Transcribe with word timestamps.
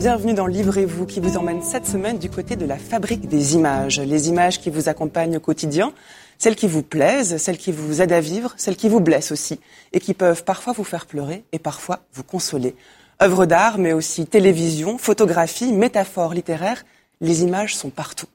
Bienvenue 0.00 0.32
dans 0.32 0.46
Livrez-vous 0.46 1.04
qui 1.04 1.20
vous 1.20 1.36
emmène 1.36 1.60
cette 1.60 1.86
semaine 1.86 2.16
du 2.16 2.30
côté 2.30 2.56
de 2.56 2.64
la 2.64 2.78
fabrique 2.78 3.28
des 3.28 3.54
images. 3.54 4.00
Les 4.00 4.30
images 4.30 4.58
qui 4.58 4.70
vous 4.70 4.88
accompagnent 4.88 5.36
au 5.36 5.40
quotidien, 5.40 5.92
celles 6.38 6.56
qui 6.56 6.68
vous 6.68 6.82
plaisent, 6.82 7.36
celles 7.36 7.58
qui 7.58 7.70
vous 7.70 8.00
aident 8.00 8.14
à 8.14 8.20
vivre, 8.22 8.54
celles 8.56 8.76
qui 8.76 8.88
vous 8.88 9.00
blessent 9.00 9.30
aussi 9.30 9.60
et 9.92 10.00
qui 10.00 10.14
peuvent 10.14 10.42
parfois 10.42 10.72
vous 10.72 10.84
faire 10.84 11.04
pleurer 11.04 11.44
et 11.52 11.58
parfois 11.58 12.00
vous 12.14 12.22
consoler. 12.22 12.74
Œuvres 13.22 13.44
d'art 13.44 13.76
mais 13.76 13.92
aussi 13.92 14.24
télévision, 14.24 14.96
photographie, 14.96 15.70
métaphores 15.70 16.32
littéraires, 16.32 16.86
les 17.20 17.42
images 17.42 17.76
sont 17.76 17.90
partout. 17.90 18.28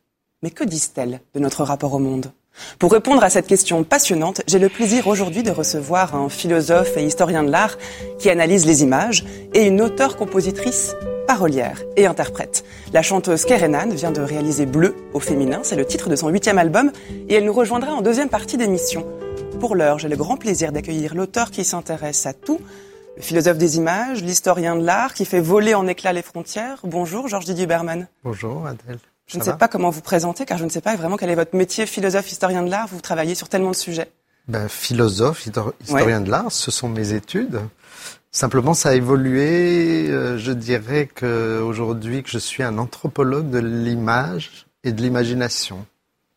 Mais 0.44 0.52
que 0.52 0.64
disent-elles 0.64 1.20
de 1.34 1.40
notre 1.40 1.64
rapport 1.64 1.96
au 1.96 2.00
monde? 2.00 2.32
Pour 2.78 2.92
répondre 2.92 3.24
à 3.24 3.32
cette 3.32 3.48
question 3.48 3.84
passionnante, 3.84 4.44
j'ai 4.48 4.60
le 4.60 4.70
plaisir 4.70 5.08
aujourd'hui 5.08 5.42
de 5.42 5.50
recevoir 5.50 6.16
un 6.16 6.30
philosophe 6.30 6.96
et 6.96 7.04
historien 7.04 7.42
de 7.42 7.50
l'art 7.50 7.80
qui 8.20 8.30
analyse 8.30 8.68
les 8.68 8.84
images 8.84 9.26
et 9.56 9.66
une 9.66 9.82
auteure-compositrice 9.82 10.94
parolière 11.26 11.82
et 11.98 12.06
interprète. 12.06 12.64
La 12.94 13.02
chanteuse 13.02 13.46
Kerenan 13.46 13.90
vient 13.90 14.12
de 14.12 14.22
réaliser 14.22 14.66
Bleu 14.66 14.96
au 15.14 15.20
féminin, 15.20 15.62
c'est 15.64 15.76
le 15.76 15.86
titre 15.86 16.10
de 16.10 16.16
son 16.16 16.30
huitième 16.30 16.58
album, 16.58 16.92
et 17.30 17.36
elle 17.36 17.46
nous 17.46 17.54
rejoindra 17.54 17.94
en 17.94 18.02
deuxième 18.02 18.30
partie 18.30 18.58
d'émission. 18.58 19.06
Pour 19.60 19.76
l'heure, 19.76 20.00
j'ai 20.00 20.10
le 20.10 20.16
grand 20.16 20.38
plaisir 20.38 20.72
d'accueillir 20.72 21.16
l'auteur 21.16 21.52
qui 21.52 21.64
s'intéresse 21.64 22.26
à 22.26 22.34
tout, 22.34 22.60
le 23.16 23.22
philosophe 23.22 23.58
des 23.58 23.78
images, 23.78 24.22
l'historien 24.22 24.76
de 24.76 24.84
l'art 24.84 25.14
qui 25.14 25.26
fait 25.26 25.40
voler 25.40 25.74
en 25.74 25.88
éclats 25.88 26.14
les 26.14 26.22
frontières. 26.22 26.80
Bonjour 26.84 27.28
Georges 27.28 27.46
Didier 27.46 27.66
Berman. 27.66 28.08
Bonjour 28.24 28.68
Adèle. 28.68 29.00
Je 29.28 29.40
ne 29.40 29.44
sais 29.44 29.54
pas 29.54 29.68
comment 29.68 29.90
vous 29.90 30.02
présenter, 30.02 30.46
car 30.46 30.58
je 30.58 30.66
ne 30.66 30.70
sais 30.70 30.82
pas 30.82 30.96
vraiment 30.96 31.18
quel 31.18 31.30
est 31.30 31.36
votre 31.36 31.56
métier, 31.56 31.86
philosophe, 31.86 32.32
historien 32.32 32.62
de 32.62 32.70
l'art. 32.70 32.88
Vous 32.88 33.02
travaillez 33.02 33.34
sur 33.34 33.50
tellement 33.50 33.72
de 33.72 33.76
sujets. 33.76 34.12
Ben, 34.48 34.68
philosophe, 34.70 35.48
historien 35.82 36.22
de 36.22 36.30
l'art, 36.30 36.52
ce 36.52 36.70
sont 36.70 36.90
mes 36.90 37.14
études. 37.14 37.62
Simplement, 38.36 38.74
ça 38.74 38.90
a 38.90 38.96
évolué. 38.96 40.10
Euh, 40.10 40.38
je 40.38 40.52
dirais 40.52 41.08
qu'aujourd'hui, 41.08 42.22
que 42.22 42.30
je 42.30 42.38
suis 42.38 42.64
un 42.64 42.78
anthropologue 42.78 43.50
de 43.50 43.60
l'image 43.60 44.66
et 44.84 44.92
de 44.92 45.02
l'imagination. 45.02 45.86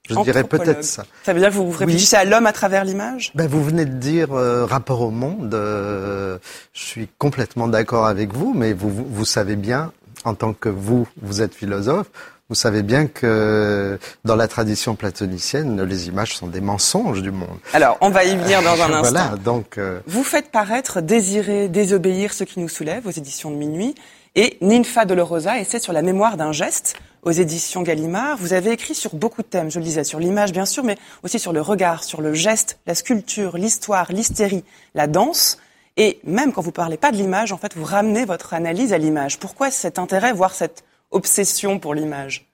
Je 0.09 0.15
dirais 0.23 0.45
peut-être 0.45 0.85
ça. 0.85 1.05
Ça 1.25 1.33
veut 1.33 1.41
dire 1.41 1.49
que 1.49 1.55
vous 1.55 1.69
réfléchissez 1.73 2.15
à 2.15 2.25
l'homme 2.25 2.47
à 2.47 2.53
travers 2.53 2.85
l'image? 2.85 3.33
Ben, 3.35 3.49
Vous 3.49 3.65
venez 3.65 3.85
de 3.85 3.95
dire 3.95 4.33
euh, 4.33 4.65
rapport 4.65 5.01
au 5.01 5.11
monde. 5.11 5.53
Euh, 5.55 6.39
je 6.73 6.83
suis 6.83 7.09
complètement 7.19 7.67
d'accord 7.67 8.07
avec 8.07 8.33
vous, 8.33 8.55
mais 8.55 8.75
vous, 8.75 8.91
vous 8.91 9.25
savez 9.25 9.57
bien, 9.57 9.91
en 10.25 10.35
tant 10.35 10.53
que 10.53 10.69
vous, 10.69 11.09
vous 11.21 11.43
êtes 11.43 11.53
philosophe, 11.53 12.07
vous 12.49 12.55
savez 12.55 12.83
bien 12.83 13.07
que 13.07 13.99
dans 14.25 14.37
la 14.37 14.49
tradition 14.49 14.95
platonicienne, 14.95 15.83
les 15.83 16.09
images 16.09 16.35
sont 16.35 16.47
des 16.47 16.63
mensonges 16.63 17.21
du 17.21 17.31
monde. 17.31 17.59
Alors, 17.75 17.99
on 18.01 18.09
va 18.09 18.25
y 18.25 18.35
venir 18.35 18.63
dans 18.63 18.81
un 18.81 18.93
instant. 18.95 19.01
voilà, 19.01 19.35
donc. 19.37 19.77
Euh... 19.77 20.01
Vous 20.07 20.25
faites 20.25 20.51
paraître 20.51 21.03
Désirer, 21.03 21.69
désobéir 21.69 22.33
ce 22.33 22.45
qui 22.45 22.61
nous 22.61 22.69
soulève 22.71 23.07
aux 23.07 23.11
éditions 23.11 23.51
de 23.51 23.57
Minuit 23.57 23.95
et 24.35 24.57
Ninfa 24.63 25.05
Dolorosa, 25.05 25.59
essai 25.59 25.79
sur 25.79 25.93
la 25.93 26.01
mémoire 26.01 26.39
d'un 26.39 26.53
geste 26.53 26.97
aux 27.23 27.33
éditions 27.33 27.83
Gallimard. 27.83 28.39
Vous 28.39 28.55
avez 28.55 28.71
écrit 28.71 28.95
sur 28.95 29.15
beaucoup 29.15 29.43
de 29.43 29.47
thèmes, 29.47 29.71
je 29.71 29.79
le 29.79 29.85
disais, 29.85 30.05
sur 30.05 30.19
l'image 30.19 30.53
bien 30.53 30.65
sûr, 30.65 30.85
mais 30.85 30.97
aussi 31.23 31.39
sur 31.39 31.53
le 31.53 31.61
regard, 31.61 32.03
sur 32.03 32.23
le 32.23 32.33
geste, 32.33 32.79
la 32.87 32.95
sculpture, 32.95 33.59
l'histoire, 33.59 34.11
l'hystérie, 34.11 34.65
la 34.95 35.07
danse. 35.07 35.59
Et 35.99 36.19
même 36.25 36.53
quand 36.53 36.63
vous 36.63 36.73
parlez 36.73 36.97
pas 36.97 37.11
de 37.11 37.17
l'image, 37.17 37.53
en 37.53 37.59
fait, 37.59 37.77
vous 37.77 37.85
ramenez 37.85 38.25
votre 38.25 38.55
analyse 38.55 38.95
à 38.95 38.99
l'image. 38.99 39.39
Pourquoi 39.39 39.71
cet 39.71 39.99
intérêt, 39.99 40.33
voire 40.33 40.55
cette 40.55 40.85
obsession 41.11 41.79
pour 41.79 41.95
l'image 41.95 42.47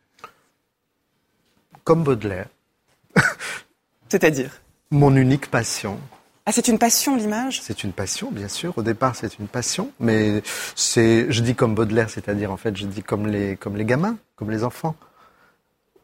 Comme 1.85 2.03
Baudelaire. 2.03 2.47
C'est-à-dire? 4.09 4.61
Mon 4.91 5.15
unique 5.17 5.51
passion. 5.51 5.99
Ah, 6.47 6.53
c'est 6.53 6.69
une 6.69 6.79
passion 6.79 7.17
l'image? 7.17 7.63
C'est 7.63 7.85
une 7.85 7.93
passion, 7.93 8.31
bien 8.31 8.49
sûr. 8.49 8.77
Au 8.77 8.83
départ, 8.83 9.17
c'est 9.17 9.39
une 9.39 9.49
passion, 9.49 9.91
mais 9.99 10.43
c'est, 10.77 11.27
je 11.31 11.41
dis 11.41 11.55
comme 11.55 11.75
Baudelaire, 11.75 12.11
c'est-à-dire 12.11 12.53
en 12.53 12.59
fait, 12.59 12.77
je 12.77 12.85
dis 12.85 13.03
comme 13.03 13.27
les, 13.27 13.57
comme 13.57 13.77
les 13.77 13.87
gamins, 13.87 14.17
comme 14.37 14.51
les 14.51 14.63
enfants. 14.63 14.95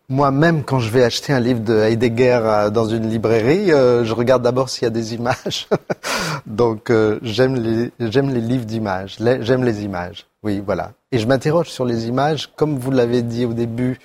Moi-même, 0.08 0.64
quand 0.64 0.80
je 0.80 0.90
vais 0.90 1.04
acheter 1.04 1.32
un 1.32 1.38
livre 1.38 1.60
de 1.60 1.74
Heidegger 1.74 2.68
dans 2.72 2.86
une 2.86 3.08
librairie, 3.08 3.70
euh, 3.70 4.04
je 4.04 4.12
regarde 4.12 4.42
d'abord 4.42 4.70
s'il 4.70 4.84
y 4.84 4.86
a 4.86 4.90
des 4.90 5.14
images. 5.14 5.68
Donc, 6.46 6.90
euh, 6.90 7.20
j'aime 7.22 7.54
les, 7.54 7.92
j'aime 8.00 8.30
les 8.30 8.40
livres 8.40 8.64
d'images. 8.64 9.18
J'aime 9.20 9.62
les 9.62 9.84
images. 9.84 10.26
Oui, 10.42 10.60
voilà. 10.64 10.92
Et 11.12 11.18
je 11.18 11.26
m'interroge 11.26 11.68
sur 11.68 11.84
les 11.84 12.06
images, 12.06 12.52
comme 12.54 12.78
vous 12.78 12.92
l'avez 12.92 13.22
dit 13.22 13.44
au 13.44 13.52
début, 13.52 13.98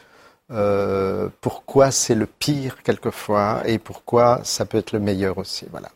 euh, 0.51 1.29
pourquoi 1.41 1.91
c'est 1.91 2.15
le 2.15 2.25
pire 2.25 2.81
quelquefois 2.83 3.61
et 3.65 3.77
pourquoi 3.77 4.41
ça 4.43 4.65
peut 4.65 4.79
être 4.79 4.91
le 4.91 4.99
meilleur 4.99 5.37
aussi. 5.37 5.65
Voilà. 5.69 5.89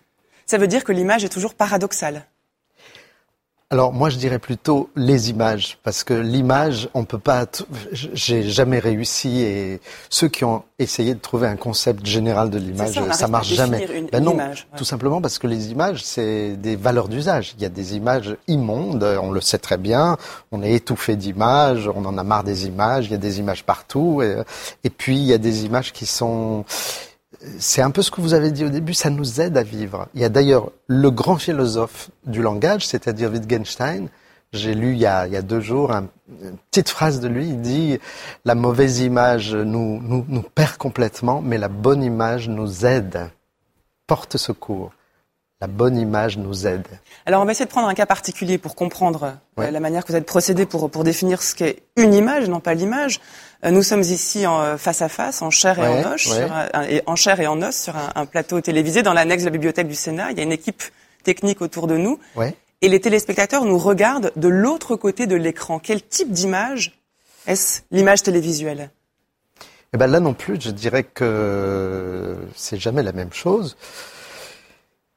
Ça 0.46 0.58
veut 0.58 0.68
dire 0.68 0.84
que 0.84 0.92
l'image 0.92 1.24
est 1.24 1.30
toujours 1.30 1.56
paradoxale. 1.56 2.26
Alors 3.72 3.94
moi 3.94 4.10
je 4.10 4.18
dirais 4.18 4.40
plutôt 4.40 4.90
les 4.96 5.30
images 5.30 5.78
parce 5.84 6.04
que 6.04 6.16
l'image 6.16 6.90
on 6.96 7.06
peut 7.06 7.20
pas 7.20 7.46
j'ai 7.92 8.42
jamais 8.42 8.80
réussi 8.80 9.42
et 9.42 9.80
ceux 10.10 10.28
qui 10.28 10.44
ont 10.44 10.64
essayé 10.80 11.14
de 11.14 11.20
trouver 11.20 11.48
un 11.48 11.56
concept 11.56 12.04
général 12.04 12.50
de 12.50 12.58
l'image 12.58 12.96
ça, 12.96 13.14
ça 13.14 13.28
marche 13.28 13.54
jamais. 13.54 13.86
Une, 13.94 14.08
ben 14.08 14.24
non, 14.24 14.34
image, 14.34 14.68
ouais. 14.72 14.78
tout 14.80 14.86
simplement 14.86 15.22
parce 15.22 15.38
que 15.38 15.46
les 15.46 15.70
images 15.70 16.04
c'est 16.04 16.56
des 16.56 16.76
valeurs 16.76 17.10
d'usage. 17.10 17.54
Il 17.58 17.62
y 17.62 17.66
a 17.66 17.70
des 17.70 17.96
images 17.96 18.36
immondes, 18.48 19.04
on 19.22 19.30
le 19.30 19.40
sait 19.40 19.60
très 19.60 19.78
bien, 19.78 20.18
on 20.52 20.64
est 20.64 20.74
étouffé 20.74 21.16
d'images, 21.16 21.88
on 21.94 22.06
en 22.06 22.18
a 22.18 22.24
marre 22.24 22.44
des 22.44 22.66
images, 22.66 23.06
il 23.06 23.12
y 23.12 23.16
a 23.16 23.20
des 23.20 23.38
images 23.38 23.64
partout 23.64 24.24
et, 24.24 24.38
et 24.84 24.90
puis 24.90 25.18
il 25.18 25.26
y 25.26 25.34
a 25.34 25.38
des 25.38 25.66
images 25.66 25.94
qui 25.94 26.08
sont 26.08 26.66
c'est 27.60 27.82
un 27.82 27.92
peu 27.92 28.02
ce 28.02 28.12
que 28.12 28.22
vous 28.22 28.34
avez 28.34 28.52
dit 28.52 28.66
au 28.66 28.70
début, 28.70 28.94
ça 28.94 29.10
nous 29.10 29.42
aide 29.42 29.58
à 29.58 29.64
vivre. 29.64 30.08
Il 30.14 30.22
y 30.22 30.26
a 30.26 30.30
d'ailleurs 30.30 30.72
le 30.88 31.10
grand 31.12 31.38
philosophe 31.38 32.10
du 32.26 32.42
langage, 32.42 32.86
c'est-à-dire 32.88 33.32
Wittgenstein. 33.32 34.10
J'ai 34.52 34.74
lu 34.74 34.94
il 34.94 34.98
y, 34.98 35.06
a, 35.06 35.28
il 35.28 35.34
y 35.34 35.38
a 35.38 35.44
deux 35.44 35.60
jours 35.60 35.92
un, 35.92 36.08
une 36.42 36.58
petite 36.72 36.90
phrase 36.90 37.20
de 37.20 37.28
lui. 37.28 37.50
Il 37.50 37.62
dit 37.62 38.00
la 38.46 38.56
mauvaise 38.56 39.00
image 39.00 39.54
nous, 39.54 40.02
nous, 40.02 40.26
nous 40.28 40.42
perd 40.42 40.78
complètement, 40.78 41.42
mais 41.42 41.58
la 41.58 41.68
bonne 41.68 42.04
image 42.04 42.50
nous 42.50 42.86
aide, 42.86 43.30
porte 44.08 44.38
secours. 44.38 44.92
La 45.62 45.68
bonne 45.68 45.98
image 45.98 46.38
nous 46.38 46.66
aide. 46.66 46.88
Alors 47.26 47.42
on 47.42 47.46
va 47.46 47.52
essayer 47.52 47.66
de 47.66 47.70
prendre 47.70 47.90
un 47.90 47.94
cas 47.94 48.06
particulier 48.06 48.58
pour 48.58 48.76
comprendre 48.76 49.36
ouais. 49.58 49.70
la 49.72 49.80
manière 49.82 50.06
que 50.06 50.12
vous 50.14 50.18
êtes 50.18 50.26
procédé 50.26 50.66
pour, 50.66 50.90
pour 50.90 51.04
définir 51.04 51.44
ce 51.44 51.54
qu'est 51.54 51.84
une 51.98 52.14
image, 52.14 52.48
non 52.48 52.62
pas 52.62 52.74
l'image. 52.74 53.20
Nous 53.64 53.84
sommes 53.84 54.02
ici 54.02 54.48
en 54.48 54.78
face 54.78 55.02
à 55.02 55.10
face, 55.10 55.42
en 55.42 55.50
chair 55.50 55.80
et 55.80 55.82
ouais, 55.82 56.06
en 56.06 56.14
os, 56.14 56.28
ouais. 56.28 56.48
un, 56.74 56.84
et 56.84 57.02
en 57.06 57.16
chair 57.18 57.40
et 57.42 57.48
en 57.48 57.62
os, 57.62 57.76
sur 57.76 57.96
un, 57.98 58.12
un, 58.16 58.26
plateau 58.26 58.62
télévisé 58.62 59.04
dans 59.04 59.14
l'annexe 59.14 59.44
de 59.44 59.48
la 59.48 59.52
bibliothèque 59.52 59.88
du 59.88 59.96
Sénat. 59.96 60.32
Il 60.32 60.38
y 60.38 60.40
a 60.40 60.44
une 60.44 60.54
équipe 60.54 60.82
technique 61.24 61.62
autour 61.62 61.88
de 61.88 61.98
nous, 61.98 62.20
et 62.82 62.88
les 62.88 63.00
téléspectateurs 63.02 63.66
nous 63.66 63.78
regardent 63.78 64.32
de 64.36 64.48
l'autre 64.48 64.96
côté 64.96 65.28
de 65.28 65.36
l'écran. 65.36 65.80
Quel 65.80 66.02
type 66.02 66.32
d'image 66.32 67.00
est-ce 67.48 67.82
l'image 67.92 68.24
télévisuelle? 68.24 68.92
Eh 69.94 69.98
ben 69.98 70.08
là 70.08 70.20
non 70.20 70.34
plus, 70.34 70.62
je 70.62 70.70
dirais 70.70 71.04
que 71.04 72.38
c'est 72.56 72.78
jamais 72.78 73.04
la 73.04 73.12
même 73.12 73.34
chose. 73.34 73.76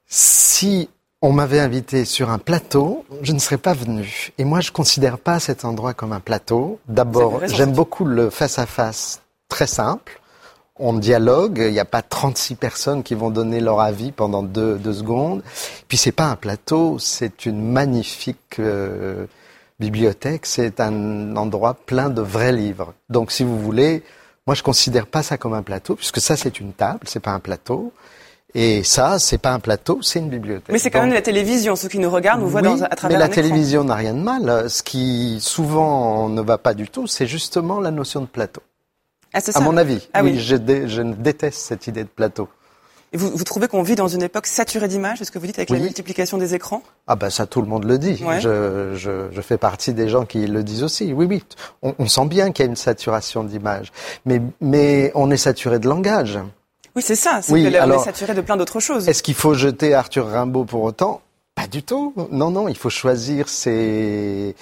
Si 0.07 0.89
on 1.23 1.33
m'avait 1.33 1.61
invité 1.61 2.05
sur 2.05 2.31
un 2.31 2.39
plateau, 2.39 3.05
je 3.23 3.33
ne 3.33 3.39
serais 3.39 3.57
pas 3.57 3.75
venu. 3.75 4.33
Et 4.39 4.45
moi, 4.45 4.61
je 4.61 4.73
considère 4.73 5.19
pas 5.19 5.39
cet 5.39 5.65
endroit 5.65 5.95
comme 5.95 6.13
un 6.13 6.21
plateau. 6.21 6.81
D'abord, 6.89 7.41
j'aime 7.47 7.73
beaucoup 7.73 8.05
le 8.05 8.29
face-à-face 8.29 9.23
très 9.49 9.69
simple. 9.69 10.21
On 10.77 10.95
dialogue, 10.95 11.63
il 11.65 11.73
n'y 11.73 11.79
a 11.79 11.85
pas 11.85 12.03
36 12.03 12.57
personnes 12.57 13.03
qui 13.05 13.15
vont 13.15 13.31
donner 13.31 13.61
leur 13.61 13.81
avis 13.81 14.11
pendant 14.11 14.43
deux, 14.43 14.79
deux 14.79 14.95
secondes. 14.95 15.43
Puis 15.87 15.97
c'est 15.97 16.13
pas 16.13 16.27
un 16.27 16.35
plateau, 16.35 16.99
c'est 16.99 17.47
une 17.47 17.71
magnifique 17.71 18.59
euh, 18.59 19.27
bibliothèque, 19.79 20.45
c'est 20.45 20.81
un 20.81 21.37
endroit 21.37 21.75
plein 21.75 22.11
de 22.11 22.21
vrais 22.21 22.53
livres. 22.53 22.95
Donc 23.11 23.31
si 23.31 23.45
vous 23.45 23.61
voulez, 23.61 24.03
moi 24.47 24.57
je 24.57 24.65
considère 24.65 25.07
pas 25.07 25.23
ça 25.23 25.39
comme 25.39 25.55
un 25.55 25.63
plateau, 25.63 25.95
puisque 25.95 26.21
ça 26.21 26.37
c'est 26.37 26.59
une 26.59 26.73
table, 26.73 27.01
c'est 27.05 27.21
pas 27.21 27.33
un 27.33 27.41
plateau. 27.41 27.93
Et 28.55 28.83
ça, 28.83 29.19
c'est 29.19 29.39
pas 29.39 29.53
un 29.53 29.61
plateau, 29.61 30.01
c'est 30.03 30.19
une 30.19 30.29
bibliothèque. 30.29 30.69
Mais 30.71 30.79
c'est 30.79 30.91
quand 30.91 30.99
Donc, 30.99 31.07
même 31.07 31.15
la 31.15 31.23
télévision. 31.23 31.75
Ceux 31.75 31.89
qui 31.89 31.99
nous 31.99 32.11
regardent 32.11 32.43
nous 32.43 32.49
voient 32.49 32.61
oui, 32.61 32.79
dans, 32.79 32.85
à 32.85 32.89
travers 32.91 33.17
Mais 33.17 33.19
la 33.19 33.31
un 33.31 33.35
télévision 33.35 33.85
n'a 33.85 33.95
rien 33.95 34.13
de 34.13 34.21
mal. 34.21 34.69
Ce 34.69 34.83
qui 34.83 35.39
souvent 35.41 36.29
ne 36.29 36.43
va 36.43 36.59
pas 36.59 36.75
du 36.75 36.89
tout, 36.89 37.07
c'est 37.07 37.27
justement 37.27 37.81
la 37.81 37.91
notion 37.91 38.21
de 38.21 38.27
plateau. 38.27 38.63
Ah, 39.33 39.39
à 39.39 39.41
ça. 39.41 39.61
mon 39.61 39.77
avis. 39.79 40.07
Ah, 40.13 40.23
oui, 40.23 40.33
oui. 40.33 40.41
Je, 40.41 40.57
dé, 40.57 40.87
je 40.89 41.01
déteste 41.01 41.61
cette 41.61 41.87
idée 41.87 42.05
de 42.05 42.09
plateau. 42.09 42.49
Et 43.15 43.19
vous, 43.19 43.31
vous 43.35 43.45
trouvez 43.45 43.69
qu'on 43.69 43.83
vit 43.83 43.95
dans 43.95 44.09
une 44.09 44.23
époque 44.23 44.47
saturée 44.47 44.89
d'images, 44.89 45.23
ce 45.23 45.31
que 45.31 45.39
vous 45.39 45.47
dites 45.47 45.59
avec 45.59 45.69
la 45.69 45.79
multiplication 45.79 46.39
des 46.39 46.55
écrans? 46.55 46.83
Ah 47.07 47.15
ben 47.15 47.29
ça, 47.29 47.47
tout 47.47 47.61
le 47.61 47.69
monde 47.69 47.85
le 47.85 47.99
dit. 47.99 48.23
Je, 48.41 48.95
je, 48.95 49.29
je, 49.31 49.41
fais 49.43 49.59
partie 49.59 49.93
des 49.93 50.09
gens 50.09 50.25
qui 50.25 50.47
le 50.47 50.63
disent 50.63 50.83
aussi. 50.83 51.13
Oui, 51.13 51.27
oui, 51.27 51.45
on, 51.83 51.95
on 51.99 52.07
sent 52.07 52.25
bien 52.27 52.53
qu'il 52.53 52.65
y 52.65 52.69
a 52.69 52.71
une 52.71 52.77
saturation 52.77 53.45
d'images. 53.45 53.93
Mais, 54.25 54.41
mais 54.63 55.13
on 55.15 55.31
est 55.31 55.37
saturé 55.37 55.79
de 55.79 55.89
langage. 55.89 56.39
Oui, 56.95 57.03
c'est 57.03 57.17
ça. 57.17 57.41
C'est 57.43 57.53
oui, 57.53 57.71
que 57.71 57.77
alors, 57.77 57.99
on 57.99 58.03
est 58.03 58.05
saturé 58.05 58.35
de 58.35 58.41
plein 58.41 58.57
d'autres 58.57 58.81
choses. 58.81 59.09
Est-ce 59.09 59.23
qu'il 59.23 59.35
faut 59.35 59.55
jeter 59.55 59.95
Arthur 59.95 60.29
Rimbaud 60.29 60.65
pour 60.65 60.83
autant? 60.83 61.23
Pas 61.55 61.67
du 61.67 61.83
tout. 61.83 62.15
Non, 62.31 62.51
non, 62.51 62.69
il 62.69 62.77
faut 62.77 62.91
choisir 62.91 63.49
ses... 63.49 64.55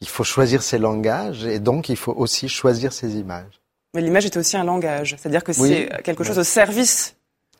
Il 0.00 0.08
faut 0.08 0.24
choisir 0.24 0.62
ses 0.62 0.78
langages 0.78 1.44
et 1.44 1.60
donc 1.60 1.88
il 1.88 1.96
faut 1.96 2.12
aussi 2.16 2.48
choisir 2.48 2.92
ses 2.92 3.16
images. 3.16 3.60
Mais 3.94 4.00
l'image 4.00 4.24
est 4.24 4.36
aussi 4.36 4.56
un 4.56 4.64
langage, 4.64 5.14
c'est-à-dire 5.18 5.44
que 5.44 5.52
c'est 5.52 5.90
quelque 6.02 6.24
chose 6.24 6.38
au 6.38 6.44
service 6.44 7.14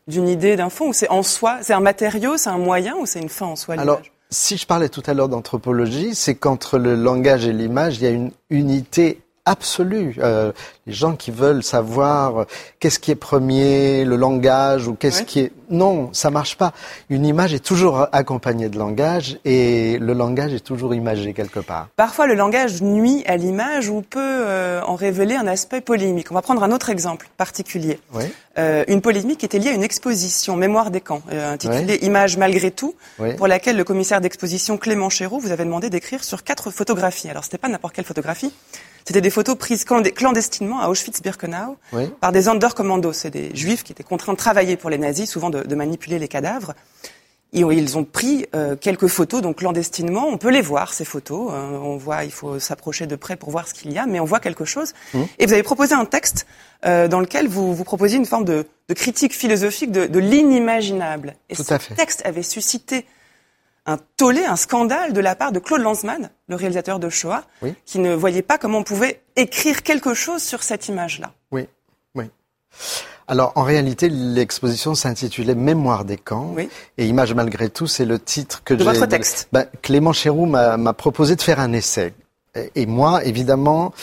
d'une 0.07 0.27
idée, 0.27 0.57
d'un 0.57 0.69
fond, 0.69 0.89
ou 0.89 0.93
c'est 0.93 1.09
en 1.09 1.23
soi, 1.23 1.59
c'est 1.61 1.73
un 1.73 1.79
matériau, 1.79 2.35
c'est 2.35 2.49
un 2.49 2.57
moyen, 2.57 2.95
ou 2.97 3.05
c'est 3.05 3.21
une 3.21 3.29
fin 3.29 3.45
en 3.45 3.55
soi 3.55 3.75
Alors, 3.77 4.01
si 4.29 4.57
je 4.57 4.65
parlais 4.65 4.89
tout 4.89 5.03
à 5.05 5.13
l'heure 5.13 5.29
d'anthropologie, 5.29 6.15
c'est 6.15 6.35
qu'entre 6.35 6.77
le 6.77 6.95
langage 6.95 7.45
et 7.45 7.53
l'image, 7.53 7.97
il 7.97 8.03
y 8.03 8.07
a 8.07 8.09
une 8.09 8.31
unité 8.49 9.21
absolue. 9.45 10.15
Euh, 10.19 10.51
les 10.87 10.93
gens 10.93 11.15
qui 11.15 11.31
veulent 11.31 11.63
savoir 11.63 12.45
qu'est-ce 12.79 12.99
qui 12.99 13.11
est 13.11 13.15
premier, 13.15 14.05
le 14.05 14.15
langage 14.15 14.87
ou 14.87 14.95
qu'est-ce 14.95 15.23
qui 15.23 15.39
est 15.39 15.51
non, 15.73 16.09
ça 16.13 16.29
marche 16.29 16.55
pas. 16.55 16.71
Une 17.09 17.25
image 17.25 17.53
est 17.53 17.63
toujours 17.63 18.07
accompagnée 18.11 18.69
de 18.69 18.77
langage 18.77 19.39
et 19.43 19.97
le 19.97 20.13
langage 20.13 20.53
est 20.53 20.63
toujours 20.63 20.93
imagé 20.93 21.33
quelque 21.33 21.59
part. 21.59 21.87
Parfois, 21.95 22.27
le 22.27 22.35
langage 22.35 22.81
nuit 22.81 23.23
à 23.25 23.37
l'image 23.37 23.89
ou 23.89 24.01
peut 24.01 24.19
euh, 24.19 24.81
en 24.83 24.95
révéler 24.95 25.35
un 25.35 25.47
aspect 25.47 25.81
polémique. 25.81 26.27
On 26.31 26.35
va 26.35 26.43
prendre 26.43 26.63
un 26.63 26.71
autre 26.71 26.89
exemple 26.89 27.27
particulier. 27.37 27.99
Oui. 28.13 28.25
Euh, 28.59 28.83
une 28.87 29.01
polémique 29.01 29.39
qui 29.39 29.45
était 29.45 29.57
liée 29.57 29.69
à 29.69 29.73
une 29.73 29.83
exposition 29.83 30.55
Mémoire 30.55 30.91
des 30.91 31.01
camps, 31.01 31.23
euh, 31.31 31.53
intitulée 31.53 31.97
Images 32.03 32.37
malgré 32.37 32.69
tout, 32.69 32.93
pour 33.37 33.47
laquelle 33.47 33.75
le 33.75 33.83
commissaire 33.83 34.21
d'exposition 34.21 34.77
Clément 34.77 35.09
Chéreau 35.09 35.39
vous 35.39 35.51
avait 35.51 35.65
demandé 35.65 35.89
d'écrire 35.89 36.23
sur 36.23 36.43
quatre 36.43 36.69
photographies. 36.69 37.29
Alors, 37.29 37.43
c'était 37.43 37.57
pas 37.57 37.67
n'importe 37.67 37.95
quelle 37.95 38.05
photographie. 38.05 38.53
C'était 39.05 39.21
des 39.21 39.29
photos 39.29 39.57
prises 39.57 39.85
clandestinement 39.85 40.79
à 40.79 40.89
Auschwitz-Birkenau 40.89 41.77
par 42.21 42.31
des 42.31 42.43
Sonderkommandos. 42.43 43.13
C'est 43.13 43.31
des 43.31 43.55
juifs 43.55 43.83
qui 43.83 43.91
étaient 43.91 44.03
contraints 44.03 44.33
de 44.33 44.37
travailler 44.37 44.77
pour 44.77 44.89
les 44.89 44.97
nazis, 44.97 45.29
souvent 45.29 45.49
de, 45.49 45.61
de 45.61 45.75
manipuler 45.75 46.19
les 46.19 46.27
cadavres. 46.27 46.73
Et 47.55 47.59
ils 47.59 47.97
ont 47.99 48.03
pris 48.03 48.47
euh, 48.55 48.75
quelques 48.75 49.05
photos, 49.05 49.43
donc 49.43 49.57
clandestinement. 49.57 50.27
On 50.27 50.39
peut 50.39 50.49
les 50.49 50.61
voir, 50.61 50.91
ces 50.91 51.05
photos. 51.05 51.51
Euh, 51.53 51.77
on 51.77 51.97
voit, 51.97 52.23
il 52.23 52.31
faut 52.31 52.57
s'approcher 52.57 53.05
de 53.05 53.15
près 53.15 53.35
pour 53.35 53.51
voir 53.51 53.67
ce 53.67 53.75
qu'il 53.75 53.93
y 53.93 53.99
a, 53.99 54.07
mais 54.07 54.19
on 54.19 54.25
voit 54.25 54.39
quelque 54.39 54.65
chose. 54.65 54.93
Mmh. 55.13 55.21
Et 55.37 55.45
vous 55.45 55.53
avez 55.53 55.61
proposé 55.61 55.93
un 55.93 56.05
texte 56.05 56.47
euh, 56.85 57.07
dans 57.07 57.19
lequel 57.19 57.47
vous, 57.47 57.75
vous 57.75 57.83
proposiez 57.83 58.17
une 58.17 58.25
forme 58.25 58.45
de, 58.45 58.65
de 58.89 58.93
critique 58.95 59.35
philosophique 59.35 59.91
de, 59.91 60.07
de 60.07 60.19
l'inimaginable. 60.19 61.35
Et 61.49 61.55
Tout 61.55 61.63
ce 61.63 61.93
texte 61.93 62.23
avait 62.25 62.41
suscité 62.41 63.05
un 63.85 63.97
tollé, 64.17 64.45
un 64.45 64.55
scandale 64.55 65.13
de 65.13 65.19
la 65.19 65.35
part 65.35 65.51
de 65.51 65.59
Claude 65.59 65.81
Lanzmann, 65.81 66.29
le 66.47 66.55
réalisateur 66.55 66.99
de 66.99 67.09
Shoah, 67.09 67.43
qui 67.85 67.99
ne 67.99 68.13
voyait 68.13 68.41
pas 68.41 68.57
comment 68.57 68.79
on 68.79 68.83
pouvait 68.83 69.21
écrire 69.35 69.83
quelque 69.83 70.13
chose 70.13 70.41
sur 70.41 70.63
cette 70.63 70.87
image-là. 70.87 71.33
Oui, 71.51 71.67
oui. 72.15 72.25
Alors 73.27 73.53
en 73.55 73.63
réalité, 73.63 74.09
l'exposition 74.09 74.95
s'intitulait 74.95 75.55
Mémoire 75.55 76.05
des 76.05 76.17
camps 76.17 76.55
et 76.97 77.05
Images 77.05 77.33
malgré 77.33 77.69
tout, 77.69 77.87
c'est 77.87 78.05
le 78.05 78.19
titre 78.19 78.63
que 78.63 78.73
de 78.73 78.83
votre 78.83 79.05
texte. 79.05 79.47
Ben, 79.51 79.65
Clément 79.81 80.13
Chéroux 80.13 80.45
m'a 80.45 80.93
proposé 80.93 81.35
de 81.35 81.41
faire 81.41 81.59
un 81.59 81.73
essai. 81.73 82.13
Et 82.75 82.85
moi, 82.85 83.23
évidemment, 83.25 83.93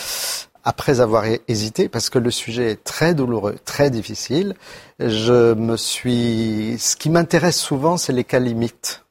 après 0.64 1.00
avoir 1.00 1.24
hésité, 1.48 1.88
parce 1.88 2.10
que 2.10 2.18
le 2.18 2.30
sujet 2.30 2.72
est 2.72 2.84
très 2.84 3.14
douloureux, 3.14 3.56
très 3.64 3.90
difficile, 3.90 4.54
je 4.98 5.54
me 5.54 5.76
suis. 5.76 6.76
Ce 6.78 6.96
qui 6.96 7.10
m'intéresse 7.10 7.58
souvent, 7.58 7.96
c'est 7.96 8.12
les 8.12 8.24
cas 8.24 8.40
limites 8.40 9.04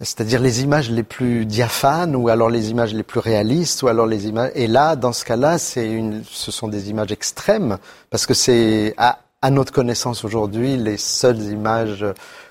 c'est-à-dire 0.00 0.40
les 0.40 0.62
images 0.62 0.90
les 0.90 1.02
plus 1.02 1.46
diaphanes 1.46 2.14
ou 2.14 2.28
alors 2.28 2.50
les 2.50 2.70
images 2.70 2.92
les 2.92 3.02
plus 3.02 3.20
réalistes 3.20 3.82
ou 3.82 3.88
alors 3.88 4.06
les 4.06 4.26
images 4.26 4.50
et 4.54 4.66
là 4.66 4.94
dans 4.94 5.12
ce 5.12 5.24
cas-là 5.24 5.56
c'est 5.58 5.90
une 5.90 6.22
ce 6.24 6.50
sont 6.50 6.68
des 6.68 6.90
images 6.90 7.12
extrêmes 7.12 7.78
parce 8.10 8.26
que 8.26 8.34
c'est 8.34 8.92
à, 8.98 9.20
à 9.40 9.50
notre 9.50 9.72
connaissance 9.72 10.24
aujourd'hui 10.24 10.76
les 10.76 10.98
seules 10.98 11.42
images 11.42 12.04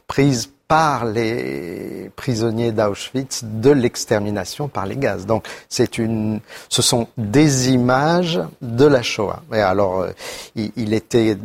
prises 0.07 0.50
par 0.67 1.06
les 1.06 2.09
prisonniers 2.15 2.71
d'Auschwitz 2.71 3.44
de 3.44 3.69
l'extermination 3.69 4.67
par 4.67 4.85
les 4.85 4.95
gaz. 4.95 5.25
Donc 5.25 5.45
c'est 5.69 5.97
une, 5.97 6.39
ce 6.69 6.81
sont 6.81 7.07
des 7.17 7.69
images 7.69 8.41
de 8.62 8.85
la 8.85 9.03
Shoah. 9.03 9.44
Et 9.53 9.59
alors 9.59 10.01
euh, 10.01 10.12
il, 10.56 10.71
il, 10.75 10.94
était 10.94 11.38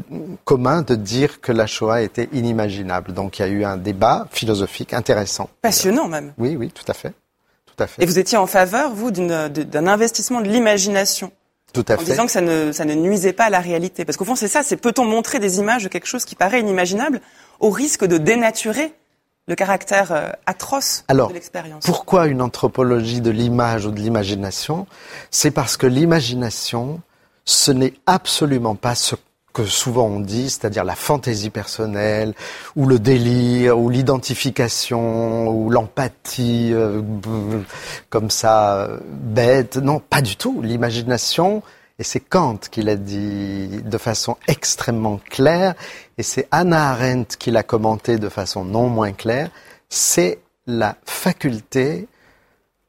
commun 0.45 0.83
de 0.83 0.95
dire 0.95 1.41
que 1.41 1.53
la 1.53 1.67
Shoah 1.67 2.03
était 2.03 2.29
inimaginable. 2.33 3.13
Donc 3.13 3.39
il 3.39 3.43
y 3.43 3.45
a 3.45 3.49
eu 3.49 3.65
un 3.65 3.77
débat 3.77 4.27
philosophique 4.31 4.95
intéressant. 4.95 5.51
Passionnant 5.61 6.09
même. 6.09 6.33
Oui, 6.39 6.57
oui, 6.57 6.71
tout 6.71 6.85
à 6.89 6.95
fait, 6.95 7.13
tout 7.67 7.83
à 7.83 7.87
fait. 7.87 8.03
Et 8.03 8.07
vous 8.07 8.19
étiez 8.19 8.39
en 8.39 8.47
faveur 8.47 8.93
vous 8.95 9.11
d'un 9.11 9.87
investissement 9.87 10.41
de 10.41 10.49
l'imagination. 10.49 11.31
Tout 11.73 11.85
à 11.89 11.95
en 11.95 11.99
fait. 11.99 12.05
disant 12.05 12.27
que 12.27 12.33
ça 12.33 12.41
ne, 12.41 12.73
ça 12.73 12.85
ne 12.85 12.95
nuisait 12.95 13.33
pas 13.33 13.45
à 13.45 13.51
la 13.51 13.61
réalité. 13.61 14.05
Parce 14.05 14.17
qu'au 14.17 14.25
fond, 14.25 14.35
c'est 14.35 14.49
ça, 14.49 14.63
c'est 14.63 14.77
peut-on 14.77 15.05
montrer 15.05 15.39
des 15.39 15.59
images 15.59 15.85
de 15.85 15.89
quelque 15.89 16.07
chose 16.07 16.25
qui 16.25 16.35
paraît 16.35 16.61
inimaginable 16.61 17.21
au 17.61 17.71
risque 17.71 18.05
de 18.05 18.19
dénaturer 18.19 18.93
le 19.51 19.57
caractère 19.57 20.13
euh, 20.13 20.31
atroce 20.47 21.05
de 21.09 21.35
l'expérience. 21.35 21.85
Pourquoi 21.85 22.29
une 22.29 22.41
anthropologie 22.41 23.21
de 23.21 23.31
l'image 23.31 23.85
ou 23.85 23.91
de 23.91 23.99
l'imagination? 23.99 24.87
C'est 25.33 25.51
parce 25.51 25.77
que 25.77 25.89
l'imagination, 25.89 27.01
ce 27.45 27.73
n'est 27.73 27.95
absolument 28.07 28.77
pas 28.77 28.95
ce 28.95 29.17
que 29.53 29.65
souvent 29.65 30.07
on 30.07 30.21
dit, 30.21 30.51
c'est-à-dire 30.51 30.85
la 30.85 30.95
fantaisie 30.95 31.51
personnelle, 31.51 32.35
ou 32.77 32.87
le 32.87 33.01
délire, 33.01 33.77
ou 33.77 33.91
l'identification, 33.91 35.49
ou 35.49 35.69
l'empathie, 35.69 36.71
euh, 36.73 37.03
comme 38.09 38.31
ça, 38.31 38.77
euh, 38.77 38.99
bête. 39.03 39.79
Non, 39.79 39.99
pas 39.99 40.23
du 40.23 40.37
tout. 40.37 40.63
L'imagination, 40.63 41.65
et 42.01 42.03
c'est 42.03 42.21
Kant 42.21 42.57
qui 42.71 42.81
l'a 42.81 42.97
dit 42.97 43.83
de 43.85 43.99
façon 43.99 44.39
extrêmement 44.49 45.21
claire, 45.29 45.75
et 46.17 46.23
c'est 46.23 46.49
Anna 46.51 46.91
Arendt 46.91 47.37
qui 47.39 47.51
l'a 47.51 47.63
commenté 47.63 48.17
de 48.17 48.31
façon 48.31 48.65
non 48.65 48.89
moins 48.89 49.13
claire, 49.13 49.51
c'est 49.91 50.39
la 50.67 50.97
faculté 51.05 52.09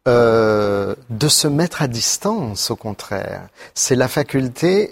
euh, 0.08 0.96
de 1.10 1.28
se 1.28 1.50
mettre 1.50 1.82
à 1.82 1.90
distance, 1.90 2.72
au 2.72 2.78
contraire. 2.78 3.50
C'est 3.76 3.98
la 3.98 4.08
faculté, 4.08 4.90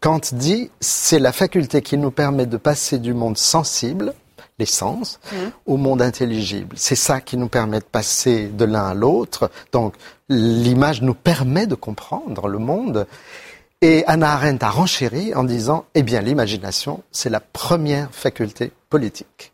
Kant 0.00 0.20
dit, 0.32 0.70
c'est 0.80 1.20
la 1.20 1.32
faculté 1.32 1.80
qui 1.80 1.96
nous 1.96 2.10
permet 2.10 2.46
de 2.46 2.56
passer 2.56 2.98
du 2.98 3.14
monde 3.14 3.38
sensible, 3.38 4.14
les 4.58 4.66
sens, 4.66 5.18
mmh. 5.32 5.36
au 5.66 5.76
monde 5.76 6.00
intelligible. 6.00 6.76
C'est 6.78 6.94
ça 6.94 7.20
qui 7.20 7.36
nous 7.36 7.48
permet 7.48 7.80
de 7.80 7.84
passer 7.84 8.46
de 8.46 8.64
l'un 8.64 8.86
à 8.86 8.94
l'autre. 8.94 9.50
Donc 9.72 9.94
l'image 10.28 11.02
nous 11.02 11.14
permet 11.14 11.66
de 11.66 11.74
comprendre 11.74 12.48
le 12.48 12.58
monde. 12.58 13.06
Et 13.80 14.04
Anna 14.06 14.32
Arendt 14.32 14.64
a 14.64 14.70
renchéri 14.70 15.34
en 15.34 15.44
disant, 15.44 15.84
eh 15.94 16.02
bien, 16.02 16.22
l'imagination, 16.22 17.02
c'est 17.12 17.28
la 17.28 17.40
première 17.40 18.08
faculté 18.12 18.72
politique. 18.88 19.52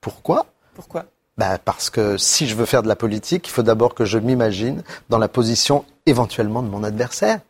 Pourquoi? 0.00 0.46
Pourquoi? 0.74 1.04
Ben 1.36 1.58
Parce 1.62 1.90
que 1.90 2.16
si 2.16 2.46
je 2.46 2.54
veux 2.54 2.64
faire 2.64 2.82
de 2.82 2.88
la 2.88 2.96
politique, 2.96 3.46
il 3.48 3.50
faut 3.50 3.62
d'abord 3.62 3.94
que 3.94 4.04
je 4.04 4.18
m'imagine 4.18 4.82
dans 5.10 5.18
la 5.18 5.28
position 5.28 5.84
éventuellement 6.06 6.62
de 6.62 6.68
mon 6.68 6.84
adversaire. 6.84 7.40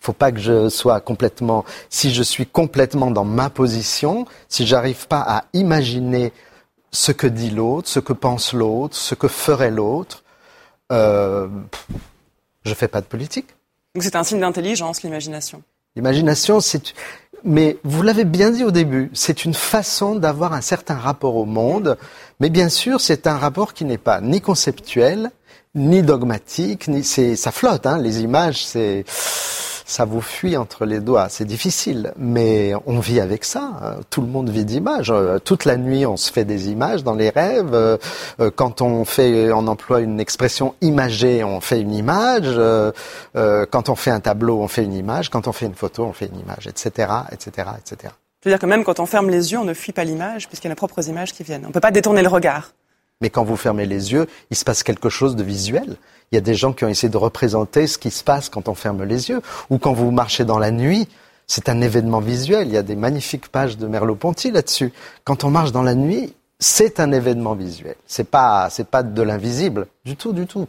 Il 0.00 0.04
faut 0.04 0.12
pas 0.12 0.32
que 0.32 0.38
je 0.38 0.68
sois 0.68 1.00
complètement. 1.00 1.64
Si 1.90 2.12
je 2.12 2.22
suis 2.22 2.46
complètement 2.46 3.10
dans 3.10 3.24
ma 3.24 3.50
position, 3.50 4.26
si 4.48 4.66
j'arrive 4.66 5.06
pas 5.06 5.24
à 5.26 5.44
imaginer 5.52 6.32
ce 6.90 7.12
que 7.12 7.26
dit 7.26 7.50
l'autre, 7.50 7.88
ce 7.88 8.00
que 8.00 8.12
pense 8.12 8.52
l'autre, 8.52 8.96
ce 8.96 9.14
que 9.14 9.28
ferait 9.28 9.70
l'autre, 9.70 10.22
euh, 10.92 11.48
je 12.64 12.74
fais 12.74 12.88
pas 12.88 13.00
de 13.00 13.06
politique. 13.06 13.48
Donc 13.94 14.02
c'est 14.04 14.16
un 14.16 14.24
signe 14.24 14.40
d'intelligence, 14.40 15.02
l'imagination. 15.02 15.62
L'imagination, 15.96 16.60
c'est... 16.60 16.94
Mais 17.44 17.78
vous 17.84 18.02
l'avez 18.02 18.24
bien 18.24 18.50
dit 18.50 18.64
au 18.64 18.72
début, 18.72 19.10
c'est 19.14 19.44
une 19.44 19.54
façon 19.54 20.16
d'avoir 20.16 20.52
un 20.52 20.60
certain 20.60 20.96
rapport 20.96 21.36
au 21.36 21.44
monde, 21.44 21.96
mais 22.40 22.50
bien 22.50 22.68
sûr, 22.68 23.00
c'est 23.00 23.28
un 23.28 23.38
rapport 23.38 23.74
qui 23.74 23.84
n'est 23.84 23.98
pas 23.98 24.20
ni 24.20 24.40
conceptuel, 24.40 25.30
ni 25.74 26.02
dogmatique, 26.02 26.88
ni 26.88 27.04
c'est 27.04 27.36
ça 27.36 27.52
flotte. 27.52 27.86
Hein, 27.86 27.98
les 27.98 28.22
images, 28.22 28.64
c'est 28.64 29.04
ça 29.08 30.04
vous 30.04 30.20
fuit 30.20 30.56
entre 30.58 30.84
les 30.84 31.00
doigts. 31.00 31.28
C'est 31.30 31.46
difficile, 31.46 32.12
mais 32.18 32.74
on 32.84 32.98
vit 32.98 33.20
avec 33.20 33.44
ça. 33.44 33.96
Tout 34.10 34.20
le 34.20 34.26
monde 34.26 34.50
vit 34.50 34.66
d'images. 34.66 35.10
Toute 35.44 35.64
la 35.64 35.78
nuit, 35.78 36.04
on 36.04 36.18
se 36.18 36.30
fait 36.30 36.44
des 36.44 36.68
images 36.68 37.04
dans 37.04 37.14
les 37.14 37.30
rêves. 37.30 37.98
Quand 38.54 38.82
on 38.82 39.06
fait, 39.06 39.50
on 39.50 39.66
emploie 39.66 40.00
une 40.00 40.20
expression 40.20 40.74
imagée, 40.82 41.42
on 41.42 41.62
fait 41.62 41.80
une 41.80 41.94
image. 41.94 42.60
Quand 43.34 43.88
on 43.88 43.94
fait 43.96 44.10
un 44.10 44.20
tableau, 44.20 44.60
on 44.60 44.68
fait 44.68 44.84
une 44.84 44.92
image. 44.92 45.30
Quand 45.30 45.48
on 45.48 45.52
fait 45.52 45.66
une 45.66 45.74
photo, 45.74 46.04
on 46.04 46.12
fait 46.12 46.26
une 46.26 46.38
image, 46.38 46.66
etc., 46.66 47.10
etc., 47.32 47.68
etc. 47.78 48.12
C'est-à-dire 48.42 48.60
que 48.60 48.66
même 48.66 48.84
quand 48.84 49.00
on 49.00 49.06
ferme 49.06 49.30
les 49.30 49.52
yeux, 49.52 49.58
on 49.58 49.64
ne 49.64 49.74
fuit 49.74 49.92
pas 49.92 50.04
l'image, 50.04 50.48
puisqu'il 50.48 50.68
y 50.68 50.70
a 50.70 50.72
nos 50.72 50.76
propres 50.76 51.08
images 51.08 51.32
qui 51.32 51.44
viennent. 51.44 51.64
On 51.64 51.68
ne 51.68 51.72
peut 51.72 51.80
pas 51.80 51.90
détourner 51.90 52.20
le 52.20 52.28
regard. 52.28 52.72
Mais 53.20 53.30
quand 53.30 53.44
vous 53.44 53.56
fermez 53.56 53.86
les 53.86 54.12
yeux, 54.12 54.26
il 54.50 54.56
se 54.56 54.64
passe 54.64 54.82
quelque 54.82 55.08
chose 55.08 55.34
de 55.34 55.42
visuel. 55.42 55.96
Il 56.30 56.36
y 56.36 56.38
a 56.38 56.42
des 56.42 56.54
gens 56.54 56.72
qui 56.72 56.84
ont 56.84 56.88
essayé 56.88 57.08
de 57.08 57.16
représenter 57.16 57.86
ce 57.86 57.98
qui 57.98 58.10
se 58.10 58.22
passe 58.22 58.48
quand 58.48 58.68
on 58.68 58.74
ferme 58.74 59.02
les 59.02 59.28
yeux. 59.30 59.40
Ou 59.70 59.78
quand 59.78 59.92
vous 59.92 60.10
marchez 60.10 60.44
dans 60.44 60.58
la 60.58 60.70
nuit, 60.70 61.08
C'est 61.50 61.70
un 61.70 61.80
événement 61.80 62.20
visuel. 62.20 62.68
Il 62.68 62.74
y 62.74 62.76
a 62.76 62.82
des 62.82 62.94
magnifiques 62.94 63.48
pages 63.48 63.78
de 63.78 63.86
Merleau-Ponty 63.86 64.50
là-dessus. 64.50 64.92
Quand 65.24 65.44
on 65.44 65.50
marche 65.50 65.72
dans 65.72 65.82
la 65.82 65.94
nuit, 65.94 66.34
c'est 66.58 67.00
un 67.00 67.10
événement 67.10 67.54
visuel. 67.54 67.96
C'est 68.06 68.28
pas, 68.28 68.68
c'est 68.70 68.86
pas 68.86 69.02
de 69.02 69.22
l'invisible. 69.22 69.86
Du 70.04 70.14
tout, 70.14 70.34
du 70.34 70.46
tout. 70.46 70.68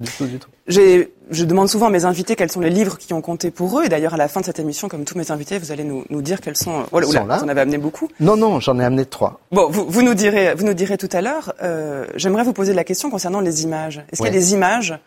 Du 0.00 0.10
tout, 0.10 0.26
du 0.26 0.38
tout. 0.38 0.48
Je 0.66 1.44
demande 1.44 1.68
souvent 1.68 1.86
à 1.86 1.90
mes 1.90 2.06
invités 2.06 2.34
quels 2.34 2.50
sont 2.50 2.60
les 2.60 2.70
livres 2.70 2.96
qui 2.96 3.12
ont 3.12 3.20
compté 3.20 3.50
pour 3.50 3.78
eux. 3.78 3.84
Et 3.84 3.88
d'ailleurs, 3.90 4.14
à 4.14 4.16
la 4.16 4.28
fin 4.28 4.40
de 4.40 4.46
cette 4.46 4.58
émission, 4.58 4.88
comme 4.88 5.04
tous 5.04 5.16
mes 5.18 5.30
invités, 5.30 5.58
vous 5.58 5.72
allez 5.72 5.84
nous, 5.84 6.04
nous 6.08 6.22
dire 6.22 6.40
quels 6.40 6.56
sont. 6.56 6.86
Voilà, 6.90 7.06
Ils 7.06 7.12
sont 7.12 7.26
là. 7.26 7.36
vous 7.36 7.44
en 7.44 7.48
avez 7.48 7.60
amené 7.60 7.76
beaucoup. 7.78 8.08
Non, 8.18 8.36
non, 8.36 8.60
j'en 8.60 8.78
ai 8.78 8.84
amené 8.84 9.04
trois. 9.04 9.40
Bon, 9.52 9.68
vous, 9.70 9.84
vous 9.88 10.02
nous 10.02 10.14
direz, 10.14 10.54
vous 10.54 10.64
nous 10.64 10.72
direz 10.74 10.96
tout 10.96 11.08
à 11.12 11.20
l'heure. 11.20 11.52
Euh, 11.62 12.06
J'aimerais 12.16 12.44
vous 12.44 12.54
poser 12.54 12.72
la 12.72 12.82
question 12.84 13.10
concernant 13.10 13.40
les 13.40 13.62
images. 13.62 13.98
Est-ce 14.10 14.22
qu'il 14.22 14.26
y 14.32 14.36
a 14.36 14.40
des 14.40 14.54
images 14.54 14.98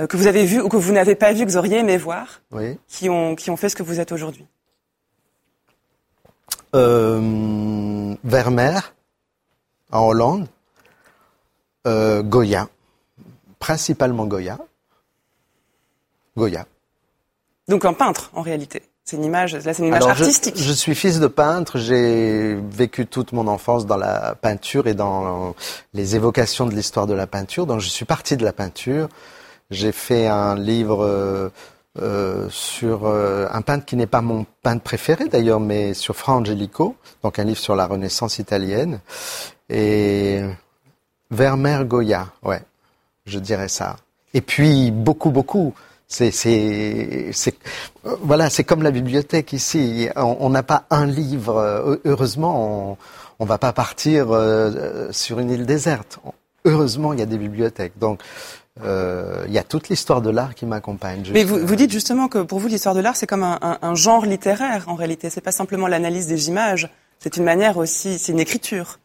euh, 0.00 0.06
que 0.08 0.16
vous 0.16 0.26
avez 0.26 0.44
vues 0.44 0.60
ou 0.60 0.68
que 0.68 0.76
vous 0.76 0.92
n'avez 0.92 1.14
pas 1.14 1.32
vues, 1.32 1.46
que 1.46 1.50
vous 1.52 1.56
auriez 1.56 1.78
aimé 1.78 1.96
voir, 1.96 2.40
Oui. 2.52 2.76
qui 2.88 3.08
ont, 3.08 3.34
qui 3.36 3.48
ont 3.50 3.56
fait 3.56 3.68
ce 3.68 3.76
que 3.76 3.84
vous 3.84 4.00
êtes 4.00 4.10
aujourd'hui? 4.12 4.44
Euh, 6.74 8.14
Vermeer, 8.24 8.92
en 9.92 10.06
Hollande. 10.08 10.48
Euh, 11.86 12.22
Goya. 12.22 12.68
Principalement 13.66 14.26
Goya. 14.26 14.58
Goya. 16.36 16.66
Donc 17.66 17.84
un 17.84 17.94
peintre, 17.94 18.30
en 18.32 18.42
réalité. 18.42 18.80
C'est 19.04 19.16
une 19.16 19.24
image. 19.24 19.56
Là, 19.56 19.74
c'est 19.74 19.82
une 19.82 19.88
image 19.88 20.04
Alors, 20.04 20.14
je- 20.14 20.22
artistique. 20.22 20.54
Je, 20.56 20.72
suis 20.72 20.94
fils 20.94 21.18
de 21.18 21.26
peintre. 21.26 21.76
J'ai 21.76 22.54
vécu 22.70 23.08
toute 23.08 23.32
mon 23.32 23.48
enfance 23.48 23.84
dans 23.84 23.96
la 23.96 24.36
peinture 24.36 24.86
et 24.86 24.94
dans 24.94 25.56
les 25.94 26.14
évocations 26.14 26.66
de 26.66 26.74
l'histoire 26.76 27.08
de 27.08 27.14
la 27.14 27.26
peinture. 27.26 27.66
Donc, 27.66 27.80
je 27.80 27.88
suis 27.88 28.04
parti 28.04 28.36
de 28.36 28.44
la 28.44 28.52
peinture. 28.52 29.08
J'ai 29.72 29.90
fait 29.90 30.28
un 30.28 30.54
livre 30.54 31.04
euh, 31.04 31.48
euh, 32.00 32.46
sur 32.50 33.06
euh, 33.06 33.48
un 33.50 33.62
peintre 33.62 33.84
qui 33.84 33.96
n'est 33.96 34.06
pas 34.06 34.20
mon 34.20 34.46
peintre 34.62 34.84
préféré 34.84 35.28
d'ailleurs, 35.28 35.58
mais 35.58 35.92
sur 35.92 36.14
Fra 36.14 36.34
Angelico. 36.34 36.94
Donc, 37.24 37.40
un 37.40 37.44
livre 37.44 37.58
sur 37.58 37.74
la 37.74 37.88
Renaissance 37.88 38.38
italienne. 38.38 39.00
Et 39.68 40.42
Vermeer 41.32 41.84
Goya, 41.84 42.28
ouais, 42.44 42.62
je 43.26 43.38
dirais 43.38 43.68
ça. 43.68 43.96
Et 44.34 44.40
puis 44.40 44.90
beaucoup, 44.90 45.30
beaucoup. 45.30 45.74
C'est, 46.08 46.30
c'est, 46.30 47.30
c'est, 47.32 47.54
voilà, 48.20 48.48
c'est 48.48 48.62
comme 48.64 48.82
la 48.82 48.92
bibliothèque 48.92 49.52
ici. 49.52 50.08
On 50.14 50.50
n'a 50.50 50.62
pas 50.62 50.84
un 50.90 51.04
livre. 51.06 51.98
Heureusement, 52.04 52.92
on, 52.92 52.96
on 53.40 53.44
va 53.44 53.58
pas 53.58 53.72
partir 53.72 54.26
euh, 54.30 55.08
sur 55.10 55.40
une 55.40 55.50
île 55.50 55.66
déserte. 55.66 56.20
Heureusement, 56.64 57.12
il 57.12 57.18
y 57.18 57.22
a 57.22 57.26
des 57.26 57.38
bibliothèques. 57.38 57.98
Donc, 57.98 58.20
euh, 58.84 59.44
il 59.48 59.52
y 59.52 59.58
a 59.58 59.62
toute 59.64 59.88
l'histoire 59.88 60.20
de 60.20 60.30
l'art 60.30 60.54
qui 60.54 60.64
m'accompagne. 60.66 61.24
Mais 61.32 61.42
vous, 61.44 61.58
vous 61.66 61.74
dites 61.76 61.90
justement 61.90 62.28
que 62.28 62.38
pour 62.38 62.60
vous, 62.60 62.68
l'histoire 62.68 62.94
de 62.94 63.00
l'art, 63.00 63.16
c'est 63.16 63.26
comme 63.26 63.42
un, 63.42 63.58
un- 63.62 63.78
un 63.82 63.94
genre 63.96 64.26
littéraire, 64.26 64.84
en 64.88 64.94
réalité. 64.94 65.28
C'est 65.30 65.40
pas 65.40 65.50
simplement 65.52 65.88
l'analyse 65.88 66.26
des 66.28 66.48
images. 66.48 66.88
C'est 67.18 67.36
une 67.36 67.44
manière 67.44 67.78
aussi, 67.78 68.18
c'est 68.18 68.30
une 68.32 68.40
écriture. 68.40 68.98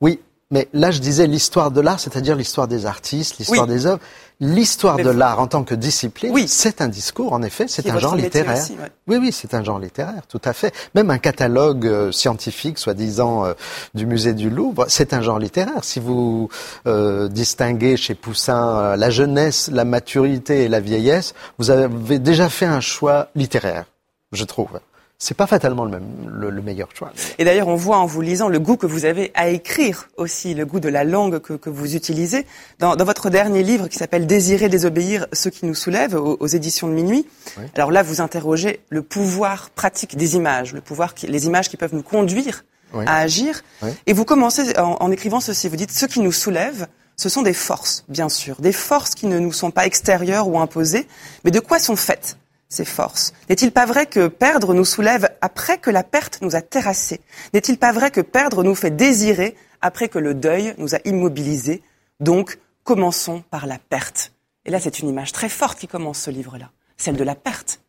Oui, 0.00 0.20
mais 0.50 0.68
là 0.72 0.90
je 0.90 1.00
disais 1.00 1.26
l'histoire 1.26 1.70
de 1.70 1.80
l'art, 1.80 1.98
c'est-à-dire 2.00 2.36
l'histoire 2.36 2.68
des 2.68 2.86
artistes, 2.86 3.38
l'histoire 3.38 3.66
Oui. 3.66 3.74
des 3.74 3.86
œuvres. 3.86 4.00
L'histoire 4.38 4.96
de 4.98 5.04
vous- 5.10 5.16
l'art 5.18 5.40
en 5.40 5.46
tant 5.46 5.64
que 5.64 5.74
discipline, 5.74 6.30
Oui. 6.30 6.46
c'est 6.46 6.82
un 6.82 6.88
discours, 6.88 7.32
en 7.32 7.40
effet, 7.42 7.64
c'est 7.68 7.88
un 7.88 7.98
genre 7.98 8.14
littéraire. 8.16 8.62
aussi, 8.62 8.72
ouais. 8.72 8.90
Oui, 9.08 9.16
oui, 9.16 9.32
c'est 9.32 9.54
un 9.54 9.64
genre 9.64 9.78
littéraire, 9.78 10.26
tout 10.28 10.42
à 10.44 10.52
fait. 10.52 10.74
Même 10.94 11.10
un 11.10 11.16
catalogue 11.16 11.86
euh, 11.86 12.12
scientifique, 12.12 12.78
soi-disant, 12.78 13.46
euh, 13.46 13.54
du 13.94 14.04
musée 14.04 14.34
du 14.34 14.50
Louvre, 14.50 14.84
c'est 14.88 15.14
un 15.14 15.22
genre 15.22 15.38
littéraire. 15.38 15.82
Si 15.82 16.00
vous 16.00 16.50
euh, 16.86 17.28
distinguez 17.28 17.96
chez 17.96 18.14
Poussin 18.14 18.76
euh, 18.76 18.96
la 18.96 19.08
jeunesse, 19.08 19.70
la 19.72 19.86
maturité 19.86 20.64
et 20.64 20.68
la 20.68 20.80
vieillesse, 20.80 21.32
vous 21.58 21.70
avez 21.70 22.18
déjà 22.18 22.50
fait 22.50 22.66
un 22.66 22.80
choix 22.80 23.28
littéraire, 23.34 23.86
je 24.32 24.44
trouve. 24.44 24.80
C'est 25.18 25.34
pas 25.36 25.46
fatalement 25.46 25.86
le, 25.86 25.92
même, 25.92 26.04
le, 26.28 26.50
le 26.50 26.60
meilleur 26.60 26.88
choix. 26.94 27.10
Et 27.38 27.44
d'ailleurs, 27.44 27.68
on 27.68 27.74
voit 27.74 27.96
en 27.96 28.04
vous 28.04 28.20
lisant 28.20 28.48
le 28.48 28.58
goût 28.58 28.76
que 28.76 28.86
vous 28.86 29.06
avez 29.06 29.32
à 29.34 29.48
écrire 29.48 30.08
aussi, 30.18 30.52
le 30.52 30.66
goût 30.66 30.78
de 30.78 30.90
la 30.90 31.04
langue 31.04 31.38
que, 31.38 31.54
que 31.54 31.70
vous 31.70 31.96
utilisez. 31.96 32.46
Dans, 32.80 32.96
dans 32.96 33.04
votre 33.06 33.30
dernier 33.30 33.62
livre 33.62 33.88
qui 33.88 33.96
s'appelle 33.96 34.26
Désirer, 34.26 34.68
désobéir, 34.68 35.26
ceux 35.32 35.48
qui 35.48 35.64
nous 35.64 35.74
soulèvent, 35.74 36.16
aux, 36.16 36.36
aux 36.38 36.46
éditions 36.46 36.86
de 36.88 36.92
minuit. 36.92 37.26
Oui. 37.56 37.64
Alors 37.74 37.90
là, 37.92 38.02
vous 38.02 38.20
interrogez 38.20 38.80
le 38.90 39.00
pouvoir 39.00 39.70
pratique 39.70 40.16
des 40.18 40.36
images, 40.36 40.74
le 40.74 40.82
pouvoir, 40.82 41.14
qui, 41.14 41.26
les 41.26 41.46
images 41.46 41.70
qui 41.70 41.78
peuvent 41.78 41.94
nous 41.94 42.02
conduire 42.02 42.64
Oui. 42.92 43.04
à 43.06 43.16
agir. 43.16 43.62
Oui. 43.82 43.90
Et 44.06 44.12
vous 44.12 44.26
commencez 44.26 44.78
en, 44.78 44.96
en 45.00 45.10
écrivant 45.10 45.40
ceci. 45.40 45.68
Vous 45.70 45.76
dites, 45.76 45.92
ceux 45.92 46.08
qui 46.08 46.20
nous 46.20 46.32
soulèvent, 46.32 46.88
ce 47.16 47.30
sont 47.30 47.40
des 47.40 47.54
forces, 47.54 48.04
bien 48.10 48.28
sûr, 48.28 48.56
des 48.60 48.72
forces 48.72 49.14
qui 49.14 49.26
ne 49.26 49.38
nous 49.38 49.52
sont 49.52 49.70
pas 49.70 49.86
extérieures 49.86 50.46
ou 50.46 50.58
imposées, 50.60 51.08
mais 51.44 51.50
de 51.50 51.60
quoi 51.60 51.78
sont 51.78 51.96
faites 51.96 52.36
ces 52.68 52.84
forces 52.84 53.32
N'est-il 53.48 53.72
pas 53.72 53.86
vrai 53.86 54.06
que 54.06 54.26
perdre 54.28 54.74
nous 54.74 54.84
soulève 54.84 55.28
après 55.40 55.78
que 55.78 55.90
la 55.90 56.02
perte 56.02 56.40
nous 56.42 56.56
a 56.56 56.62
terrassés 56.62 57.20
N'est-il 57.54 57.78
pas 57.78 57.92
vrai 57.92 58.10
que 58.10 58.20
perdre 58.20 58.62
nous 58.64 58.74
fait 58.74 58.90
désirer 58.90 59.56
après 59.80 60.08
que 60.08 60.18
le 60.18 60.34
deuil 60.34 60.74
nous 60.78 60.94
a 60.94 60.98
immobilisés 61.04 61.82
Donc, 62.20 62.58
commençons 62.84 63.42
par 63.50 63.66
la 63.66 63.78
perte. 63.78 64.32
Et 64.64 64.70
là, 64.70 64.80
c'est 64.80 64.98
une 64.98 65.08
image 65.08 65.32
très 65.32 65.48
forte 65.48 65.78
qui 65.78 65.86
commence 65.86 66.18
ce 66.18 66.30
livre-là, 66.30 66.70
celle 66.96 67.16
de 67.16 67.24
la 67.24 67.34
perte. 67.34 67.80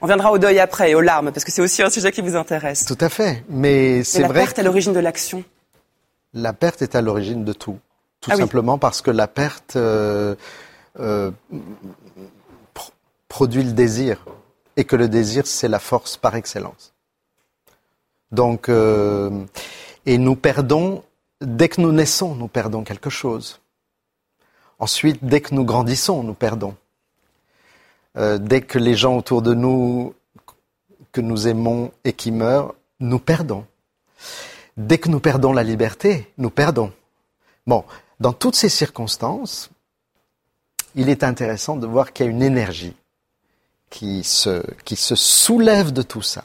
On 0.00 0.06
viendra 0.06 0.30
au 0.32 0.38
deuil 0.38 0.60
après 0.60 0.90
et 0.90 0.94
aux 0.94 1.00
larmes, 1.00 1.32
parce 1.32 1.44
que 1.44 1.50
c'est 1.50 1.62
aussi 1.62 1.82
un 1.82 1.90
sujet 1.90 2.12
qui 2.12 2.20
vous 2.20 2.36
intéresse. 2.36 2.84
Tout 2.84 2.98
à 3.00 3.08
fait. 3.08 3.44
Mais 3.48 4.04
c'est 4.04 4.20
la 4.20 4.28
vrai 4.28 4.40
perte 4.40 4.58
à 4.58 4.62
l'origine 4.62 4.92
de 4.92 5.00
l'action. 5.00 5.42
La 6.34 6.52
perte 6.52 6.82
est 6.82 6.94
à 6.94 7.00
l'origine 7.02 7.44
de 7.44 7.52
tout. 7.52 7.78
Tout 8.20 8.30
Ah 8.30 8.34
oui. 8.34 8.40
simplement 8.40 8.78
parce 8.78 9.00
que 9.00 9.10
la 9.10 9.26
perte 9.28 9.76
euh, 9.76 10.34
euh, 11.00 11.30
produit 13.28 13.62
le 13.62 13.72
désir. 13.72 14.24
Et 14.76 14.84
que 14.84 14.96
le 14.96 15.08
désir, 15.08 15.46
c'est 15.46 15.68
la 15.68 15.78
force 15.78 16.16
par 16.16 16.34
excellence. 16.34 16.94
Donc, 18.30 18.68
euh, 18.68 19.44
et 20.06 20.18
nous 20.18 20.36
perdons, 20.36 21.02
dès 21.40 21.68
que 21.68 21.80
nous 21.80 21.92
naissons, 21.92 22.34
nous 22.34 22.48
perdons 22.48 22.84
quelque 22.84 23.10
chose. 23.10 23.60
Ensuite, 24.78 25.24
dès 25.24 25.40
que 25.40 25.54
nous 25.54 25.64
grandissons, 25.64 26.22
nous 26.22 26.34
perdons. 26.34 26.76
Euh, 28.16 28.38
dès 28.38 28.60
que 28.60 28.78
les 28.78 28.94
gens 28.94 29.16
autour 29.16 29.42
de 29.42 29.54
nous, 29.54 30.14
que 31.12 31.20
nous 31.20 31.48
aimons 31.48 31.92
et 32.04 32.12
qui 32.12 32.30
meurent, 32.30 32.74
nous 33.00 33.18
perdons. 33.18 33.66
Dès 34.76 34.98
que 34.98 35.08
nous 35.08 35.20
perdons 35.20 35.52
la 35.52 35.64
liberté, 35.64 36.32
nous 36.38 36.50
perdons. 36.50 36.92
Bon, 37.66 37.84
dans 38.20 38.32
toutes 38.32 38.54
ces 38.54 38.68
circonstances, 38.68 39.70
il 40.94 41.08
est 41.08 41.24
intéressant 41.24 41.76
de 41.76 41.86
voir 41.86 42.12
qu'il 42.12 42.26
y 42.26 42.28
a 42.28 42.32
une 42.32 42.42
énergie 42.42 42.94
qui 43.90 44.24
se, 44.24 44.62
qui 44.84 44.96
se 44.96 45.14
soulève 45.14 45.92
de 45.92 46.02
tout 46.02 46.22
ça. 46.22 46.44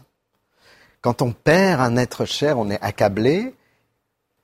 Quand 1.02 1.22
on 1.22 1.32
perd 1.32 1.82
un 1.82 1.98
être 1.98 2.26
cher, 2.26 2.58
on 2.58 2.70
est 2.70 2.82
accablé. 2.82 3.54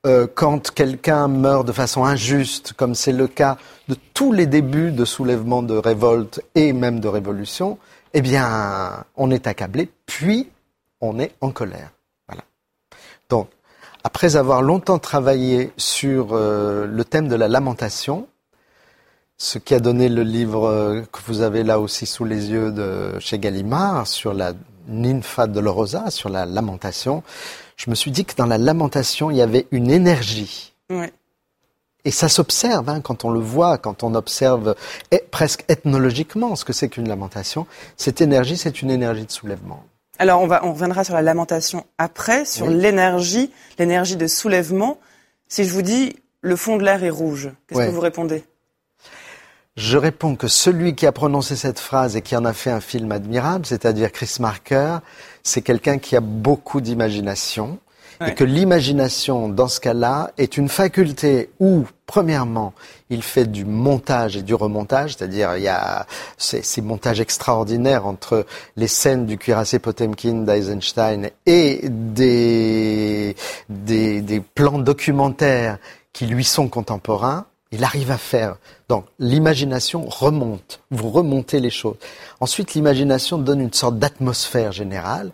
Euh, 0.06 0.28
quand 0.34 0.72
quelqu'un 0.72 1.28
meurt 1.28 1.66
de 1.68 1.72
façon 1.72 2.06
injuste, 2.06 2.74
comme 2.74 2.96
c'est 2.96 3.12
le 3.12 3.28
cas 3.28 3.58
de 3.88 3.96
tous 4.14 4.32
les 4.32 4.46
débuts 4.46 4.92
de 4.92 5.06
soulèvement 5.06 5.62
de 5.62 5.76
révolte 5.76 6.42
et 6.56 6.74
même 6.74 7.00
de 7.00 7.08
révolution, 7.08 7.78
eh 8.14 8.22
bien, 8.22 9.06
on 9.16 9.32
est 9.32 9.48
accablé, 9.48 9.90
puis 10.06 10.50
on 11.02 11.20
est 11.20 11.34
en 11.42 11.52
colère. 11.52 11.92
Voilà. 12.28 12.44
Donc, 13.30 13.50
après 14.04 14.36
avoir 14.36 14.62
longtemps 14.62 15.00
travaillé 15.00 15.72
sur 15.78 16.30
euh, 16.32 16.86
le 16.86 17.06
thème 17.06 17.28
de 17.28 17.36
la 17.36 17.48
lamentation, 17.48 18.28
ce 19.42 19.58
qui 19.58 19.74
a 19.74 19.80
donné 19.80 20.10
le 20.10 20.22
livre 20.24 20.68
euh, 20.68 21.02
que 21.12 21.20
vous 21.26 21.42
avez 21.42 21.64
là 21.64 21.80
aussi 21.80 22.06
sous 22.06 22.26
les 22.26 22.52
yeux 22.52 22.72
de 22.72 23.18
chez 23.20 23.40
Gallimard 23.40 24.06
sur 24.06 24.34
la 24.34 24.52
Ninfa 24.90 25.48
Dolorosa, 25.48 26.12
sur 26.12 26.30
la 26.30 26.46
lamentation, 26.46 27.24
je 27.78 27.90
me 27.90 27.96
suis 27.96 28.12
dit 28.12 28.26
que 28.26 28.36
dans 28.36 28.46
la 28.46 28.58
lamentation, 28.58 29.32
il 29.32 29.38
y 29.38 29.42
avait 29.42 29.66
une 29.72 29.90
énergie. 29.90 30.74
Ouais. 30.90 31.14
Et 32.04 32.12
ça 32.12 32.28
s'observe 32.28 32.90
hein, 32.90 33.00
quand 33.02 33.24
on 33.24 33.30
le 33.30 33.40
voit, 33.40 33.78
quand 33.78 34.04
on 34.04 34.14
observe 34.14 34.76
eh, 35.12 35.20
presque 35.32 35.64
ethnologiquement 35.70 36.56
ce 36.58 36.66
que 36.66 36.74
c'est 36.74 36.90
qu'une 36.90 37.08
lamentation. 37.08 37.66
Cette 37.98 38.20
énergie, 38.20 38.58
c'est 38.58 38.82
une 38.82 38.92
énergie 38.92 39.26
de 39.26 39.32
soulèvement. 39.32 39.84
Alors, 40.18 40.42
on, 40.42 40.48
va, 40.48 40.66
on 40.66 40.74
reviendra 40.74 41.06
sur 41.06 41.14
la 41.14 41.22
lamentation 41.22 41.86
après, 41.98 42.44
sur 42.44 42.68
Oui. 42.68 42.74
l'énergie, 42.74 43.52
l'énergie 43.78 44.18
de 44.18 44.28
soulèvement. 44.28 44.98
Si 45.48 45.64
je 45.64 45.72
vous 45.74 45.82
dis, 45.82 46.18
le 46.42 46.56
fond 46.58 46.76
de 46.76 46.84
l'air 46.84 47.04
est 47.06 47.10
rouge, 47.10 47.52
qu'est-ce 47.68 47.80
Ouais. 47.80 47.86
que 47.88 47.92
vous 47.92 48.02
répondez? 48.02 48.44
Je 49.80 49.98
réponds 49.98 50.36
que 50.36 50.50
celui 50.50 50.94
qui 50.94 51.06
a 51.06 51.14
prononcé 51.14 51.56
cette 51.56 51.80
phrase 51.80 52.18
et 52.18 52.22
qui 52.22 52.36
en 52.36 52.44
a 52.44 52.52
fait 52.52 52.70
un 52.70 52.82
film 52.82 53.14
admirable, 53.14 53.66
c'est-à-dire 53.66 54.12
Chris 54.12 54.36
Marker, 54.42 54.98
c'est 55.42 55.62
quelqu'un 55.62 56.00
qui 56.00 56.18
a 56.18 56.20
beaucoup 56.20 56.82
d'imagination. 56.82 57.80
Ouais. 58.20 58.32
Et 58.32 58.36
que 58.36 58.44
l'imagination, 58.44 59.48
dans 59.48 59.70
ce 59.70 59.80
cas-là, 59.80 60.32
est 60.38 60.58
une 60.58 60.68
faculté 60.68 61.52
où, 61.62 61.86
premièrement, 62.08 62.74
il 63.10 63.24
fait 63.24 63.46
du 63.46 63.64
montage 63.64 64.36
et 64.36 64.42
du 64.42 64.54
remontage, 64.54 65.16
c'est-à-dire 65.16 65.56
il 65.56 65.64
y 65.64 65.70
a 65.70 66.06
ces, 66.38 66.62
ces 66.62 66.82
montages 66.82 67.22
extraordinaires 67.22 68.06
entre 68.06 68.46
les 68.76 68.90
scènes 68.90 69.26
du 69.26 69.38
cuirassé 69.38 69.80
Potemkin 69.80 70.44
d'Eisenstein 70.44 71.30
et 71.46 71.88
des, 71.88 73.38
des, 73.70 74.20
des 74.20 74.40
plans 74.42 74.80
documentaires 74.80 75.78
qui 76.12 76.26
lui 76.26 76.44
sont 76.44 76.68
contemporains. 76.68 77.46
Il 77.72 77.84
arrive 77.84 78.12
à 78.12 78.18
faire. 78.18 78.58
Donc 78.88 79.06
l'imagination 79.20 80.06
remonte, 80.08 80.82
vous 80.90 81.10
remontez 81.10 81.60
les 81.60 81.70
choses. 81.70 81.98
Ensuite, 82.40 82.74
l'imagination 82.74 83.38
donne 83.38 83.62
une 83.62 83.74
sorte 83.74 84.00
d'atmosphère 84.00 84.72
générale. 84.72 85.32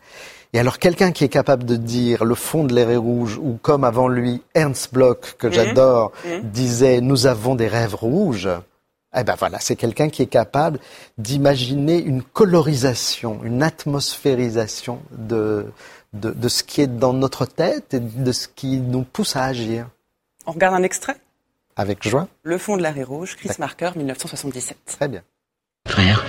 Et 0.53 0.59
alors 0.59 0.79
quelqu'un 0.79 1.11
qui 1.11 1.23
est 1.23 1.29
capable 1.29 1.65
de 1.65 1.75
dire 1.75 2.23
le 2.23 2.35
fond 2.35 2.63
de 2.63 2.73
l'air 2.73 3.01
rouge, 3.01 3.37
ou 3.37 3.57
comme 3.61 3.83
avant 3.83 4.07
lui 4.07 4.41
Ernst 4.53 4.93
Bloch, 4.93 5.35
que 5.37 5.51
j'adore, 5.51 6.11
disait 6.43 7.01
nous 7.01 7.25
avons 7.25 7.55
des 7.55 7.67
rêves 7.67 7.95
rouges, 7.95 8.49
eh 9.17 9.23
ben 9.23 9.35
voilà, 9.37 9.59
c'est 9.59 9.75
quelqu'un 9.75 10.09
qui 10.09 10.21
est 10.21 10.27
capable 10.27 10.79
d'imaginer 11.17 11.97
une 11.97 12.21
colorisation, 12.21 13.39
une 13.43 13.63
atmosphérisation 13.63 14.99
de, 15.11 15.65
de, 16.13 16.31
de 16.31 16.47
ce 16.47 16.63
qui 16.63 16.81
est 16.81 16.87
dans 16.87 17.13
notre 17.13 17.45
tête 17.45 17.93
et 17.93 17.99
de 17.99 18.31
ce 18.31 18.47
qui 18.47 18.77
nous 18.77 19.03
pousse 19.03 19.35
à 19.35 19.43
agir. 19.43 19.87
On 20.45 20.51
regarde 20.51 20.75
un 20.75 20.83
extrait? 20.83 21.15
Avec 21.77 22.07
joie. 22.07 22.29
Le 22.43 22.57
fond 22.57 22.77
de 22.77 22.81
l'arrêt 22.81 23.03
rouge, 23.03 23.35
Chris 23.35 23.49
Marker, 23.59 23.91
1977. 23.95 24.77
Très 24.85 25.07
bien. 25.09 25.23
Frère, 25.87 26.23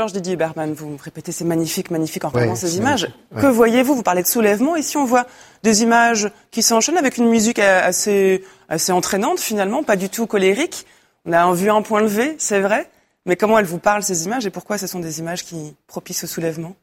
Georges 0.00 0.14
Didier 0.14 0.36
Berman, 0.36 0.72
vous 0.72 0.96
répétez 0.96 1.30
ces 1.30 1.44
magnifiques, 1.44 1.90
magnifiques 1.90 2.24
en 2.24 2.30
regardant 2.30 2.52
Ouais, 2.52 2.56
ces 2.56 2.68
c'est 2.68 2.76
images. 2.78 3.02
magnifique, 3.02 3.22
ouais. 3.36 3.42
Que 3.42 3.46
voyez-vous? 3.48 3.94
Vous 3.96 4.02
parlez 4.02 4.22
de 4.22 4.26
soulèvement. 4.26 4.74
Ici, 4.76 4.96
on 4.96 5.04
voit 5.04 5.26
des 5.62 5.82
images 5.82 6.30
qui 6.50 6.62
s'enchaînent 6.62 6.96
avec 6.96 7.18
une 7.18 7.28
musique 7.28 7.58
assez, 7.58 8.42
assez 8.70 8.92
entraînante, 8.92 9.40
finalement, 9.40 9.82
pas 9.82 9.96
du 9.96 10.08
tout 10.08 10.26
colérique? 10.26 10.86
On 11.26 11.34
a 11.34 11.52
vu 11.52 11.70
un 11.70 11.82
point 11.82 12.00
levé, 12.00 12.34
c'est 12.38 12.60
vrai. 12.60 12.88
Mais 13.26 13.36
comment 13.36 13.58
elles 13.58 13.66
vous 13.66 13.76
parlent, 13.78 14.02
ces 14.02 14.24
images, 14.24 14.46
et 14.46 14.50
pourquoi 14.50 14.78
ce 14.78 14.86
sont 14.86 15.00
des 15.00 15.18
images 15.18 15.44
qui 15.44 15.76
propicient 15.86 16.24
au 16.24 16.28
soulèvement? 16.28 16.74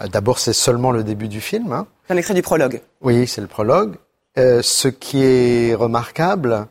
Euh, 0.00 0.08
D'abord, 0.08 0.40
c'est 0.40 0.52
seulement 0.52 0.90
le 0.90 1.04
début 1.04 1.28
du 1.28 1.40
film. 1.40 1.72
Hein. 1.72 1.86
C'est 2.08 2.14
un 2.14 2.16
extrait 2.16 2.34
du 2.34 2.42
prologue. 2.42 2.80
Oui, 3.02 3.28
c'est 3.28 3.40
le 3.40 3.46
prologue. 3.46 3.98
Euh, 4.36 4.62
ce 4.62 4.88
qui 4.88 5.22
est 5.22 5.76
remarquable, 5.76 6.66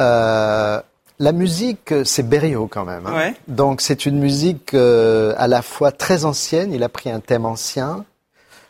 euh, 0.00 0.82
la 1.18 1.32
musique, 1.32 1.92
c'est 2.04 2.22
Berriot 2.28 2.66
quand 2.66 2.84
même. 2.84 3.06
hein. 3.06 3.14
Ouais. 3.14 3.34
Donc 3.48 3.80
c'est 3.80 4.06
une 4.06 4.18
musique 4.18 4.74
euh, 4.74 5.34
à 5.38 5.48
la 5.48 5.62
fois 5.62 5.92
très 5.92 6.24
ancienne. 6.24 6.72
Il 6.72 6.82
a 6.82 6.88
pris 6.88 7.10
un 7.10 7.20
thème 7.20 7.46
ancien 7.46 8.04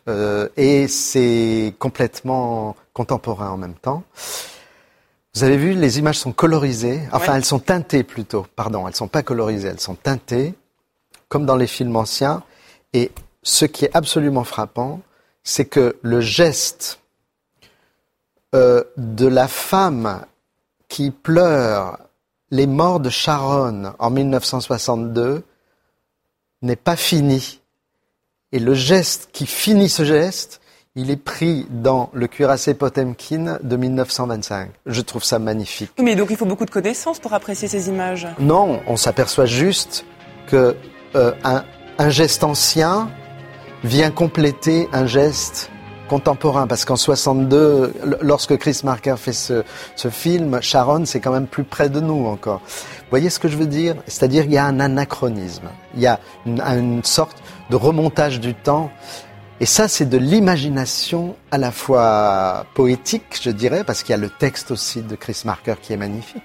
euh, 0.08 0.48
et 0.56 0.86
c'est 0.88 1.74
complètement 1.78 2.76
contemporain 2.92 3.50
en 3.50 3.56
même 3.56 3.74
temps. 3.74 4.04
Vous 5.34 5.42
avez 5.44 5.56
vu, 5.56 5.74
les 5.74 5.98
images 5.98 6.18
sont 6.18 6.32
colorisées. 6.32 7.02
Enfin, 7.12 7.32
Ouais. 7.32 7.38
elles 7.38 7.44
sont 7.44 7.58
teintées 7.58 8.04
plutôt. 8.04 8.46
Pardon, 8.56 8.88
elles 8.88 8.94
sont 8.96 9.08
pas 9.08 9.22
colorisées, 9.22 9.68
elles 9.68 9.80
sont 9.80 9.94
teintées, 9.96 10.54
comme 11.28 11.44
dans 11.44 11.56
les 11.56 11.66
films 11.66 11.94
anciens. 11.96 12.42
Et 12.94 13.10
ce 13.42 13.64
qui 13.66 13.84
est 13.84 13.90
absolument 13.94 14.44
frappant, 14.44 15.00
c'est 15.44 15.66
que 15.66 15.96
le 16.02 16.20
geste 16.20 17.00
euh, 18.54 18.82
de 18.96 19.26
la 19.26 19.48
femme 19.48 20.24
qui 20.88 21.10
pleure 21.10 21.98
les 22.50 22.66
morts 22.66 23.00
de 23.00 23.10
Sharon 23.10 23.92
en 23.98 24.10
1962 24.10 25.42
n'est 26.62 26.76
pas 26.76 26.96
fini. 26.96 27.60
Et 28.52 28.58
le 28.58 28.74
geste 28.74 29.30
qui 29.32 29.46
finit 29.46 29.88
ce 29.88 30.04
geste, 30.04 30.60
il 30.94 31.10
est 31.10 31.16
pris 31.16 31.66
dans 31.70 32.10
le 32.14 32.26
cuirassé 32.26 32.74
Potemkin 32.74 33.58
de 33.62 33.76
1925. 33.76 34.70
Je 34.86 35.00
trouve 35.02 35.24
ça 35.24 35.38
magnifique. 35.38 35.90
Mais 36.00 36.16
donc, 36.16 36.28
il 36.30 36.36
faut 36.36 36.46
beaucoup 36.46 36.64
de 36.64 36.70
connaissances 36.70 37.18
pour 37.18 37.34
apprécier 37.34 37.68
ces 37.68 37.88
images. 37.88 38.26
Non, 38.38 38.80
on 38.86 38.96
s'aperçoit 38.96 39.46
juste 39.46 40.06
que 40.46 40.76
euh, 41.14 41.32
un, 41.44 41.64
un 41.98 42.08
geste 42.08 42.44
ancien 42.44 43.10
vient 43.84 44.10
compléter 44.10 44.88
un 44.92 45.06
geste 45.06 45.70
contemporain. 46.06 46.66
Parce 46.66 46.84
qu'en 46.84 46.96
62, 46.96 47.92
l- 48.02 48.16
lorsque 48.22 48.56
Chris 48.56 48.80
Marker 48.84 49.14
fait 49.18 49.32
ce, 49.32 49.62
ce 49.94 50.08
film, 50.08 50.60
Sharon, 50.62 51.04
c'est 51.04 51.20
quand 51.20 51.32
même 51.32 51.46
plus 51.46 51.64
près 51.64 51.88
de 51.88 52.00
nous 52.00 52.26
encore. 52.26 52.60
Vous 52.66 53.10
voyez 53.10 53.30
ce 53.30 53.38
que 53.38 53.48
je 53.48 53.56
veux 53.56 53.66
dire? 53.66 53.94
C'est-à-dire 54.06 54.44
qu'il 54.44 54.52
y 54.52 54.58
a 54.58 54.64
un 54.64 54.80
anachronisme. 54.80 55.68
Il 55.94 56.00
y 56.00 56.06
a 56.06 56.18
une, 56.46 56.60
une 56.60 57.04
sorte 57.04 57.36
de 57.70 57.76
remontage 57.76 58.40
du 58.40 58.54
temps. 58.54 58.90
Et 59.60 59.66
ça, 59.66 59.88
c'est 59.88 60.06
de 60.06 60.18
l'imagination 60.18 61.34
à 61.50 61.58
la 61.58 61.70
fois 61.70 62.66
poétique, 62.74 63.38
je 63.42 63.50
dirais, 63.50 63.84
parce 63.84 64.02
qu'il 64.02 64.10
y 64.10 64.14
a 64.14 64.20
le 64.20 64.28
texte 64.28 64.70
aussi 64.70 65.02
de 65.02 65.14
Chris 65.16 65.42
Marker 65.44 65.74
qui 65.80 65.92
est 65.92 65.96
magnifique. 65.96 66.42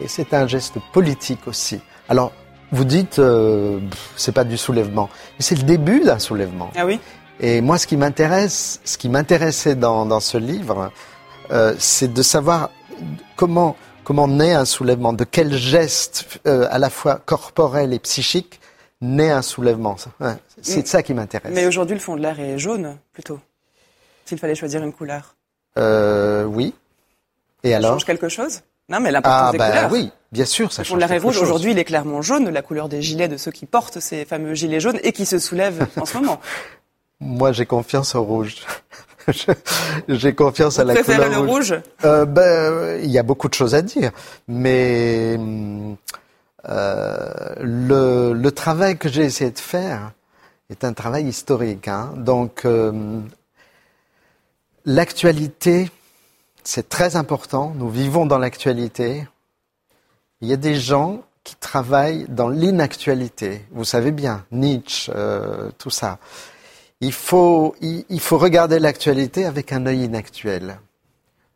Et 0.00 0.08
c'est 0.08 0.32
un 0.32 0.46
geste 0.46 0.76
politique 0.92 1.46
aussi. 1.46 1.80
Alors, 2.08 2.32
vous 2.72 2.84
dites, 2.84 3.18
euh, 3.18 3.80
c'est 4.16 4.32
pas 4.32 4.44
du 4.44 4.56
soulèvement, 4.56 5.08
mais 5.38 5.42
c'est 5.42 5.56
le 5.56 5.62
début 5.64 6.00
d'un 6.00 6.18
soulèvement. 6.18 6.70
Ah 6.76 6.86
oui 6.86 7.00
Et 7.40 7.60
moi, 7.60 7.78
ce 7.78 7.86
qui 7.86 7.96
m'intéresse, 7.96 8.80
ce 8.84 8.98
qui 8.98 9.08
m'intéressait 9.08 9.74
dans, 9.76 10.06
dans 10.06 10.20
ce 10.20 10.38
livre, 10.38 10.90
euh, 11.50 11.74
c'est 11.78 12.12
de 12.12 12.22
savoir 12.22 12.70
comment 13.36 13.76
comment 14.04 14.26
naît 14.26 14.54
un 14.54 14.64
soulèvement, 14.64 15.12
de 15.12 15.24
quel 15.24 15.54
geste 15.54 16.40
euh, 16.46 16.66
à 16.70 16.78
la 16.78 16.88
fois 16.88 17.20
corporel 17.26 17.92
et 17.92 17.98
psychique 17.98 18.58
naît 19.02 19.30
un 19.30 19.42
soulèvement. 19.42 19.96
Ouais, 20.18 20.32
c'est 20.62 20.86
ça 20.88 21.02
qui 21.02 21.12
m'intéresse. 21.12 21.52
Mais 21.54 21.66
aujourd'hui, 21.66 21.94
le 21.94 22.00
fond 22.00 22.16
de 22.16 22.22
l'air 22.22 22.40
est 22.40 22.58
jaune, 22.58 22.96
plutôt. 23.12 23.38
S'il 24.24 24.38
fallait 24.38 24.54
choisir 24.54 24.82
une 24.82 24.94
couleur. 24.94 25.34
Euh, 25.78 26.44
oui. 26.44 26.72
Et 27.62 27.72
Ça 27.72 27.76
alors 27.76 27.92
change 27.92 28.06
quelque 28.06 28.30
chose? 28.30 28.62
Non, 28.88 28.98
mais 29.00 29.10
l'importance 29.10 29.42
Ah 29.48 29.52
des 29.52 29.58
bah 29.58 29.68
couleurs. 29.68 29.92
oui, 29.92 30.10
bien 30.32 30.46
sûr, 30.46 30.72
ça 30.72 30.80
Le 30.80 30.84
fond 30.86 30.94
change 30.94 30.96
de 30.96 31.00
l'air 31.00 31.12
est 31.12 31.18
rouge. 31.18 31.42
Aujourd'hui, 31.42 31.72
il 31.72 31.78
est 31.78 31.84
clairement 31.84 32.22
jaune, 32.22 32.48
la 32.48 32.62
couleur 32.62 32.88
des 32.88 33.02
gilets 33.02 33.28
de 33.28 33.36
ceux 33.36 33.50
qui 33.50 33.66
portent 33.66 34.00
ces 34.00 34.24
fameux 34.24 34.54
gilets 34.54 34.80
jaunes 34.80 34.98
et 35.02 35.12
qui 35.12 35.26
se 35.26 35.38
soulèvent 35.38 35.86
en 36.00 36.06
ce 36.06 36.16
moment. 36.16 36.40
Moi, 37.20 37.52
j'ai 37.52 37.66
confiance 37.66 38.14
au 38.14 38.22
rouge. 38.22 38.56
J'ai 40.08 40.34
confiance 40.34 40.78
à 40.78 40.84
la 40.84 40.94
couleur 41.02 41.28
le 41.28 41.38
rouge 41.46 41.74
Euh, 42.04 42.24
ben, 42.24 42.98
il 43.02 43.10
y 43.10 43.18
a 43.18 43.22
beaucoup 43.22 43.48
de 43.48 43.52
choses 43.54 43.74
à 43.74 43.82
dire, 43.82 44.10
mais 44.46 45.38
euh, 46.66 47.54
le, 47.60 48.32
le 48.32 48.52
travail 48.52 48.96
que 48.96 49.10
j'ai 49.10 49.24
essayé 49.24 49.50
de 49.50 49.58
faire 49.58 50.12
est 50.70 50.82
un 50.82 50.94
travail 50.94 51.26
historique. 51.26 51.88
hein. 51.88 52.14
Donc, 52.16 52.64
euh, 52.64 53.20
l'actualité, 54.86 55.90
c'est 56.64 56.88
très 56.88 57.16
important. 57.16 57.72
Nous 57.76 57.90
vivons 57.90 58.24
dans 58.24 58.38
l'actualité. 58.38 59.26
Il 60.40 60.48
y 60.48 60.52
a 60.54 60.56
des 60.56 60.76
gens 60.76 61.20
qui 61.44 61.54
travaillent 61.56 62.26
dans 62.28 62.48
l'inactualité. 62.48 63.64
Vous 63.72 63.84
savez 63.84 64.10
bien, 64.12 64.44
Nietzsche, 64.52 65.12
tout 65.78 65.90
ça. 65.90 66.18
Il 67.00 67.12
faut, 67.12 67.74
il, 67.80 68.04
il 68.08 68.20
faut 68.20 68.38
regarder 68.38 68.78
l'actualité 68.78 69.44
avec 69.44 69.72
un 69.72 69.86
œil 69.86 70.04
inactuel. 70.04 70.78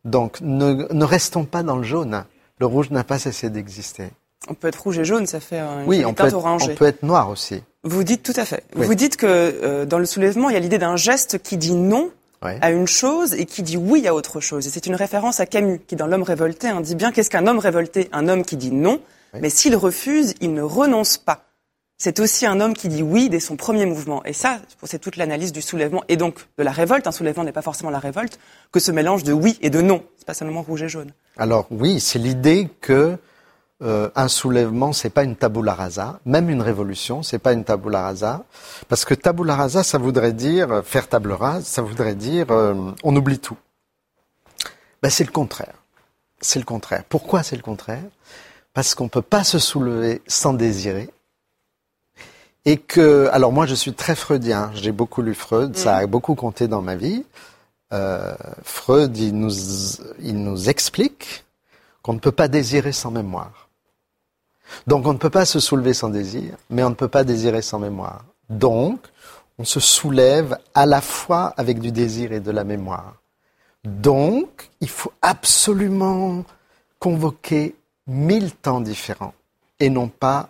Donc, 0.05 0.41
ne, 0.41 0.93
ne 0.93 1.05
restons 1.05 1.45
pas 1.45 1.63
dans 1.63 1.77
le 1.77 1.83
jaune. 1.83 2.25
Le 2.59 2.67
rouge 2.67 2.91
n'a 2.91 3.05
pas 3.05 3.19
cessé 3.19 3.51
d'exister. 3.51 4.11
On 4.49 4.55
peut 4.55 4.69
être 4.69 4.83
rouge 4.83 4.99
et 4.99 5.05
jaune, 5.05 5.27
ça 5.27 5.41
fait 5.41 5.59
un 5.59 5.85
Oui, 5.87 6.05
on 6.05 6.15
peut, 6.15 6.27
être, 6.27 6.45
on 6.45 6.75
peut 6.75 6.87
être 6.87 7.03
noir 7.03 7.29
aussi. 7.29 7.63
Vous 7.85 8.05
dites 8.05 8.23
tout 8.23 8.33
à 8.37 8.45
fait. 8.45 8.65
Oui. 8.77 8.87
Vous 8.87 8.95
dites 8.95 9.17
que 9.17 9.27
euh, 9.27 9.85
dans 9.87 9.99
le 9.99 10.07
soulèvement, 10.07 10.51
il 10.51 10.55
y 10.55 10.57
a 10.57 10.61
l'idée 10.61 10.79
d'un 10.79 10.97
geste 10.97 11.43
qui 11.43 11.57
dit 11.57 11.75
non 11.75 12.11
à 12.43 12.73
une 12.73 12.89
chose 12.89 13.35
et 13.35 13.47
qui 13.47 13.63
dit 13.63 13.77
oui 13.77 14.09
à 14.09 14.15
autre 14.17 14.41
chose. 14.41 14.67
Et 14.67 14.71
c'est 14.71 14.87
une 14.87 14.97
référence 14.97 15.39
à 15.39 15.47
Camus, 15.47 15.81
qui 15.87 15.95
dans 15.95 16.09
L'homme 16.09 16.25
révolté 16.25 16.67
hein, 16.67 16.81
dit 16.81 16.97
bien 16.97 17.13
qu'est-ce 17.13 17.31
qu'un 17.31 17.47
homme 17.47 17.61
révolté? 17.61 18.09
Un 18.13 18.27
homme 18.29 18.45
qui 18.45 18.57
dit 18.57 18.73
non, 18.73 19.01
mais 19.41 19.49
s'il 19.49 19.77
refuse, 19.77 20.35
il 20.41 20.53
ne 20.53 20.63
renonce 20.63 21.19
pas. 21.19 21.45
C'est 22.05 22.19
aussi 22.19 22.47
un 22.47 22.59
homme 22.59 22.75
qui 22.75 22.89
dit 22.89 23.01
oui 23.01 23.29
dès 23.29 23.39
son 23.39 23.55
premier 23.55 23.87
mouvement. 23.87 24.25
Et 24.25 24.33
ça, 24.33 24.59
c'est 24.83 24.99
toute 24.99 25.15
l'analyse 25.15 25.53
du 25.53 25.63
soulèvement 25.63 26.03
et 26.09 26.17
donc 26.17 26.49
de 26.59 26.65
la 26.65 26.73
révolte. 26.73 27.07
Un 27.07 27.13
soulèvement 27.13 27.45
n'est 27.45 27.53
pas 27.53 27.63
forcément 27.63 27.91
la 27.91 28.01
révolte, 28.01 28.41
que 28.73 28.81
ce 28.81 28.91
mélange 28.91 29.23
de 29.23 29.33
oui 29.33 29.57
et 29.63 29.71
de 29.71 29.81
non. 29.81 30.03
C'est 30.19 30.27
pas 30.27 30.35
seulement 30.35 30.63
rouge 30.63 30.83
et 30.83 30.89
jaune. 30.89 31.13
Alors 31.37 31.69
oui, 31.71 32.01
c'est 32.01 32.19
l'idée 32.19 32.69
que 32.81 33.17
euh, 33.83 34.11
un 34.17 34.27
soulèvement, 34.27 34.93
c'est 34.93 35.11
pas 35.11 35.23
une 35.23 35.37
tabula 35.37 35.75
rasa. 35.75 36.19
Même 36.25 36.51
une 36.51 36.61
révolution, 36.61 37.23
c'est 37.23 37.39
pas 37.39 37.53
une 37.53 37.63
tabula 37.63 38.03
rasa. 38.03 38.47
Parce 38.89 39.05
que 39.05 39.15
tabula 39.15 39.55
rasa, 39.55 39.85
ça 39.85 39.99
voudrait 39.99 40.33
dire, 40.33 40.83
faire 40.85 41.07
table 41.07 41.31
rase, 41.31 41.67
ça 41.67 41.83
voudrait 41.83 42.17
dire, 42.17 42.47
euh, 42.51 42.75
on 43.05 43.15
oublie 43.15 43.39
tout. 43.39 43.59
Ben, 45.05 45.09
c'est 45.09 45.23
le 45.23 45.31
contraire. 45.31 45.77
C'est 46.41 46.59
le 46.59 46.65
contraire. 46.65 47.05
Pourquoi 47.09 47.45
c'est 47.45 47.55
le 47.55 47.63
contraire? 47.63 48.03
Parce 48.75 48.97
qu'on 48.97 49.07
peut 49.07 49.23
pas 49.23 49.45
se 49.45 49.61
soulever 49.61 50.21
sans 50.27 50.53
désirer. 50.53 51.09
Et 52.65 52.77
que, 52.77 53.29
alors 53.33 53.53
moi 53.53 53.67
je 53.67 53.75
suis 53.75 53.93
très 53.93 54.15
freudien, 54.15 54.71
j'ai 54.75 54.93
beaucoup 54.93 55.23
lu 55.23 55.35
Freud, 55.35 55.77
ça 55.77 55.97
a 55.97 56.07
beaucoup 56.07 56.35
compté 56.35 56.69
dans 56.69 56.83
ma 56.83 56.95
vie. 56.95 57.25
Euh, 57.93 58.35
Freud, 58.63 59.17
il 59.19 59.37
nous, 59.37 59.53
il 60.21 60.43
nous 60.43 60.69
explique 60.69 61.45
qu'on 62.03 62.15
ne 62.15 62.19
peut 62.21 62.33
pas 62.33 62.49
désirer 62.49 62.93
sans 62.93 63.11
mémoire. 63.11 63.69
Donc 64.87 65.07
on 65.07 65.13
ne 65.13 65.19
peut 65.19 65.31
pas 65.31 65.45
se 65.45 65.61
soulever 65.61 65.93
sans 65.93 66.09
désir, 66.09 66.57
mais 66.71 66.83
on 66.85 66.91
ne 66.91 66.95
peut 66.95 67.09
pas 67.09 67.25
désirer 67.25 67.63
sans 67.63 67.79
mémoire. 67.79 68.25
Donc 68.49 69.01
on 69.59 69.65
se 69.65 69.81
soulève 69.81 70.57
à 70.75 70.87
la 70.87 71.01
fois 71.01 71.53
avec 71.57 71.81
du 71.81 71.93
désir 71.93 72.33
et 72.33 72.41
de 72.41 72.51
la 72.51 72.65
mémoire. 72.65 73.17
Donc 73.85 74.71
il 74.81 74.89
faut 74.89 75.13
absolument 75.21 76.45
convoquer 76.99 77.75
mille 78.07 78.53
temps 78.53 78.81
différents 78.81 79.35
et 79.81 79.91
non 79.91 80.09
pas 80.09 80.49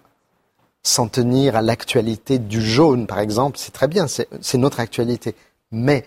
s'en 0.83 1.09
tenir 1.09 1.57
à 1.57 1.63
l'actualité 1.63 2.39
du 2.39 2.61
jaune, 2.61 3.07
par 3.07 3.21
exemple. 3.21 3.59
C'est 3.59 3.73
très 3.73 3.89
bien, 3.89 4.07
c'est 4.09 4.59
notre 4.59 4.81
actualité. 4.81 5.35
Mais 5.71 6.05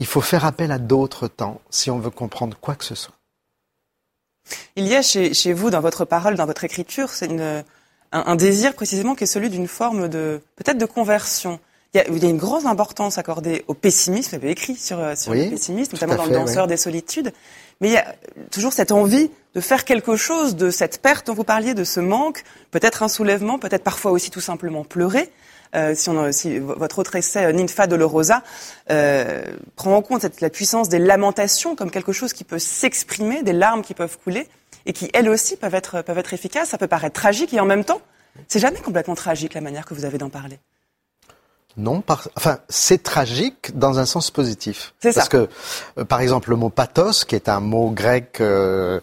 il 0.00 0.06
faut 0.06 0.20
faire 0.20 0.44
appel 0.44 0.72
à 0.72 0.78
d'autres 0.78 1.28
temps 1.28 1.60
si 1.70 1.90
on 1.90 1.98
veut 1.98 2.10
comprendre 2.10 2.56
quoi 2.60 2.74
que 2.74 2.84
ce 2.84 2.94
soit. 2.94 3.14
Il 4.76 4.86
y 4.86 4.94
a 4.94 5.02
chez, 5.02 5.52
vous, 5.52 5.70
dans 5.70 5.80
votre 5.80 6.04
parole, 6.04 6.34
dans 6.34 6.46
votre 6.46 6.64
écriture, 6.64 7.10
c'est 7.10 7.30
un, 8.12 8.36
désir 8.36 8.74
précisément 8.74 9.14
qui 9.14 9.24
est 9.24 9.28
celui 9.28 9.50
d'une 9.50 9.68
forme 9.68 10.08
de 10.08 10.42
peut-être 10.56 10.78
de 10.78 10.86
conversion. 10.86 11.60
Il 11.94 11.98
y, 11.98 12.26
a, 12.26 12.28
une 12.28 12.36
grande 12.36 12.66
importance 12.66 13.18
accordée 13.18 13.64
au 13.68 13.74
pessimisme. 13.74 14.30
Vous 14.30 14.36
avez 14.36 14.50
écrit 14.50 14.74
sur, 14.74 14.98
euh, 14.98 15.14
sur 15.14 15.32
le 15.32 15.48
pessimisme, 15.48 15.92
notamment 15.92 16.16
dans 16.16 16.24
le 16.24 16.32
danseur 16.32 16.66
des 16.66 16.76
solitudes. 16.76 17.32
Mais 17.80 17.88
il 17.88 17.92
y 17.92 17.96
a 17.96 18.14
toujours 18.50 18.72
cette 18.72 18.90
envie 18.92 19.30
de 19.54 19.60
faire 19.60 19.84
quelque 19.84 20.16
chose 20.16 20.56
de 20.56 20.70
cette 20.70 21.00
perte 21.00 21.28
dont 21.28 21.34
vous 21.34 21.44
parliez, 21.44 21.74
de 21.74 21.84
ce 21.84 22.00
manque, 22.00 22.42
peut-être 22.72 23.02
un 23.02 23.08
soulèvement, 23.08 23.58
peut-être 23.58 23.84
parfois 23.84 24.10
aussi 24.10 24.30
tout 24.30 24.40
simplement 24.40 24.84
pleurer. 24.84 25.30
Euh, 25.74 25.94
si, 25.94 26.08
on, 26.08 26.30
si, 26.30 26.58
votre 26.58 27.00
autre 27.00 27.16
essai, 27.16 27.46
euh, 27.46 27.52
Ninfa 27.52 27.86
Dolorosa, 27.86 28.42
euh, 28.90 29.42
prend 29.74 29.96
en 29.96 30.02
compte 30.02 30.22
cette, 30.22 30.40
la 30.40 30.50
puissance 30.50 30.88
des 30.88 31.00
lamentations 31.00 31.74
comme 31.74 31.90
quelque 31.90 32.12
chose 32.12 32.32
qui 32.32 32.44
peut 32.44 32.60
s'exprimer, 32.60 33.42
des 33.42 33.52
larmes 33.52 33.82
qui 33.82 33.94
peuvent 33.94 34.16
couler 34.22 34.48
et 34.86 34.92
qui, 34.92 35.10
elles 35.14 35.28
aussi, 35.28 35.56
peuvent 35.56 35.74
être, 35.74 36.02
peuvent 36.02 36.18
être 36.18 36.32
efficaces. 36.32 36.68
Ça 36.68 36.78
peut 36.78 36.86
paraître 36.86 37.20
tragique 37.20 37.52
et 37.54 37.60
en 37.60 37.66
même 37.66 37.84
temps, 37.84 38.00
c'est 38.46 38.60
jamais 38.60 38.80
complètement 38.80 39.14
tragique 39.14 39.54
la 39.54 39.60
manière 39.60 39.84
que 39.84 39.94
vous 39.94 40.04
avez 40.04 40.18
d'en 40.18 40.30
parler. 40.30 40.58
Non, 41.76 42.00
par... 42.00 42.28
enfin, 42.36 42.58
c'est 42.68 43.02
tragique 43.02 43.76
dans 43.76 43.98
un 43.98 44.06
sens 44.06 44.30
positif. 44.30 44.94
C'est 45.00 45.12
Parce 45.12 45.28
que, 45.28 45.48
euh, 45.98 46.04
par 46.04 46.20
exemple, 46.20 46.50
le 46.50 46.56
mot 46.56 46.70
pathos, 46.70 47.24
qui 47.24 47.34
est 47.34 47.48
un 47.48 47.60
mot 47.60 47.90
grec 47.90 48.38
euh, 48.40 49.00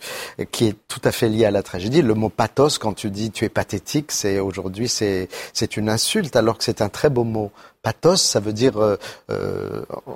qui 0.52 0.68
est 0.68 0.76
tout 0.88 1.02
à 1.04 1.12
fait 1.12 1.28
lié 1.28 1.46
à 1.46 1.52
la 1.52 1.64
tragédie, 1.64 2.02
le 2.02 2.14
mot 2.14 2.30
pathos, 2.30 2.78
quand 2.78 2.94
tu 2.94 3.10
dis 3.10 3.32
tu 3.32 3.44
es 3.44 3.50
pathétique, 3.50 4.12
c'est 4.12 4.40
aujourd'hui 4.40 4.88
c'est 4.88 5.28
c'est 5.54 5.76
une 5.76 5.90
insulte, 5.90 6.36
alors 6.36 6.58
que 6.58 6.64
c'est 6.64 6.82
un 6.82 6.90
très 6.90 7.10
beau 7.10 7.26
mot. 7.26 7.52
Pathos, 7.82 8.18
ça 8.18 8.40
veut 8.40 8.54
dire 8.54 8.74
euh, 8.80 8.98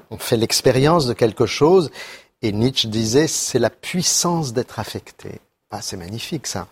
on 0.10 0.18
fait 0.18 0.38
l'expérience 0.38 1.08
de 1.08 1.14
quelque 1.14 1.46
chose, 1.46 1.92
et 2.42 2.52
Nietzsche 2.52 2.88
disait 2.88 3.28
c'est 3.28 3.60
la 3.60 3.70
puissance 3.70 4.54
d'être 4.54 4.80
affecté. 4.80 5.42
Ah, 5.72 5.82
c'est 5.82 5.98
magnifique 5.98 6.48
ça. 6.48 6.68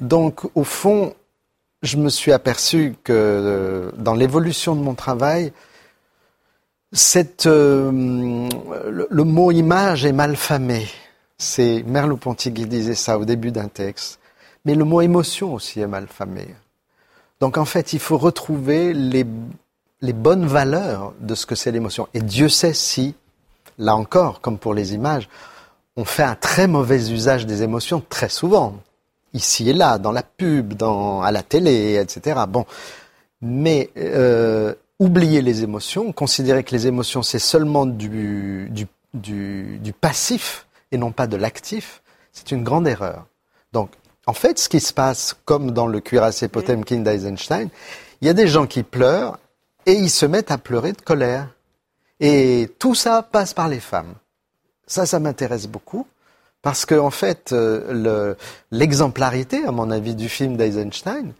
Donc, 0.00 0.40
au 0.56 0.64
fond, 0.64 1.14
je 1.82 1.96
me 1.96 2.08
suis 2.08 2.32
aperçu 2.32 2.94
que 3.02 3.12
euh, 3.12 3.90
dans 3.96 4.14
l'évolution 4.14 4.76
de 4.76 4.80
mon 4.80 4.94
travail, 4.94 5.52
euh, 7.46 7.90
le, 7.90 9.24
mot 9.24 9.50
image 9.50 10.04
est 10.04 10.12
mal 10.12 10.36
famé. 10.36 10.86
C'est 11.38 11.82
Merleau-Ponty 11.86 12.52
qui 12.52 12.66
disait 12.66 12.94
ça 12.94 13.18
au 13.18 13.24
début 13.24 13.50
d'un 13.50 13.68
texte. 13.68 14.20
Mais 14.64 14.74
le 14.74 14.84
mot 14.84 15.00
émotion 15.00 15.54
aussi 15.54 15.80
est 15.80 15.86
mal 15.86 16.06
famé. 16.06 16.54
Donc 17.40 17.58
en 17.58 17.64
fait, 17.64 17.92
il 17.92 17.98
faut 17.98 18.18
retrouver 18.18 18.92
les 18.92 20.12
bonnes 20.12 20.46
valeurs 20.46 21.14
de 21.18 21.34
ce 21.34 21.46
que 21.46 21.56
c'est 21.56 21.72
l'émotion. 21.72 22.06
Et 22.14 22.20
Dieu 22.20 22.48
sait 22.48 22.74
si, 22.74 23.16
là 23.78 23.96
encore, 23.96 24.40
comme 24.40 24.58
pour 24.58 24.74
les 24.74 24.94
images, 24.94 25.28
on 25.96 26.04
fait 26.04 26.22
un 26.22 26.36
très 26.36 26.68
mauvais 26.68 27.10
usage 27.10 27.44
des 27.44 27.62
émotions 27.62 28.02
très 28.08 28.28
souvent 28.28 28.76
ici 29.34 29.70
et 29.70 29.72
là, 29.72 29.98
dans 29.98 30.12
la 30.12 30.22
pub, 30.22 30.74
dans, 30.74 31.22
à 31.22 31.30
la 31.30 31.42
télé, 31.42 31.94
etc. 31.94 32.40
Bon, 32.48 32.66
mais 33.40 33.90
euh, 33.96 34.74
oublier 34.98 35.42
les 35.42 35.62
émotions, 35.62 36.12
considérer 36.12 36.64
que 36.64 36.70
les 36.72 36.86
émotions 36.86 37.22
c'est 37.22 37.38
seulement 37.38 37.86
du, 37.86 38.68
du, 38.70 38.86
du, 39.14 39.78
du, 39.78 39.92
passif 39.92 40.66
et 40.90 40.98
non 40.98 41.12
pas 41.12 41.26
de 41.26 41.36
l'actif, 41.36 42.02
c'est 42.32 42.52
une 42.52 42.62
grande 42.62 42.86
erreur. 42.86 43.26
Donc, 43.72 43.90
en 44.26 44.32
fait, 44.32 44.58
ce 44.58 44.68
qui 44.68 44.80
se 44.80 44.92
passe, 44.92 45.34
comme 45.44 45.72
dans 45.72 45.86
le 45.86 46.00
cuirassé 46.00 46.48
Potemkin 46.48 47.00
d'Eisenstein, 47.00 47.68
il 48.20 48.26
y 48.26 48.30
a 48.30 48.34
des 48.34 48.46
gens 48.46 48.66
qui 48.66 48.82
pleurent 48.84 49.38
et 49.86 49.94
ils 49.94 50.10
se 50.10 50.26
mettent 50.26 50.52
à 50.52 50.58
pleurer 50.58 50.92
de 50.92 51.00
colère. 51.00 51.48
Et 52.20 52.70
tout 52.78 52.94
ça 52.94 53.22
passe 53.22 53.52
par 53.52 53.66
les 53.66 53.80
femmes. 53.80 54.14
Ça, 54.86 55.06
ça 55.06 55.18
m'intéresse 55.18 55.66
beaucoup. 55.66 56.06
Parce 56.62 56.86
que 56.86 56.94
en 56.94 57.10
fait, 57.10 57.52
euh, 57.52 58.34
l'exemplarité, 58.70 59.64
à 59.64 59.72
mon 59.72 59.90
avis, 59.90 60.14
du 60.14 60.28
film 60.28 60.56
d'Eisenstein, 60.56 61.32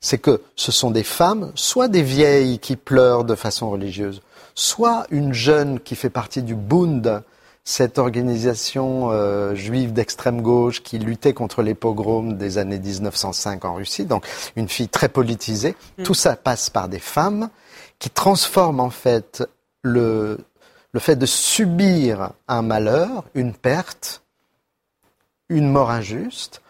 c'est 0.00 0.18
que 0.18 0.42
ce 0.56 0.72
sont 0.72 0.90
des 0.90 1.04
femmes, 1.04 1.52
soit 1.54 1.88
des 1.88 2.02
vieilles 2.02 2.58
qui 2.58 2.76
pleurent 2.76 3.24
de 3.24 3.34
façon 3.34 3.70
religieuse, 3.70 4.22
soit 4.54 5.06
une 5.10 5.32
jeune 5.32 5.80
qui 5.80 5.94
fait 5.94 6.10
partie 6.10 6.42
du 6.42 6.54
Bund, 6.54 7.22
cette 7.64 7.98
organisation 7.98 9.10
euh, 9.10 9.54
juive 9.56 9.92
d'extrême 9.92 10.40
gauche 10.40 10.82
qui 10.82 10.98
luttait 10.98 11.32
contre 11.32 11.62
les 11.62 11.74
pogroms 11.74 12.36
des 12.36 12.58
années 12.58 12.78
1905 12.78 13.64
en 13.64 13.74
Russie, 13.74 14.04
donc 14.04 14.24
une 14.54 14.68
fille 14.68 14.88
très 14.88 15.08
politisée. 15.08 15.74
Mm. 15.98 16.02
Tout 16.04 16.14
ça 16.14 16.36
passe 16.36 16.70
par 16.70 16.88
des 16.88 17.00
femmes 17.00 17.50
qui 17.98 18.10
transforment 18.10 18.80
en 18.80 18.90
fait 18.90 19.42
le, 19.82 20.38
le 20.92 21.00
fait 21.00 21.16
de 21.16 21.26
subir 21.26 22.30
un 22.46 22.62
malheur, 22.62 23.24
une 23.34 23.52
perte, 23.52 24.22
une 25.48 25.70
mort 25.70 25.90
injuste 25.90 26.62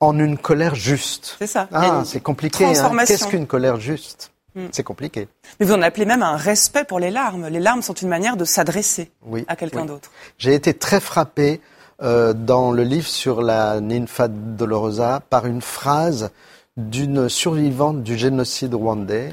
en 0.00 0.18
une 0.18 0.38
colère 0.38 0.74
juste. 0.74 1.36
C'est 1.38 1.46
ça. 1.46 1.68
Ah, 1.72 2.02
c'est 2.04 2.22
compliqué. 2.22 2.64
Hein. 2.64 3.04
Qu'est-ce 3.06 3.26
qu'une 3.28 3.46
colère 3.46 3.78
juste? 3.78 4.32
Hmm. 4.54 4.66
C'est 4.72 4.82
compliqué. 4.82 5.28
Mais 5.60 5.66
vous 5.66 5.74
en 5.74 5.82
appelez 5.82 6.06
même 6.06 6.22
un 6.22 6.36
respect 6.36 6.84
pour 6.84 6.98
les 6.98 7.10
larmes. 7.10 7.48
Les 7.48 7.60
larmes 7.60 7.82
sont 7.82 7.94
une 7.94 8.08
manière 8.08 8.36
de 8.36 8.44
s'adresser 8.44 9.12
à 9.46 9.54
quelqu'un 9.54 9.84
d'autre. 9.84 10.10
J'ai 10.38 10.54
été 10.54 10.74
très 10.74 11.00
frappé 11.00 11.60
euh, 12.02 12.32
dans 12.32 12.72
le 12.72 12.82
livre 12.82 13.06
sur 13.06 13.42
la 13.42 13.80
Ninfa 13.80 14.28
Dolorosa 14.28 15.22
par 15.30 15.46
une 15.46 15.60
phrase 15.60 16.30
d'une 16.76 17.28
survivante 17.28 18.02
du 18.02 18.16
génocide 18.16 18.74
rwandais, 18.74 19.32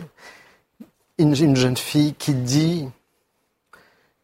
une, 1.18 1.36
une 1.36 1.56
jeune 1.56 1.78
fille 1.78 2.14
qui 2.14 2.34
dit 2.34 2.88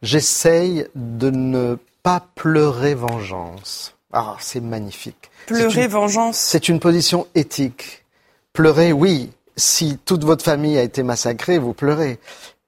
J'essaye 0.01 0.85
de 0.93 1.29
ne 1.29 1.77
pas 2.03 2.27
pleurer 2.35 2.93
vengeance. 2.93 3.95
Ah, 4.13 4.37
c'est 4.39 4.61
magnifique. 4.61 5.31
Pleurer 5.47 5.87
vengeance. 5.87 6.37
C'est 6.37 6.69
une 6.69 6.79
position 6.79 7.27
éthique. 7.33 8.05
Pleurer, 8.53 8.93
oui. 8.93 9.31
Si 9.55 9.97
toute 10.05 10.23
votre 10.23 10.45
famille 10.45 10.77
a 10.77 10.83
été 10.83 11.03
massacrée, 11.03 11.57
vous 11.57 11.73
pleurez. 11.73 12.19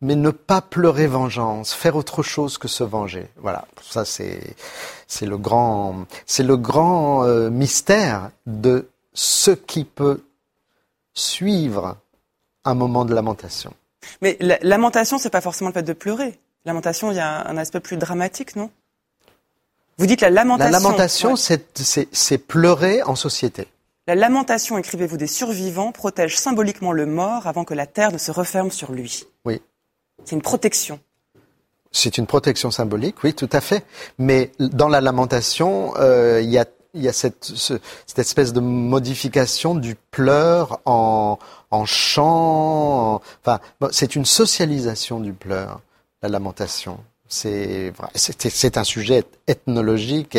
Mais 0.01 0.15
ne 0.15 0.31
pas 0.31 0.61
pleurer 0.61 1.07
vengeance, 1.07 1.73
faire 1.73 1.95
autre 1.95 2.21
chose 2.21 2.57
que 2.57 2.67
se 2.67 2.83
venger. 2.83 3.27
Voilà, 3.37 3.65
ça 3.81 4.03
c'est 4.03 4.55
c'est 5.07 5.25
le 5.25 5.37
grand 5.37 6.05
c'est 6.25 6.43
le 6.43 6.57
grand 6.57 7.23
euh, 7.23 7.49
mystère 7.49 8.29
de 8.45 8.89
ce 9.13 9.51
qui 9.51 9.85
peut 9.85 10.21
suivre 11.13 11.97
un 12.65 12.73
moment 12.73 13.05
de 13.05 13.15
lamentation. 13.15 13.73
Mais 14.21 14.37
la 14.41 14.59
lamentation, 14.61 15.17
c'est 15.17 15.29
pas 15.29 15.41
forcément 15.41 15.69
le 15.69 15.73
fait 15.73 15.83
de 15.83 15.93
pleurer. 15.93 16.37
Lamentation, 16.65 17.11
il 17.11 17.17
y 17.17 17.21
a 17.21 17.47
un 17.47 17.57
aspect 17.57 17.79
plus 17.79 17.97
dramatique, 17.97 18.55
non? 18.55 18.69
Vous 19.97 20.05
dites 20.05 20.21
la 20.21 20.29
lamentation. 20.29 20.71
La 20.71 20.79
lamentation, 20.79 21.35
c'est 21.35 22.37
pleurer 22.37 23.01
en 23.03 23.15
société. 23.15 23.67
La 24.07 24.15
lamentation, 24.15 24.77
écrivez-vous, 24.77 25.17
des 25.17 25.27
survivants 25.27 25.91
protège 25.91 26.37
symboliquement 26.37 26.91
le 26.91 27.05
mort 27.05 27.47
avant 27.47 27.63
que 27.63 27.73
la 27.73 27.87
terre 27.87 28.11
ne 28.11 28.19
se 28.19 28.31
referme 28.31 28.69
sur 28.69 28.91
lui. 28.91 29.25
Oui. 29.45 29.61
C'est 30.23 30.35
une 30.35 30.41
protection. 30.41 30.99
C'est 31.91 32.17
une 32.17 32.27
protection 32.27 32.71
symbolique, 32.71 33.23
oui, 33.23 33.33
tout 33.33 33.49
à 33.51 33.61
fait. 33.61 33.83
Mais 34.19 34.51
dans 34.59 34.89
la 34.89 35.01
lamentation, 35.01 35.93
euh, 35.97 36.41
il 36.41 36.49
y 36.49 36.59
a, 36.59 36.65
y 36.93 37.07
a 37.07 37.13
cette, 37.13 37.45
cette, 37.45 38.19
espèce 38.19 38.53
de 38.53 38.59
modification 38.59 39.75
du 39.75 39.95
pleur 40.11 40.81
en, 40.85 41.39
en 41.71 41.85
chant. 41.85 43.21
enfin, 43.43 43.59
c'est 43.91 44.15
une 44.15 44.25
socialisation 44.25 45.19
du 45.19 45.33
pleur, 45.33 45.81
la 46.21 46.29
lamentation. 46.29 46.99
C'est 47.27 48.77
un 48.77 48.83
sujet 48.83 49.23
ethnologique 49.47 50.37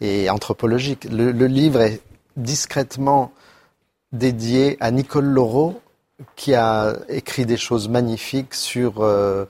et, 0.00 0.30
anthropologique. 0.30 1.04
Le, 1.10 1.46
livre 1.46 1.80
est 1.80 2.00
discrètement 2.36 3.32
dédié 4.12 4.76
à 4.80 4.90
Nicole 4.90 5.24
Laureau, 5.24 5.80
qui 6.36 6.54
a 6.54 6.96
écrit 7.08 7.46
des 7.46 7.56
choses 7.56 7.88
magnifiques 7.88 8.54
sur, 8.54 9.02
euh, 9.02 9.44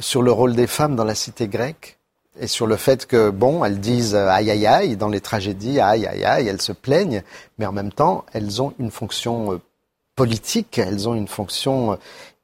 sur 0.00 0.22
le 0.22 0.32
rôle 0.32 0.54
des 0.54 0.66
femmes 0.66 0.96
dans 0.96 1.04
la 1.04 1.14
cité 1.14 1.46
grecque 1.48 1.98
et 2.40 2.46
sur 2.48 2.66
le 2.66 2.76
fait 2.76 3.06
que, 3.06 3.30
bon, 3.30 3.64
elles 3.64 3.80
disent 3.80 4.16
aïe 4.16 4.50
aïe 4.50 4.66
aïe 4.66 4.96
dans 4.96 5.08
les 5.08 5.20
tragédies, 5.20 5.80
aïe 5.80 6.06
aïe 6.06 6.24
aïe, 6.24 6.48
elles 6.48 6.62
se 6.62 6.72
plaignent, 6.72 7.22
mais 7.58 7.66
en 7.66 7.72
même 7.72 7.92
temps, 7.92 8.24
elles 8.32 8.60
ont 8.60 8.74
une 8.78 8.90
fonction 8.90 9.52
euh, 9.52 9.60
politique, 10.16 10.78
elles 10.78 11.08
ont 11.08 11.14
une 11.14 11.28
fonction 11.28 11.92
euh, 11.92 11.96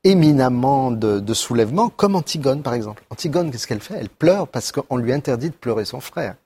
éminemment 0.05 0.91
de, 0.91 1.21
de 1.21 1.35
soulèvement, 1.35 1.89
comme 1.89 2.17
Antigone 2.17 2.63
par 2.63 2.75
exemple. 2.75 3.03
Antigone, 3.11 3.51
qu'est-ce 3.51 3.67
qu'elle 3.67 3.81
fait? 3.81 3.95
Elle 3.99 4.09
pleure 4.09 4.49
parce 4.49 4.73
qu'on 4.73 4.97
lui 4.97 5.13
interdit 5.13 5.51
de 5.51 5.55
pleurer 5.55 5.85
son 5.85 6.01
frère. 6.01 6.37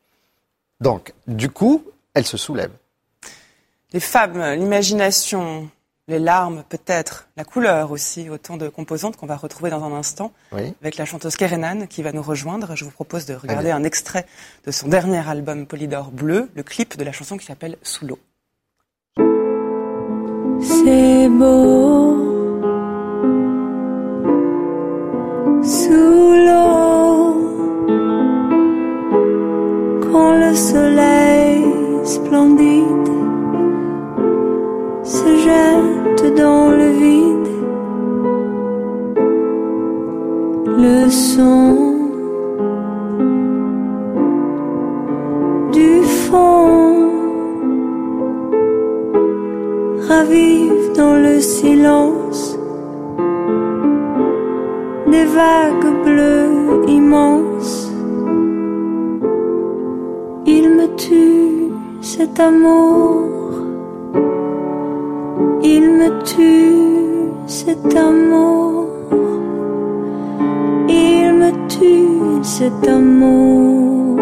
Donc, 0.81 1.15
du 1.27 1.51
coup, 1.51 1.85
elle 2.15 2.27
se 2.27 2.37
soulève. 2.37 2.71
Les 3.93 4.01
femmes, 4.01 4.43
l'imagination, 4.55 5.71
les 6.09 6.19
larmes 6.19 6.65
peut-être, 6.69 7.29
la 7.37 7.45
couleur 7.45 7.93
aussi, 7.93 8.29
autant 8.29 8.57
de 8.57 8.69
composantes 8.69 9.17
qu'on 9.17 9.27
va 9.27 9.37
retrouver 9.37 9.71
dans 9.71 9.85
un 9.85 9.93
instant 9.93 10.33
avec 10.53 10.97
la 10.97 11.05
chanteuse 11.05 11.37
Kerenan 11.37 11.87
qui 11.87 12.03
va 12.03 12.13
nous 12.13 12.23
rejoindre. 12.23 12.75
Je 12.77 12.85
vous 12.85 12.91
propose 12.91 13.25
de 13.25 13.35
regarder 13.35 13.71
un 13.71 13.85
extrait 13.85 14.27
de 14.67 14.71
son 14.71 14.89
dernier 14.89 15.27
album 15.29 15.67
Polydor 15.67 16.11
Bleu, 16.11 16.51
le 16.55 16.63
clip 16.63 16.97
de 16.99 17.05
la 17.05 17.13
chanson 17.13 17.37
qui 17.37 17.47
s'appelle 17.47 17.77
Sous 17.83 18.07
l'eau. 18.07 18.19
C'est 20.61 21.29
beau 21.29 22.24
sous 25.65 26.33
l'eau 26.47 27.37
quand 30.13 30.33
le 30.37 30.55
soleil 30.55 31.65
splendide 32.05 33.09
se 35.03 35.37
jette 35.47 36.37
dans 36.37 36.69
le 36.71 36.89
vide. 36.91 37.49
Le 40.67 41.09
son 41.09 41.94
des 55.25 55.31
vagues 55.31 56.05
bleues 56.05 56.89
immenses. 56.89 57.89
Il 60.47 60.71
me 60.79 60.87
tue 60.97 61.73
cet 62.03 62.39
amour. 62.41 63.31
Il 65.63 65.85
me 66.01 66.09
tue 66.25 67.33
cet 67.47 67.95
amour. 67.97 68.89
Il 70.89 71.33
me 71.43 71.51
tue 71.69 72.45
cet 72.45 72.87
amour. 72.87 74.21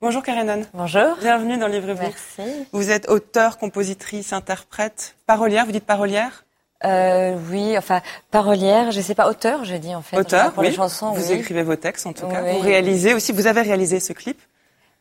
Bonjour 0.00 0.22
Karenan. 0.22 0.62
Bonjour. 0.74 1.16
Bienvenue 1.20 1.56
dans 1.56 1.66
Livre-vous. 1.66 2.02
Merci. 2.02 2.66
Vous 2.72 2.90
êtes 2.90 3.08
auteur, 3.08 3.58
compositrice, 3.58 4.32
interprète, 4.32 5.16
parolière. 5.26 5.66
Vous 5.66 5.72
dites 5.72 5.86
parolière? 5.86 6.44
Euh, 6.84 7.36
Oui, 7.50 7.76
enfin 7.78 8.00
parolière. 8.30 8.90
Je 8.90 9.00
sais 9.00 9.14
pas 9.14 9.28
auteur, 9.28 9.64
je 9.64 9.76
dis 9.76 9.94
en 9.94 10.02
fait. 10.02 10.16
Auteur, 10.16 10.52
pour 10.52 10.62
oui. 10.62 10.70
les 10.70 10.74
chansons. 10.74 11.12
Vous 11.12 11.30
oui. 11.32 11.38
écrivez 11.38 11.62
vos 11.62 11.76
textes 11.76 12.06
en 12.06 12.12
tout 12.12 12.26
cas. 12.26 12.42
Oui. 12.42 12.52
Vous 12.52 12.60
réalisez 12.60 13.14
aussi. 13.14 13.32
Vous 13.32 13.46
avez 13.46 13.62
réalisé 13.62 14.00
ce 14.00 14.12
clip? 14.12 14.40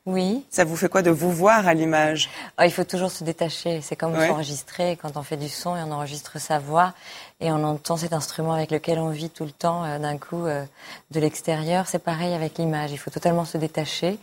Oui. 0.06 0.46
Ça 0.50 0.66
vous 0.66 0.76
fait 0.76 0.90
quoi 0.90 1.02
de 1.02 1.12
vous 1.12 1.32
voir 1.32 1.66
à 1.66 1.74
l'image? 1.74 2.30
Ah, 2.58 2.66
il 2.66 2.74
faut 2.74 2.84
toujours 2.84 3.10
se 3.10 3.24
détacher. 3.24 3.80
C'est 3.82 3.96
comme 3.96 4.20
s'enregistrer 4.20 4.98
quand 5.02 5.16
on 5.16 5.24
fait 5.24 5.38
du 5.38 5.48
son 5.48 5.78
et 5.78 5.80
on 5.82 5.92
enregistre 5.92 6.40
sa 6.42 6.60
voix 6.60 6.94
et 7.44 7.52
on 7.52 7.64
entend 7.64 7.98
cet 7.98 8.14
instrument 8.14 8.54
avec 8.54 8.72
lequel 8.72 8.98
on 9.00 9.10
vit 9.10 9.30
tout 9.30 9.44
le 9.44 9.52
temps 9.52 9.84
euh, 9.84 10.00
d'un 10.00 10.18
coup 10.18 10.46
euh, 10.46 10.64
de 11.12 11.20
l'extérieur. 11.20 11.86
C'est 11.88 12.00
pareil 12.04 12.34
avec 12.34 12.58
l'image. 12.58 12.92
Il 12.92 12.98
faut 12.98 13.12
totalement 13.12 13.46
se 13.46 13.58
détacher, 13.58 14.18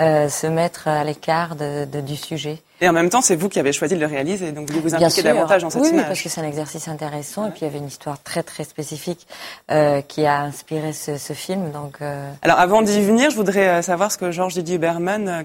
euh, 0.00 0.28
se 0.28 0.46
mettre 0.46 0.88
à 0.88 1.04
l'écart 1.04 1.54
de, 1.56 1.84
de- 1.86 2.00
du 2.00 2.16
sujet. 2.16 2.58
Et 2.80 2.88
en 2.88 2.92
même 2.92 3.08
temps, 3.08 3.20
c'est 3.22 3.36
vous 3.36 3.48
qui 3.48 3.60
avez 3.60 3.72
choisi 3.72 3.94
de 3.94 4.00
le 4.00 4.06
réaliser, 4.06 4.50
donc 4.50 4.68
vous 4.68 4.74
voulez 4.74 4.88
vous 4.90 4.94
sûr. 5.22 5.22
davantage 5.32 5.62
dans 5.62 5.70
cette 5.70 5.80
oui, 5.80 5.88
oui, 5.88 5.94
image. 5.94 6.08
parce 6.08 6.20
que 6.20 6.28
c'est 6.28 6.40
un 6.40 6.44
exercice 6.46 6.88
intéressant 6.88 7.46
et 7.46 7.50
puis 7.50 7.60
il 7.62 7.64
y 7.64 7.66
avait 7.68 7.78
une 7.78 7.86
histoire 7.86 8.20
très 8.22 8.42
très 8.42 8.64
spécifique 8.64 9.26
euh, 9.70 10.00
qui 10.02 10.26
a 10.26 10.40
inspiré 10.40 10.92
ce, 10.92 11.16
ce 11.16 11.32
film. 11.32 11.70
Donc 11.70 11.98
euh, 12.02 12.28
Alors 12.42 12.58
avant 12.58 12.82
d'y 12.82 13.00
venir, 13.00 13.30
je 13.30 13.36
voudrais 13.36 13.80
savoir 13.82 14.10
ce 14.10 14.18
que 14.18 14.30
Georges 14.32 14.54
Didier 14.54 14.80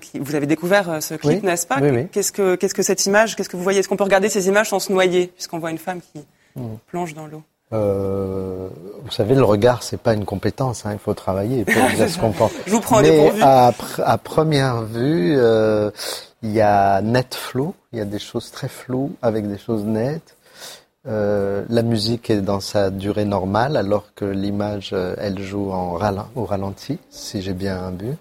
qui, 0.02 0.18
vous 0.20 0.34
avez 0.36 0.48
découvert 0.48 1.02
ce 1.02 1.14
clip, 1.14 1.42
Oui. 1.44 1.48
n'est-ce 1.48 1.68
pas? 1.68 1.78
Oui, 1.80 1.90
oui. 1.92 2.08
Qu'est-ce 2.12 2.32
que 2.32 2.56
qu'est-ce 2.56 2.74
que 2.74 2.82
cette 2.84 3.06
image 3.06 3.36
Qu'est-ce 3.36 3.48
que 3.50 3.56
vous 3.58 3.64
voyez? 3.64 3.80
Est-ce 3.80 3.88
qu'on 3.88 3.96
peut 3.96 4.04
regarder 4.04 4.30
ces 4.30 4.48
images 4.48 4.70
sans 4.70 4.80
se 4.80 4.92
noyer, 4.92 5.28
puisqu'on 5.28 5.60
voit 5.60 5.72
une 5.72 5.78
femme 5.78 6.02
qui 6.02 6.26
Hmm. 6.56 6.76
plonge 6.88 7.14
dans 7.14 7.28
l'eau 7.28 7.44
Euh, 7.72 8.68
vous 9.04 9.12
savez, 9.12 9.36
le 9.36 9.44
regard, 9.44 9.84
c'est 9.84 10.02
pas 10.02 10.14
une 10.14 10.26
compétence. 10.26 10.86
Hein, 10.86 10.94
il 10.94 11.00
faut 11.00 11.14
travailler 11.14 11.64
pour 11.66 11.82
dire 11.96 12.10
ce 12.10 12.18
qu'on 12.18 12.32
pense. 12.32 12.52
Je 12.66 12.72
vous 12.72 12.82
prends 12.82 13.02
Mais 13.02 13.30
à, 13.42 13.72
pr- 13.72 14.02
à 14.04 14.18
première 14.18 14.82
vue, 14.84 15.36
euh, 15.38 15.92
il 16.42 16.52
y 16.52 16.62
a 16.62 17.02
net 17.02 17.36
flou. 17.36 17.76
Il 17.94 18.00
y 18.00 18.02
a 18.02 18.06
des 18.06 18.18
choses 18.20 18.50
très 18.52 18.68
floues 18.70 19.12
avec 19.22 19.48
des 19.48 19.58
choses 19.60 19.84
nettes. 19.86 20.36
Euh, 21.08 21.64
la 21.70 21.82
musique 21.84 22.30
est 22.30 22.42
dans 22.42 22.60
sa 22.60 22.90
durée 22.90 23.26
normale, 23.26 23.78
alors 23.78 24.06
que 24.16 24.26
l'image, 24.26 24.94
elle 25.18 25.40
joue 25.40 25.72
en 25.72 25.94
ralent, 25.94 26.28
au 26.36 26.46
ralenti, 26.46 26.98
si 27.10 27.42
j'ai 27.42 27.54
bien 27.54 27.92
vu. 27.92 28.16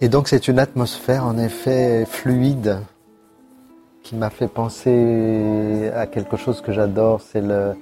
Et 0.00 0.08
donc, 0.08 0.28
c'est 0.28 0.46
une 0.48 0.58
atmosphère, 0.58 1.24
en 1.24 1.38
effet, 1.38 2.04
fluide, 2.06 2.78
qui 4.12 4.18
m'a 4.18 4.28
fait 4.28 4.48
penser 4.48 5.90
à 5.96 6.06
quelque 6.06 6.36
chose 6.36 6.60
que 6.60 6.70
j'adore, 6.70 7.22
c'est 7.22 7.40
le, 7.40 7.72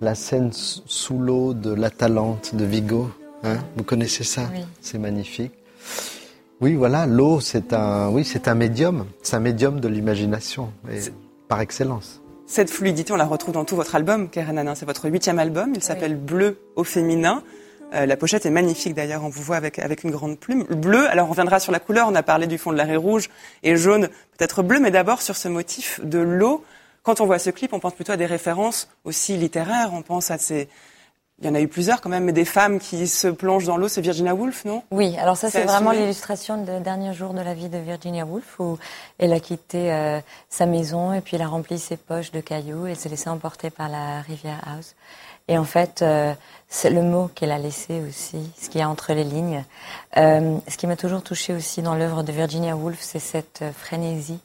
la 0.00 0.14
scène 0.14 0.50
sous 0.52 1.18
l'eau 1.18 1.52
de 1.52 1.70
l'Atalante 1.70 2.54
de 2.54 2.64
Vigo. 2.64 3.10
Hein 3.44 3.58
Vous 3.76 3.84
connaissez 3.84 4.24
ça? 4.24 4.44
Oui. 4.54 4.64
C'est 4.80 4.96
magnifique. 4.96 5.52
Oui, 6.62 6.76
voilà, 6.76 7.04
l'eau, 7.04 7.40
c'est 7.40 7.74
un, 7.74 8.08
oui, 8.08 8.24
c'est 8.24 8.48
un 8.48 8.54
médium. 8.54 9.04
C'est 9.22 9.36
un 9.36 9.40
médium 9.40 9.78
de 9.78 9.88
l'imagination, 9.88 10.72
et 10.90 10.98
par 11.46 11.60
excellence. 11.60 12.22
Cette 12.46 12.70
fluidité, 12.70 13.12
on 13.12 13.16
la 13.16 13.26
retrouve 13.26 13.52
dans 13.52 13.66
tout 13.66 13.76
votre 13.76 13.96
album, 13.96 14.30
Karen 14.30 14.56
Hanin. 14.56 14.74
C'est 14.74 14.86
votre 14.86 15.10
huitième 15.10 15.38
album. 15.38 15.72
Il 15.74 15.82
s'appelle 15.82 16.16
Bleu 16.16 16.56
au 16.76 16.84
féminin. 16.84 17.42
Euh, 17.94 18.06
la 18.06 18.16
pochette 18.16 18.46
est 18.46 18.50
magnifique 18.50 18.94
d'ailleurs. 18.94 19.24
On 19.24 19.28
vous 19.28 19.42
voit 19.42 19.56
avec, 19.56 19.78
avec 19.78 20.04
une 20.04 20.10
grande 20.10 20.38
plume. 20.38 20.64
Bleu, 20.64 21.08
alors 21.08 21.26
on 21.28 21.30
reviendra 21.30 21.60
sur 21.60 21.72
la 21.72 21.80
couleur. 21.80 22.08
On 22.08 22.14
a 22.14 22.22
parlé 22.22 22.46
du 22.46 22.58
fond 22.58 22.72
de 22.72 22.76
l'arrêt 22.76 22.96
rouge 22.96 23.30
et 23.62 23.76
jaune, 23.76 24.08
peut-être 24.36 24.62
bleu, 24.62 24.80
mais 24.80 24.90
d'abord 24.90 25.22
sur 25.22 25.36
ce 25.36 25.48
motif 25.48 26.00
de 26.02 26.18
l'eau. 26.18 26.64
Quand 27.02 27.20
on 27.20 27.26
voit 27.26 27.38
ce 27.38 27.50
clip, 27.50 27.72
on 27.72 27.78
pense 27.78 27.94
plutôt 27.94 28.12
à 28.12 28.16
des 28.16 28.26
références 28.26 28.88
aussi 29.04 29.36
littéraires. 29.36 29.90
On 29.92 30.02
pense 30.02 30.30
à 30.30 30.38
ces. 30.38 30.68
Il 31.38 31.46
y 31.46 31.50
en 31.50 31.54
a 31.54 31.60
eu 31.60 31.68
plusieurs 31.68 32.00
quand 32.00 32.08
même, 32.08 32.24
mais 32.24 32.32
des 32.32 32.46
femmes 32.46 32.80
qui 32.80 33.06
se 33.06 33.28
plongent 33.28 33.66
dans 33.66 33.76
l'eau. 33.76 33.88
C'est 33.88 34.00
Virginia 34.00 34.34
Woolf, 34.34 34.64
non? 34.64 34.82
Oui, 34.90 35.16
alors 35.18 35.36
ça 35.36 35.50
C'est 35.50 35.64
vraiment 35.64 35.92
l'illustration 35.92 36.64
des 36.64 36.80
derniers 36.80 37.12
jours 37.12 37.34
de 37.34 37.42
la 37.42 37.52
vie 37.52 37.68
de 37.68 37.76
Virginia 37.76 38.24
Woolf 38.24 38.58
où 38.58 38.78
elle 39.18 39.34
a 39.34 39.40
quitté 39.40 39.92
euh, 39.92 40.18
sa 40.48 40.64
maison 40.64 41.12
et 41.12 41.20
puis 41.20 41.36
elle 41.36 41.42
a 41.42 41.46
rempli 41.46 41.78
ses 41.78 41.98
poches 41.98 42.32
de 42.32 42.40
cailloux 42.40 42.86
et 42.86 42.94
s'est 42.94 43.10
laissée 43.10 43.28
emporter 43.28 43.68
par 43.68 43.90
la 43.90 44.22
rivière 44.22 44.60
House. 44.66 44.94
Et 45.48 45.58
en 45.58 45.64
fait, 45.64 46.02
euh, 46.02 46.34
c'est 46.68 46.90
le 46.90 47.02
mot 47.02 47.30
qu'elle 47.34 47.52
a 47.52 47.58
laissé 47.58 48.02
aussi, 48.06 48.50
ce 48.60 48.68
qu'il 48.68 48.80
y 48.80 48.82
a 48.82 48.88
entre 48.88 49.12
les 49.12 49.24
lignes. 49.24 49.64
Euh, 50.16 50.58
ce 50.68 50.76
qui 50.76 50.86
m'a 50.86 50.96
toujours 50.96 51.22
touché 51.22 51.54
aussi 51.54 51.82
dans 51.82 51.94
l'œuvre 51.94 52.22
de 52.22 52.32
Virginia 52.32 52.76
Woolf, 52.76 52.98
c'est 53.00 53.20
cette 53.20 53.62
euh, 53.62 53.72
frénésie 53.72 54.40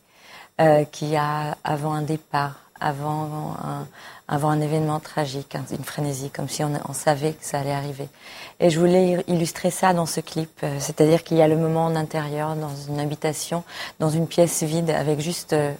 euh, 0.59 0.83
qu'il 0.85 1.09
y 1.09 1.15
a 1.17 1.57
avant 1.63 1.93
un 1.93 2.03
départ, 2.03 2.55
avant 2.79 3.55
un, 3.63 3.87
avant 4.27 4.49
un 4.49 4.61
événement 4.61 4.99
tragique, 4.99 5.55
hein, 5.55 5.65
une 5.71 5.83
frénésie, 5.83 6.29
comme 6.29 6.47
si 6.47 6.63
on, 6.63 6.71
on 6.87 6.93
savait 6.93 7.33
que 7.33 7.43
ça 7.43 7.59
allait 7.59 7.73
arriver. 7.73 8.07
Et 8.59 8.69
je 8.69 8.79
voulais 8.79 9.23
illustrer 9.27 9.71
ça 9.71 9.93
dans 9.93 10.05
ce 10.05 10.21
clip, 10.21 10.51
euh, 10.63 10.77
c'est-à-dire 10.79 11.23
qu'il 11.23 11.37
y 11.37 11.41
a 11.41 11.47
le 11.47 11.57
moment 11.57 11.85
en 11.85 11.95
intérieur, 11.95 12.55
dans 12.55 12.75
une 12.87 12.99
habitation, 12.99 13.63
dans 13.99 14.09
une 14.09 14.27
pièce 14.27 14.63
vide, 14.63 14.91
avec 14.91 15.19
juste 15.19 15.53
euh, 15.53 15.73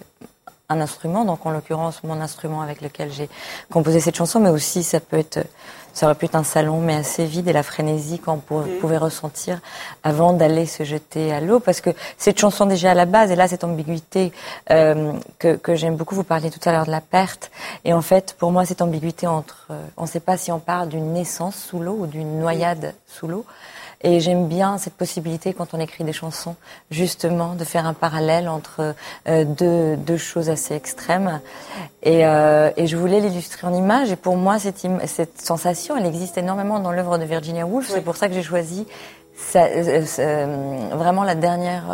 un 0.72 0.80
instrument, 0.80 1.24
donc 1.24 1.46
en 1.46 1.50
l'occurrence 1.50 2.02
mon 2.04 2.20
instrument 2.20 2.60
avec 2.62 2.80
lequel 2.80 3.12
j'ai 3.12 3.28
composé 3.70 4.00
cette 4.00 4.16
chanson, 4.16 4.40
mais 4.40 4.50
aussi 4.50 4.82
ça 4.82 5.00
peut 5.00 5.18
être, 5.18 5.40
ça 5.92 6.06
aurait 6.06 6.14
pu 6.14 6.24
être 6.24 6.34
un 6.36 6.44
salon, 6.44 6.80
mais 6.80 6.94
assez 6.94 7.24
vide 7.26 7.48
et 7.48 7.52
la 7.52 7.62
frénésie 7.62 8.18
qu'on 8.18 8.38
pou- 8.38 8.62
pouvait 8.80 8.96
ressentir 8.98 9.60
avant 10.02 10.32
d'aller 10.32 10.66
se 10.66 10.84
jeter 10.84 11.32
à 11.32 11.40
l'eau, 11.40 11.60
parce 11.60 11.80
que 11.80 11.90
cette 12.18 12.38
chanson 12.40 12.66
déjà 12.66 12.90
à 12.92 12.94
la 12.94 13.06
base, 13.06 13.30
et 13.30 13.36
là 13.36 13.46
cette 13.48 13.64
ambiguïté 13.64 14.32
euh, 14.70 15.12
que, 15.38 15.56
que 15.56 15.74
j'aime 15.74 15.96
beaucoup, 15.96 16.14
vous 16.14 16.24
parliez 16.24 16.50
tout 16.50 16.66
à 16.68 16.72
l'heure 16.72 16.86
de 16.86 16.90
la 16.90 17.00
perte, 17.00 17.50
et 17.84 17.92
en 17.92 18.02
fait 18.02 18.34
pour 18.38 18.52
moi 18.52 18.64
cette 18.64 18.82
ambiguïté 18.82 19.26
entre, 19.26 19.66
euh, 19.70 19.80
on 19.96 20.02
ne 20.02 20.08
sait 20.08 20.20
pas 20.20 20.36
si 20.36 20.50
on 20.50 20.58
parle 20.58 20.88
d'une 20.88 21.12
naissance 21.12 21.56
sous 21.56 21.78
l'eau 21.78 21.96
ou 22.00 22.06
d'une 22.06 22.40
noyade 22.40 22.94
sous 23.06 23.28
l'eau. 23.28 23.44
Et 24.04 24.18
j'aime 24.20 24.48
bien 24.48 24.78
cette 24.78 24.94
possibilité 24.94 25.54
quand 25.54 25.74
on 25.74 25.78
écrit 25.80 26.02
des 26.04 26.12
chansons, 26.12 26.56
justement, 26.90 27.54
de 27.54 27.64
faire 27.64 27.86
un 27.86 27.94
parallèle 27.94 28.48
entre 28.48 28.94
euh, 29.28 29.44
deux, 29.44 29.96
deux 29.96 30.16
choses 30.16 30.50
assez 30.50 30.74
extrêmes. 30.74 31.40
Et, 32.02 32.26
euh, 32.26 32.70
et 32.76 32.86
je 32.88 32.96
voulais 32.96 33.20
l'illustrer 33.20 33.66
en 33.66 33.72
image. 33.74 34.10
Et 34.10 34.16
pour 34.16 34.36
moi, 34.36 34.58
cette, 34.58 34.84
cette 35.06 35.40
sensation, 35.40 35.96
elle 35.96 36.06
existe 36.06 36.36
énormément 36.36 36.80
dans 36.80 36.90
l'œuvre 36.90 37.16
de 37.18 37.24
Virginia 37.24 37.64
Woolf. 37.64 37.88
C'est 37.88 38.00
pour 38.00 38.16
ça 38.16 38.28
que 38.28 38.34
j'ai 38.34 38.42
choisi 38.42 38.86
ça- 39.36 39.66
euh, 39.66 40.04
euh, 40.18 40.76
vraiment 40.92 41.22
la 41.22 41.34
dernière. 41.36 41.84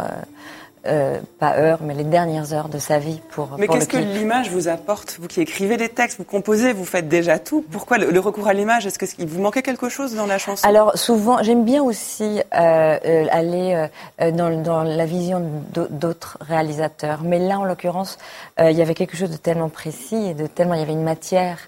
Euh, 0.87 1.19
pas 1.39 1.57
heures, 1.57 1.79
mais 1.83 1.95
les 1.95 2.05
dernières 2.05 2.53
heures 2.53 2.69
de 2.69 2.79
sa 2.79 2.99
vie 2.99 3.21
pour. 3.31 3.51
Mais 3.59 3.69
qu'est-ce 3.69 3.89
que 3.89 3.97
l'image 3.97 4.51
vous 4.51 4.69
apporte 4.69 5.17
Vous 5.21 5.29
qui 5.29 5.41
écrivez 5.41 5.77
des 5.77 5.89
textes, 5.89 6.19
vous 6.19 6.25
composez, 6.25 6.73
vous 6.73 6.85
faites 6.85 7.09
déjà 7.09 7.39
tout? 7.39 7.65
Pourquoi 7.71 7.99
le, 7.99 8.11
le 8.11 8.21
recours 8.21 8.49
à 8.49 8.55
l'image? 8.55 8.87
Est-ce 8.87 8.99
qu'il 8.99 9.27
vous 9.29 9.41
manquait 9.41 9.63
quelque 9.63 9.89
chose 9.89 10.15
dans 10.15 10.27
la 10.27 10.39
chanson? 10.39 10.67
Alors 10.67 10.97
souvent, 10.99 11.43
j'aime 11.43 11.65
bien 11.65 11.83
aussi 11.83 12.41
euh, 12.55 12.99
euh, 13.05 13.27
aller 13.31 13.75
euh, 13.75 13.87
euh, 14.21 14.31
dans, 14.31 14.51
dans 14.63 14.83
la 14.83 15.07
vision 15.07 15.41
d'au- 15.73 15.89
d'autres 15.89 16.39
réalisateurs. 16.41 17.21
Mais 17.23 17.39
là, 17.39 17.59
en 17.59 17.65
l'occurrence, 17.65 18.19
il 18.61 18.73
y 18.73 18.83
avait 18.83 18.95
quelque 18.95 19.17
chose 19.17 19.31
de 19.31 19.37
tellement 19.37 19.69
précis 19.69 20.17
et 20.31 20.35
de 20.35 20.47
tellement, 20.47 20.75
il 20.75 20.81
y 20.81 20.83
avait 20.83 20.93
une 20.93 21.03
matière 21.03 21.59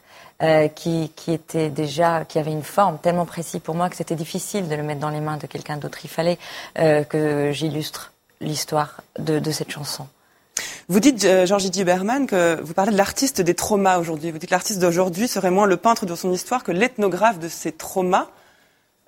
euh, 0.43 0.69
qui, 0.69 1.13
qui 1.17 1.33
était 1.33 1.69
déjà, 1.69 2.25
qui 2.27 2.39
avait 2.39 2.51
une 2.53 2.63
forme 2.63 2.99
tellement 2.99 3.27
précise 3.27 3.61
pour 3.61 3.75
moi 3.75 3.89
que 3.91 3.97
c'était 3.97 4.15
difficile 4.15 4.69
de 4.69 4.75
le 4.75 4.83
mettre 4.83 5.01
dans 5.01 5.11
les 5.11 5.21
mains 5.21 5.37
de 5.37 5.47
quelqu'un 5.47 5.77
d'autre. 5.77 5.99
Il 6.05 6.09
fallait 6.11 6.39
euh, 6.79 7.05
que 7.05 7.51
j'illustre 7.53 8.13
l'histoire 8.41 9.03
de, 9.19 9.39
de 9.39 9.51
cette 9.51 9.71
chanson. 9.71 10.07
Vous 10.89 11.01
dites, 11.01 11.25
euh, 11.25 11.47
Georgie 11.47 11.71
Duberman, 11.71 12.27
que 12.27 12.61
vous 12.63 12.75
parlez 12.75 12.93
de 12.93 12.97
l'artiste 12.97 13.41
des 13.41 13.55
traumas 13.55 13.99
aujourd'hui. 13.99 14.31
Vous 14.31 14.39
dites 14.39 14.49
que 14.51 14.55
l'artiste 14.55 14.81
d'aujourd'hui 14.81 15.29
serait 15.29 15.51
moins 15.51 15.67
le 15.67 15.77
peintre 15.77 16.05
de 16.07 16.15
son 16.15 16.33
histoire 16.33 16.65
que 16.65 16.73
l'ethnographe 16.73 17.39
de 17.39 17.49
ses 17.49 17.73
traumas. 17.73 18.27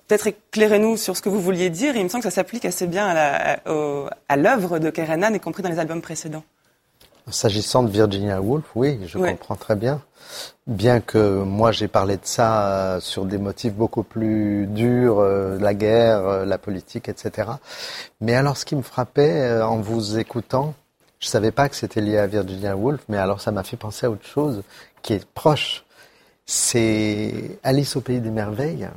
Peut-être 0.07 0.27
éclairez-nous 0.29 0.97
sur 0.97 1.16
ce 1.16 1.23
que 1.23 1.29
vous 1.29 1.40
vouliez 1.40 1.71
dire. 1.71 1.97
Il 1.97 2.05
me 2.05 2.09
semble 2.09 2.23
que 2.23 2.31
ça 2.31 2.35
s'applique 2.37 2.64
assez 2.64 2.87
bien 2.87 3.07
à 3.09 4.37
l'œuvre 4.37 4.79
de 4.79 4.90
Kerenan, 4.90 5.33
y 5.35 5.40
compris 5.40 5.62
dans 5.62 5.71
les 5.71 5.79
albums 5.79 6.03
précédents. 6.03 6.45
S'agissant 7.31 7.83
de 7.85 7.90
Virginia 7.90 8.40
Woolf, 8.40 8.64
oui, 8.75 8.99
je 9.07 9.16
Ouais. 9.16 9.31
comprends 9.33 9.55
très 9.57 9.77
bien. 9.77 10.03
Bien 10.66 11.01
que 11.01 11.42
moi 11.42 11.73
j'ai 11.73 11.88
parlé 11.88 12.16
de 12.16 12.25
ça 12.25 12.68
euh, 12.68 13.01
sur 13.01 13.25
des 13.25 13.38
motifs 13.38 13.75
beaucoup 13.75 14.05
plus 14.05 14.66
durs, 14.68 15.18
euh, 15.18 15.59
la 15.59 15.75
guerre, 15.75 16.27
euh, 16.27 16.45
la 16.45 16.57
politique, 16.57 17.09
etc. 17.09 17.51
Mais 18.21 18.35
alors 18.35 18.57
ce 18.57 18.64
qui 18.64 18.77
me 18.77 18.83
frappait 18.83 19.61
en 19.61 19.81
vous 19.81 20.18
écoutant, 20.18 20.75
je 21.18 21.27
savais 21.27 21.51
pas 21.51 21.68
que 21.68 21.75
c'était 21.75 22.01
lié 22.01 22.18
à 22.18 22.27
Virginia 22.29 22.77
Woolf, 22.77 23.03
mais 23.09 23.16
alors 23.16 23.40
ça 23.40 23.51
m'a 23.51 23.64
fait 23.64 23.77
penser 23.77 24.07
à 24.07 24.11
autre 24.11 24.27
chose 24.27 24.62
qui 25.03 25.14
est 25.14 25.25
proche. 25.25 25.85
C'est 26.47 27.59
Alice 27.64 27.97
au 27.97 28.01
pays 28.01 28.21
des 28.21 28.31
merveilles 28.31 28.88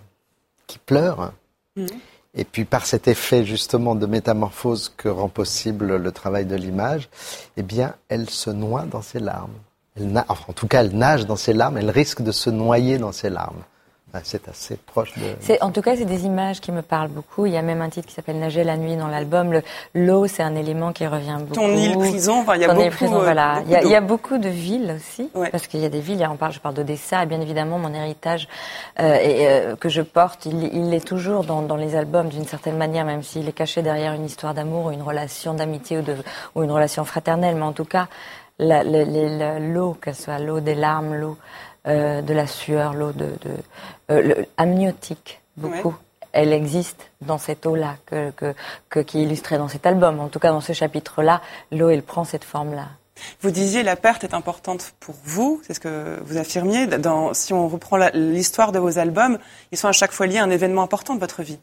qui 0.68 0.78
pleure. 0.78 1.34
Mhm. 1.76 1.88
Et 2.36 2.44
puis 2.44 2.66
par 2.66 2.86
cet 2.86 3.08
effet 3.08 3.46
justement 3.46 3.96
de 3.96 4.06
métamorphose 4.06 4.94
que 4.98 5.08
rend 5.08 5.30
possible 5.30 5.96
le 5.96 6.12
travail 6.12 6.46
de 6.46 6.56
l'image, 6.56 7.10
eh 7.58 7.64
bien, 7.64 7.96
elle 8.10 8.30
se 8.30 8.50
noie 8.50 8.84
dans 8.84 9.02
ses 9.02 9.20
larmes. 9.20 9.56
Elle 9.98 10.08
na- 10.12 10.26
enfin, 10.28 10.46
en 10.50 10.54
tout 10.54 10.68
cas, 10.68 10.82
elle 10.84 10.96
nage 10.96 11.26
dans 11.26 11.36
ses 11.38 11.54
larmes, 11.54 11.78
elle 11.78 11.90
risque 11.90 12.22
de 12.22 12.32
se 12.32 12.50
noyer 12.50 12.98
dans 12.98 13.12
ses 13.12 13.30
larmes. 13.30 13.64
C'est 14.24 14.48
assez 14.48 14.78
proche 14.78 15.14
de... 15.18 15.24
C'est, 15.42 15.62
en 15.62 15.72
tout 15.72 15.82
cas, 15.82 15.98
c'est 15.98 16.06
des 16.06 16.26
images 16.26 16.62
qui 16.62 16.72
me 16.72 16.82
parlent 16.82 17.10
beaucoup. 17.10 17.48
Il 17.48 17.52
y 17.52 17.58
a 17.58 17.62
même 17.62 17.82
un 17.82 17.90
titre 17.90 18.08
qui 18.08 18.14
s'appelle 18.14 18.40
Nager 18.40 18.64
la 18.64 18.78
nuit 18.78 18.96
dans 18.96 19.10
l'album. 19.10 19.52
Le, 19.52 19.62
l'eau, 19.94 20.26
c'est 20.28 20.42
un 20.42 20.56
élément 20.56 20.94
qui 20.94 21.06
revient 21.06 21.36
beaucoup. 21.42 21.56
Ton 21.56 21.76
île 21.76 21.98
prison, 21.98 22.40
enfin, 22.40 22.56
il 22.56 22.62
y 22.62 22.64
a 22.64 22.68
Ton 22.70 22.76
beaucoup, 22.76 22.86
île 22.86 22.92
prison, 22.94 23.16
euh, 23.18 23.24
voilà. 23.24 23.56
beaucoup 23.56 23.68
Il 23.68 23.72
y, 23.74 23.76
a, 23.76 23.84
il 23.84 23.90
y 23.90 23.96
a 23.96 24.00
beaucoup 24.00 24.38
de 24.38 24.48
villes 24.48 24.94
aussi, 24.96 25.30
Ouais. 25.36 25.50
parce 25.50 25.68
qu'il 25.68 25.82
y 25.82 25.86
a 25.86 25.90
des 25.90 26.00
villes. 26.00 26.26
On 26.32 26.38
parle, 26.38 26.54
je 26.54 26.62
parle 26.62 26.76
d'Odessa, 26.76 27.24
et 27.24 27.26
bien 27.26 27.42
évidemment, 27.42 27.78
mon 27.78 27.94
héritage 27.94 28.48
euh, 29.02 29.16
et, 29.16 29.48
euh, 29.50 29.76
que 29.76 29.90
je 29.90 30.02
porte, 30.02 30.46
il, 30.46 30.64
il 30.74 30.94
est 30.94 31.06
toujours 31.06 31.44
dans, 31.44 31.62
dans 31.62 31.76
les 31.76 31.98
albums 31.98 32.30
d'une 32.30 32.46
certaine 32.46 32.78
manière, 32.78 33.04
même 33.04 33.22
s'il 33.22 33.50
est 33.50 33.52
caché 33.52 33.82
derrière 33.82 34.14
une 34.14 34.24
histoire 34.26 34.54
d'amour, 34.54 34.86
ou 34.86 34.92
une 34.92 35.04
relation 35.04 35.54
d'amitié 35.54 35.98
ou, 35.98 36.02
de, 36.04 36.16
ou 36.56 36.64
une 36.64 36.72
relation 36.72 37.04
fraternelle. 37.04 37.56
Mais 37.56 37.64
en 37.64 37.74
tout 37.74 37.84
cas, 37.84 38.08
l'eau, 38.60 39.98
que 40.00 40.14
ce 40.14 40.24
soit 40.24 40.40
l'eau 40.40 40.60
des 40.60 40.76
larmes, 40.76 41.16
l'eau 41.16 41.38
euh, 41.88 42.22
de 42.22 42.34
la 42.34 42.48
sueur, 42.48 42.94
l'eau 42.94 43.12
de, 43.12 43.26
de 43.26 43.52
euh, 44.12 44.22
le- 44.22 44.46
amniotique, 44.58 45.42
beaucoup. 45.58 45.96
Elle 46.32 46.52
existe 46.52 47.12
dans 47.22 47.38
cette 47.38 47.66
eau-là, 47.66 47.96
que, 48.06 48.32
que, 48.32 48.54
que, 48.90 49.00
qui 49.00 49.20
est 49.20 49.24
illustrée 49.24 49.58
dans 49.58 49.70
cet 49.70 49.86
album. 49.86 50.20
En 50.20 50.28
tout 50.28 50.40
cas, 50.40 50.50
dans 50.50 50.60
ce 50.62 50.74
chapitre-là, 50.74 51.42
l'eau, 51.72 51.90
elle 51.90 52.04
prend 52.04 52.26
cette 52.26 52.44
forme-là. 52.44 52.88
Vous 53.40 53.52
disiez 53.52 53.84
la 53.84 53.96
perte 53.96 54.26
est 54.26 54.34
importante 54.34 54.94
pour 55.00 55.16
vous, 55.24 55.62
c'est 55.66 55.74
ce 55.74 55.80
que 55.80 56.20
vous 56.26 56.36
affirmiez. 56.36 56.88
Dans, 56.88 57.34
si 57.34 57.54
on 57.54 57.70
reprend 57.70 57.96
l'histoire 58.14 58.74
de 58.74 58.80
vos 58.80 59.00
albums, 59.00 59.38
ils 59.72 59.78
sont 59.78 59.88
à 59.88 59.94
chaque 59.94 60.12
fois 60.12 60.28
liés 60.28 60.40
à 60.40 60.44
un 60.44 60.50
événement 60.50 60.82
important 60.84 61.16
de 61.16 61.22
votre 61.22 61.42
vie. 61.42 61.60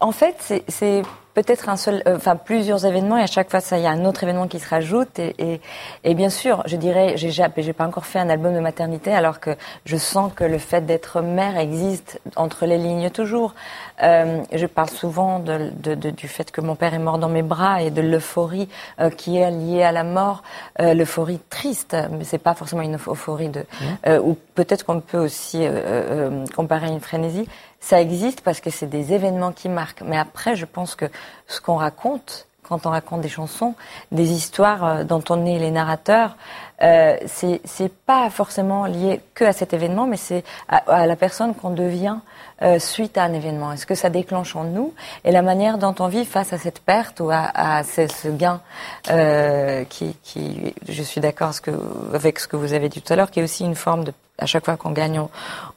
En 0.00 0.10
fait, 0.10 0.34
c'est 0.66 1.02
peut-être 1.42 1.68
un 1.68 1.76
seul, 1.76 2.02
euh, 2.06 2.16
enfin 2.16 2.36
plusieurs 2.36 2.84
événements 2.86 3.16
et 3.16 3.22
à 3.22 3.26
chaque 3.26 3.50
fois 3.50 3.60
ça, 3.60 3.78
il 3.78 3.84
y 3.84 3.86
a 3.86 3.90
un 3.90 4.04
autre 4.04 4.22
événement 4.22 4.48
qui 4.48 4.58
se 4.60 4.68
rajoute 4.68 5.18
et, 5.18 5.34
et, 5.38 5.60
et 6.04 6.14
bien 6.14 6.30
sûr, 6.30 6.62
je 6.66 6.76
dirais, 6.76 7.14
j'ai 7.16 7.30
ja- 7.30 7.48
j'ai 7.56 7.72
pas 7.72 7.86
encore 7.86 8.06
fait 8.06 8.18
un 8.18 8.28
album 8.28 8.54
de 8.54 8.60
maternité 8.60 9.12
alors 9.12 9.40
que 9.40 9.50
je 9.84 9.96
sens 9.96 10.32
que 10.34 10.44
le 10.44 10.58
fait 10.58 10.84
d'être 10.86 11.20
mère 11.20 11.56
existe 11.58 12.20
entre 12.36 12.66
les 12.66 12.78
lignes 12.78 13.10
toujours. 13.10 13.54
Euh, 14.02 14.42
je 14.52 14.66
parle 14.66 14.90
souvent 14.90 15.38
de, 15.38 15.70
de- 15.76 15.94
de- 15.94 16.10
du 16.10 16.28
fait 16.28 16.50
que 16.50 16.60
mon 16.60 16.74
père 16.74 16.94
est 16.94 16.98
mort 16.98 17.18
dans 17.18 17.28
mes 17.28 17.42
bras 17.42 17.82
et 17.82 17.90
de 17.90 18.00
l'euphorie 18.00 18.68
euh, 19.00 19.10
qui 19.10 19.36
est 19.36 19.50
liée 19.50 19.82
à 19.82 19.92
la 19.92 20.04
mort, 20.04 20.42
euh, 20.80 20.94
l'euphorie 20.94 21.40
triste, 21.50 21.96
mais 22.12 22.24
c'est 22.24 22.38
pas 22.38 22.54
forcément 22.54 22.82
une 22.82 22.94
euphorie 22.96 23.48
de, 23.48 23.64
euh, 24.06 24.20
ou 24.20 24.36
peut-être 24.54 24.84
qu'on 24.84 25.00
peut 25.00 25.18
aussi 25.18 25.64
euh, 25.64 25.70
euh, 25.70 26.44
comparer 26.56 26.86
à 26.86 26.90
une 26.90 27.00
frénésie 27.00 27.46
ça 27.80 28.00
existe 28.00 28.42
parce 28.42 28.60
que 28.60 28.70
c'est 28.70 28.86
des 28.86 29.12
événements 29.12 29.52
qui 29.52 29.68
marquent. 29.68 30.02
Mais 30.02 30.18
après, 30.18 30.54
je 30.54 30.66
pense 30.66 30.94
que 30.94 31.06
ce 31.48 31.60
qu'on 31.60 31.76
raconte, 31.76 32.46
quand 32.62 32.86
on 32.86 32.90
raconte 32.90 33.22
des 33.22 33.28
chansons, 33.28 33.74
des 34.12 34.30
histoires 34.32 34.84
euh, 34.84 35.04
dont 35.04 35.24
on 35.28 35.44
est 35.46 35.58
les 35.58 35.70
narrateurs, 35.70 36.36
euh, 36.82 37.16
c'est 37.26 37.92
pas 38.06 38.30
forcément 38.30 38.86
lié 38.86 39.20
que 39.34 39.44
à 39.44 39.52
cet 39.52 39.74
événement, 39.74 40.06
mais 40.06 40.16
c'est 40.16 40.44
à, 40.68 40.76
à 40.76 41.06
la 41.06 41.16
personne 41.16 41.54
qu'on 41.54 41.70
devient 41.70 42.16
euh, 42.62 42.78
suite 42.78 43.18
à 43.18 43.24
un 43.24 43.32
événement. 43.32 43.72
Est-ce 43.72 43.86
que 43.86 43.94
ça 43.94 44.10
déclenche 44.10 44.54
en 44.54 44.64
nous 44.64 44.94
et 45.24 45.32
la 45.32 45.42
manière 45.42 45.78
dont 45.78 45.94
on 45.98 46.08
vit 46.08 46.24
face 46.24 46.52
à 46.52 46.58
cette 46.58 46.80
perte 46.80 47.20
ou 47.20 47.30
à, 47.30 47.50
à 47.54 47.84
ce, 47.84 48.06
ce 48.06 48.28
gain 48.28 48.60
euh, 49.10 49.84
qui, 49.84 50.16
qui, 50.22 50.74
je 50.88 51.02
suis 51.02 51.20
d'accord 51.20 51.52
avec 52.14 52.38
ce 52.38 52.46
que 52.46 52.56
vous 52.56 52.72
avez 52.72 52.88
dit 52.88 53.02
tout 53.02 53.12
à 53.12 53.16
l'heure, 53.16 53.30
qui 53.30 53.40
est 53.40 53.44
aussi 53.44 53.64
une 53.64 53.74
forme 53.74 54.04
de 54.04 54.12
à 54.40 54.46
chaque 54.46 54.64
fois 54.64 54.76
qu'on 54.76 54.90
gagne, 54.92 55.20
on, 55.20 55.28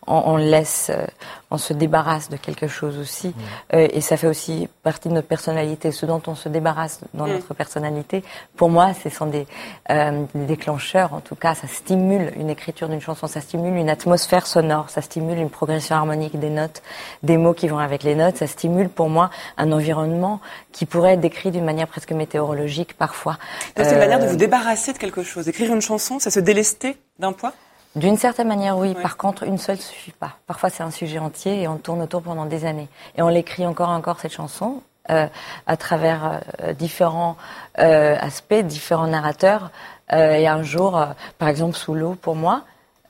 on, 0.08 0.23
on 0.34 0.38
laisse, 0.38 0.89
euh, 0.93 1.06
on 1.52 1.58
se 1.58 1.73
débarrasse 1.73 2.30
de 2.30 2.38
quelque 2.38 2.67
chose 2.67 2.97
aussi, 2.97 3.34
Euh, 3.73 3.88
et 3.91 4.02
ça 4.02 4.17
fait 4.17 4.28
aussi 4.28 4.67
partie 4.84 5.10
de 5.10 5.13
notre 5.13 5.28
personnalité. 5.28 5.91
Ce 5.91 6.06
dont 6.06 6.21
on 6.28 6.36
se 6.36 6.49
débarrasse 6.49 6.99
dans 7.13 7.26
Mm. 7.28 7.34
notre 7.34 7.54
personnalité, 7.54 8.23
pour 8.56 8.69
moi, 8.69 8.93
ce 9.02 9.10
sont 9.10 9.26
des, 9.28 9.45
euh, 9.89 10.23
des 10.36 10.45
déclencheurs. 10.45 11.13
En 11.13 11.21
tout 11.21 11.36
cas, 11.36 11.54
ça 11.56 11.67
stimule 11.67 12.34
une 12.36 12.49
écriture 12.49 12.89
d'une 12.89 13.02
chanson, 13.02 13.28
ça 13.28 13.41
stimule 13.41 13.76
une 13.78 13.89
atmosphère 13.89 14.45
sonore, 14.47 14.89
ça 14.89 15.02
stimule 15.02 15.38
une 15.38 15.49
progression 15.49 15.95
harmonique 15.95 16.38
des 16.39 16.49
notes, 16.49 16.82
des 17.23 17.38
mots 17.38 17.54
qui 17.54 17.67
vont 17.67 17.80
avec 17.80 18.04
les 18.04 18.15
notes. 18.15 18.38
Ça 18.38 18.47
stimule 18.47 18.89
pour 18.89 19.10
moi 19.10 19.30
un 19.58 19.71
environnement 19.71 20.39
qui 20.71 20.86
pourrait 20.86 21.13
être 21.13 21.21
décrit 21.21 21.52
d'une 21.52 21.65
manière 21.65 21.88
presque 21.88 22.12
météorologique 22.12 22.93
parfois. 22.97 23.38
C'est 23.78 23.91
une 23.93 23.99
manière 23.99 24.19
de 24.19 24.28
vous 24.28 24.36
débarrasser 24.36 24.93
de 24.93 24.97
quelque 24.97 25.23
chose. 25.23 25.47
Écrire 25.47 25.73
une 25.73 25.82
chanson, 25.82 26.19
c'est 26.19 26.30
se 26.32 26.39
délester 26.39 26.97
d'un 27.19 27.32
poids? 27.34 27.54
D'une 27.95 28.17
certaine 28.17 28.47
manière, 28.47 28.77
oui. 28.77 28.93
Ouais. 28.95 29.01
Par 29.01 29.17
contre, 29.17 29.43
une 29.43 29.58
seule 29.58 29.77
suffit 29.77 30.12
pas. 30.12 30.32
Parfois, 30.47 30.69
c'est 30.69 30.84
un 30.84 30.91
sujet 30.91 31.19
entier 31.19 31.62
et 31.62 31.67
on 31.67 31.77
tourne 31.77 32.01
autour 32.01 32.23
pendant 32.23 32.45
des 32.45 32.65
années. 32.65 32.88
Et 33.17 33.21
on 33.21 33.29
l'écrit 33.29 33.65
encore 33.67 33.89
et 33.89 33.93
encore, 33.93 34.19
cette 34.19 34.34
chanson, 34.34 34.82
euh, 35.10 35.27
à 35.67 35.77
travers 35.77 36.41
euh, 36.63 36.73
différents 36.73 37.38
euh, 37.79 38.15
aspects, 38.19 38.56
différents 38.56 39.08
narrateurs. 39.08 39.69
Euh, 40.12 40.34
et 40.34 40.47
un 40.47 40.63
jour, 40.63 40.97
euh, 40.97 41.06
par 41.38 41.49
exemple, 41.49 41.75
sous 41.75 41.93
l'eau, 41.93 42.15
pour 42.19 42.36
moi, 42.36 42.62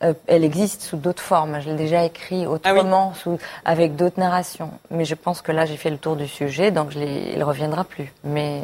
euh, 0.04 0.14
elle 0.28 0.44
existe 0.44 0.82
sous 0.82 0.98
d'autres 0.98 1.24
formes. 1.24 1.62
Je 1.62 1.70
l'ai 1.70 1.76
déjà 1.76 2.04
écrit 2.04 2.46
autrement, 2.46 3.14
sous, 3.14 3.38
avec 3.64 3.96
d'autres 3.96 4.20
narrations. 4.20 4.72
Mais 4.92 5.06
je 5.06 5.16
pense 5.16 5.42
que 5.42 5.52
là, 5.52 5.66
j'ai 5.66 5.78
fait 5.78 5.90
le 5.90 5.98
tour 5.98 6.16
du 6.18 6.28
sujet, 6.28 6.72
donc 6.72 6.92
je 6.92 7.00
il 7.00 7.44
reviendra 7.44 7.84
plus. 7.84 8.12
Mais 8.24 8.64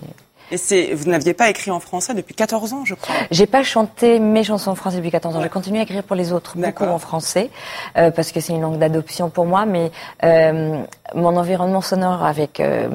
Et 0.51 0.57
c'est, 0.57 0.93
vous 0.93 1.09
n'aviez 1.09 1.33
pas 1.33 1.49
écrit 1.49 1.71
en 1.71 1.79
français 1.79 2.13
depuis 2.13 2.33
14 2.35 2.73
ans, 2.73 2.83
je 2.85 2.95
crois. 2.95 3.15
J'ai 3.31 3.45
pas 3.45 3.63
chanté 3.63 4.19
mes 4.19 4.43
chansons 4.43 4.71
en 4.71 4.75
français 4.75 4.97
depuis 4.97 5.11
14 5.11 5.35
ans. 5.35 5.37
Ouais. 5.39 5.43
J'ai 5.45 5.49
continué 5.49 5.79
à 5.79 5.83
écrire 5.83 6.03
pour 6.03 6.15
les 6.15 6.33
autres, 6.33 6.57
beaucoup 6.57 6.83
en 6.85 6.99
français, 6.99 7.49
euh, 7.97 8.11
parce 8.11 8.31
que 8.31 8.39
c'est 8.39 8.53
une 8.53 8.61
langue 8.61 8.77
d'adoption 8.79 9.29
pour 9.29 9.45
moi. 9.45 9.65
Mais 9.65 9.91
euh, 10.23 10.81
mon 11.13 11.35
environnement 11.37 11.81
sonore 11.81 12.23
avec, 12.25 12.59
euh, 12.59 12.87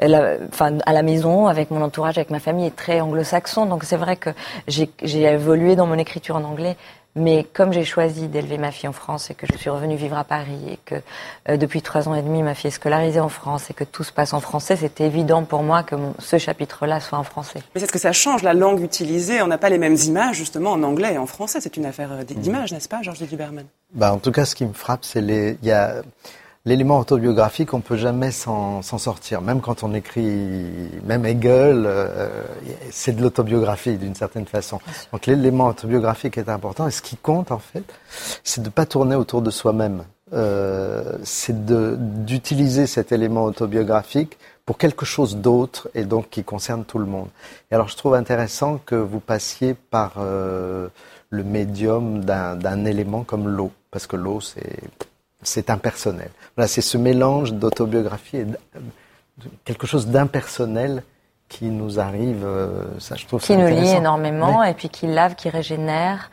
la, 0.00 0.08
la- 0.08 0.36
enfin, 0.48 0.78
à 0.86 0.92
la 0.92 1.02
maison, 1.02 1.46
avec 1.48 1.70
mon 1.70 1.82
entourage, 1.82 2.18
avec 2.18 2.30
ma 2.30 2.40
famille, 2.40 2.66
est 2.66 2.76
très 2.76 3.00
anglo-saxon. 3.00 3.66
Donc 3.66 3.84
c'est 3.84 3.96
vrai 3.96 4.16
que 4.16 4.30
j'ai 4.68 4.88
évolué 5.22 5.76
dans 5.76 5.86
mon 5.86 5.98
écriture 5.98 6.36
en 6.36 6.44
anglais. 6.44 6.76
Mais 7.16 7.44
comme 7.52 7.72
j'ai 7.72 7.84
choisi 7.84 8.28
d'élever 8.28 8.56
ma 8.56 8.70
fille 8.70 8.88
en 8.88 8.92
France 8.92 9.30
et 9.30 9.34
que 9.34 9.44
je 9.50 9.56
suis 9.58 9.68
revenue 9.68 9.96
vivre 9.96 10.16
à 10.16 10.22
Paris 10.22 10.60
et 10.70 10.78
que 10.84 10.94
euh, 11.48 11.56
depuis 11.56 11.82
trois 11.82 12.08
ans 12.08 12.14
et 12.14 12.22
demi 12.22 12.42
ma 12.44 12.54
fille 12.54 12.68
est 12.68 12.70
scolarisée 12.70 13.18
en 13.18 13.28
France 13.28 13.68
et 13.68 13.74
que 13.74 13.82
tout 13.82 14.04
se 14.04 14.12
passe 14.12 14.32
en 14.32 14.38
français, 14.40 14.76
c'était 14.76 15.06
évident 15.06 15.42
pour 15.42 15.64
moi 15.64 15.82
que 15.82 15.96
mon- 15.96 16.14
ce 16.20 16.38
chapitre-là 16.38 17.00
soit 17.00 17.18
en 17.18 17.24
français. 17.24 17.60
Mais 17.74 17.80
c'est 17.80 17.88
ce 17.88 17.92
que 17.92 17.98
ça 17.98 18.12
change, 18.12 18.42
la 18.44 18.54
langue 18.54 18.80
utilisée. 18.80 19.42
On 19.42 19.48
n'a 19.48 19.58
pas 19.58 19.70
les 19.70 19.78
mêmes 19.78 19.96
images, 19.96 20.36
justement, 20.36 20.70
en 20.70 20.82
anglais 20.84 21.14
et 21.14 21.18
en 21.18 21.26
français. 21.26 21.60
C'est 21.60 21.76
une 21.76 21.86
affaire 21.86 22.12
euh, 22.12 22.22
d'image, 22.22 22.72
n'est-ce 22.72 22.88
pas, 22.88 23.02
Georges 23.02 23.18
Duberman 23.28 23.66
Bah, 23.92 24.12
en 24.14 24.18
tout 24.18 24.30
cas, 24.30 24.44
ce 24.44 24.54
qui 24.54 24.64
me 24.64 24.72
frappe, 24.72 25.04
c'est 25.04 25.20
les, 25.20 25.58
il 25.62 25.68
y 25.68 25.72
a 25.72 26.02
l'élément 26.64 26.98
autobiographique, 26.98 27.74
on 27.74 27.80
peut 27.80 27.96
jamais 27.96 28.30
s'en 28.30 28.82
sortir. 28.82 29.40
Même 29.40 29.60
quand 29.60 29.82
on 29.82 29.94
écrit, 29.94 30.90
même 31.04 31.24
Hegel, 31.24 31.84
euh, 31.86 32.44
c'est 32.90 33.16
de 33.16 33.22
l'autobiographie 33.22 33.96
d'une 33.96 34.14
certaine 34.14 34.46
façon. 34.46 34.78
Donc 35.12 35.26
l'élément 35.26 35.68
autobiographique 35.68 36.38
est 36.38 36.48
important. 36.48 36.86
Et 36.86 36.90
ce 36.90 37.02
qui 37.02 37.16
compte, 37.16 37.50
en 37.50 37.58
fait, 37.58 37.84
c'est 38.44 38.62
de 38.62 38.68
pas 38.68 38.86
tourner 38.86 39.16
autour 39.16 39.42
de 39.42 39.50
soi-même. 39.50 40.04
Euh, 40.32 41.18
c'est 41.24 41.66
d'utiliser 41.66 42.86
cet 42.86 43.10
élément 43.10 43.44
autobiographique 43.44 44.38
pour 44.64 44.78
quelque 44.78 45.04
chose 45.04 45.36
d'autre 45.36 45.88
et 45.94 46.04
donc 46.04 46.30
qui 46.30 46.44
concerne 46.44 46.84
tout 46.84 46.98
le 46.98 47.06
monde. 47.06 47.28
Et 47.70 47.74
alors 47.74 47.88
je 47.88 47.96
trouve 47.96 48.14
intéressant 48.14 48.78
que 48.86 48.94
vous 48.94 49.18
passiez 49.18 49.74
par 49.74 50.14
euh, 50.18 50.86
le 51.30 51.42
médium 51.42 52.24
d'un 52.24 52.84
élément 52.84 53.24
comme 53.24 53.48
l'eau, 53.48 53.72
parce 53.90 54.06
que 54.06 54.14
l'eau 54.14 54.40
c'est 54.40 54.78
c'est 55.42 55.70
impersonnel. 55.70 56.30
Voilà, 56.56 56.68
c'est 56.68 56.80
ce 56.80 56.98
mélange 56.98 57.52
d'autobiographie 57.52 58.38
et 58.38 58.46
quelque 59.64 59.86
chose 59.86 60.06
d'impersonnel 60.08 61.02
qui 61.48 61.66
nous 61.66 61.98
arrive. 61.98 62.44
Euh, 62.44 62.84
ça, 62.98 63.16
je 63.16 63.26
trouve 63.26 63.42
qui 63.42 63.56
nous 63.56 63.66
lie 63.66 63.90
énormément 63.90 64.62
et 64.62 64.74
puis 64.74 64.88
qui 64.88 65.06
lave, 65.06 65.34
qui 65.34 65.48
régénère 65.48 66.30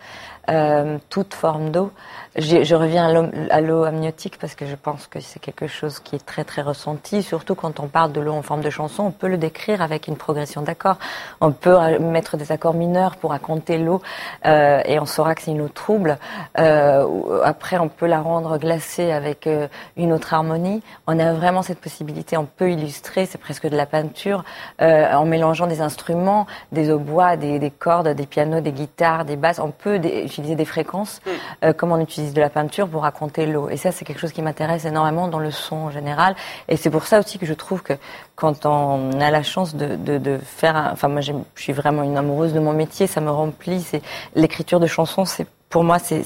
euh, 0.49 0.97
toute 1.09 1.33
forme 1.33 1.71
d'eau. 1.71 1.91
Je 2.37 2.75
reviens 2.75 3.29
à 3.49 3.61
l'eau 3.61 3.83
amniotique 3.83 4.37
parce 4.39 4.53
que 4.53 4.67
je 4.67 4.75
pense 4.75 5.07
que 5.07 5.19
c'est 5.19 5.39
quelque 5.39 5.65
chose 5.65 5.99
qui 5.99 6.15
est 6.15 6.23
très 6.23 6.43
très 6.43 6.61
ressenti, 6.61 7.23
surtout 7.23 7.55
quand 7.55 7.79
on 7.79 7.87
parle 7.87 8.11
de 8.11 8.21
l'eau 8.21 8.33
en 8.33 8.43
forme 8.43 8.61
de 8.61 8.69
chanson. 8.69 9.03
On 9.03 9.11
peut 9.11 9.27
le 9.27 9.37
décrire 9.37 9.81
avec 9.81 10.07
une 10.07 10.17
progression 10.17 10.61
d'accords. 10.61 10.97
On 11.41 11.51
peut 11.51 11.97
mettre 11.99 12.37
des 12.37 12.51
accords 12.51 12.75
mineurs 12.75 13.15
pour 13.15 13.31
raconter 13.31 13.79
l'eau 13.79 14.01
euh, 14.45 14.81
et 14.85 14.99
on 14.99 15.07
saura 15.07 15.33
que 15.33 15.41
c'est 15.41 15.51
une 15.51 15.61
eau 15.61 15.67
trouble. 15.67 16.19
Euh, 16.59 17.41
après, 17.43 17.79
on 17.79 17.89
peut 17.89 18.05
la 18.05 18.21
rendre 18.21 18.57
glacée 18.59 19.11
avec 19.11 19.47
euh, 19.47 19.67
une 19.95 20.13
autre 20.13 20.33
harmonie. 20.33 20.83
On 21.07 21.17
a 21.17 21.33
vraiment 21.33 21.63
cette 21.63 21.79
possibilité. 21.79 22.37
On 22.37 22.45
peut 22.45 22.71
illustrer, 22.71 23.25
c'est 23.25 23.39
presque 23.39 23.67
de 23.67 23.75
la 23.75 23.87
peinture, 23.87 24.43
euh, 24.81 25.11
en 25.11 25.25
mélangeant 25.25 25.65
des 25.65 25.81
instruments, 25.81 26.45
des 26.71 26.91
hautbois, 26.91 27.35
des, 27.35 27.57
des 27.57 27.71
cordes, 27.71 28.09
des 28.09 28.25
pianos, 28.27 28.61
des 28.61 28.71
guitares, 28.73 29.25
des 29.25 29.35
basses. 29.37 29.59
On 29.59 29.71
peut 29.71 29.95
utiliser 29.95 30.55
des 30.55 30.65
fréquences, 30.65 31.19
mm. 31.25 31.29
euh, 31.65 31.73
comme 31.73 31.91
on 31.91 31.99
utilise 31.99 32.26
de 32.33 32.41
la 32.41 32.49
peinture 32.49 32.87
pour 32.87 33.03
raconter 33.03 33.45
l'eau. 33.45 33.69
Et 33.69 33.77
ça, 33.77 33.91
c'est 33.91 34.05
quelque 34.05 34.19
chose 34.19 34.31
qui 34.31 34.41
m'intéresse 34.41 34.85
énormément 34.85 35.27
dans 35.27 35.39
le 35.39 35.51
son 35.51 35.75
en 35.75 35.91
général. 35.91 36.35
Et 36.67 36.77
c'est 36.77 36.89
pour 36.89 37.05
ça 37.05 37.19
aussi 37.19 37.39
que 37.39 37.45
je 37.45 37.53
trouve 37.53 37.81
que 37.83 37.93
quand 38.35 38.65
on 38.65 39.19
a 39.19 39.31
la 39.31 39.43
chance 39.43 39.75
de, 39.75 39.95
de, 39.95 40.37
faire, 40.37 40.89
enfin 40.91 41.07
moi 41.07 41.21
je 41.21 41.33
suis 41.55 41.73
vraiment 41.73 42.03
une 42.03 42.17
amoureuse 42.17 42.53
de 42.53 42.59
mon 42.59 42.73
métier, 42.73 43.07
ça 43.07 43.21
me 43.21 43.31
remplit. 43.31 43.81
C'est 43.81 44.01
l'écriture 44.35 44.79
de 44.79 44.87
chansons, 44.87 45.25
c'est 45.25 45.47
pour 45.69 45.83
moi, 45.83 45.99
c'est, 45.99 46.23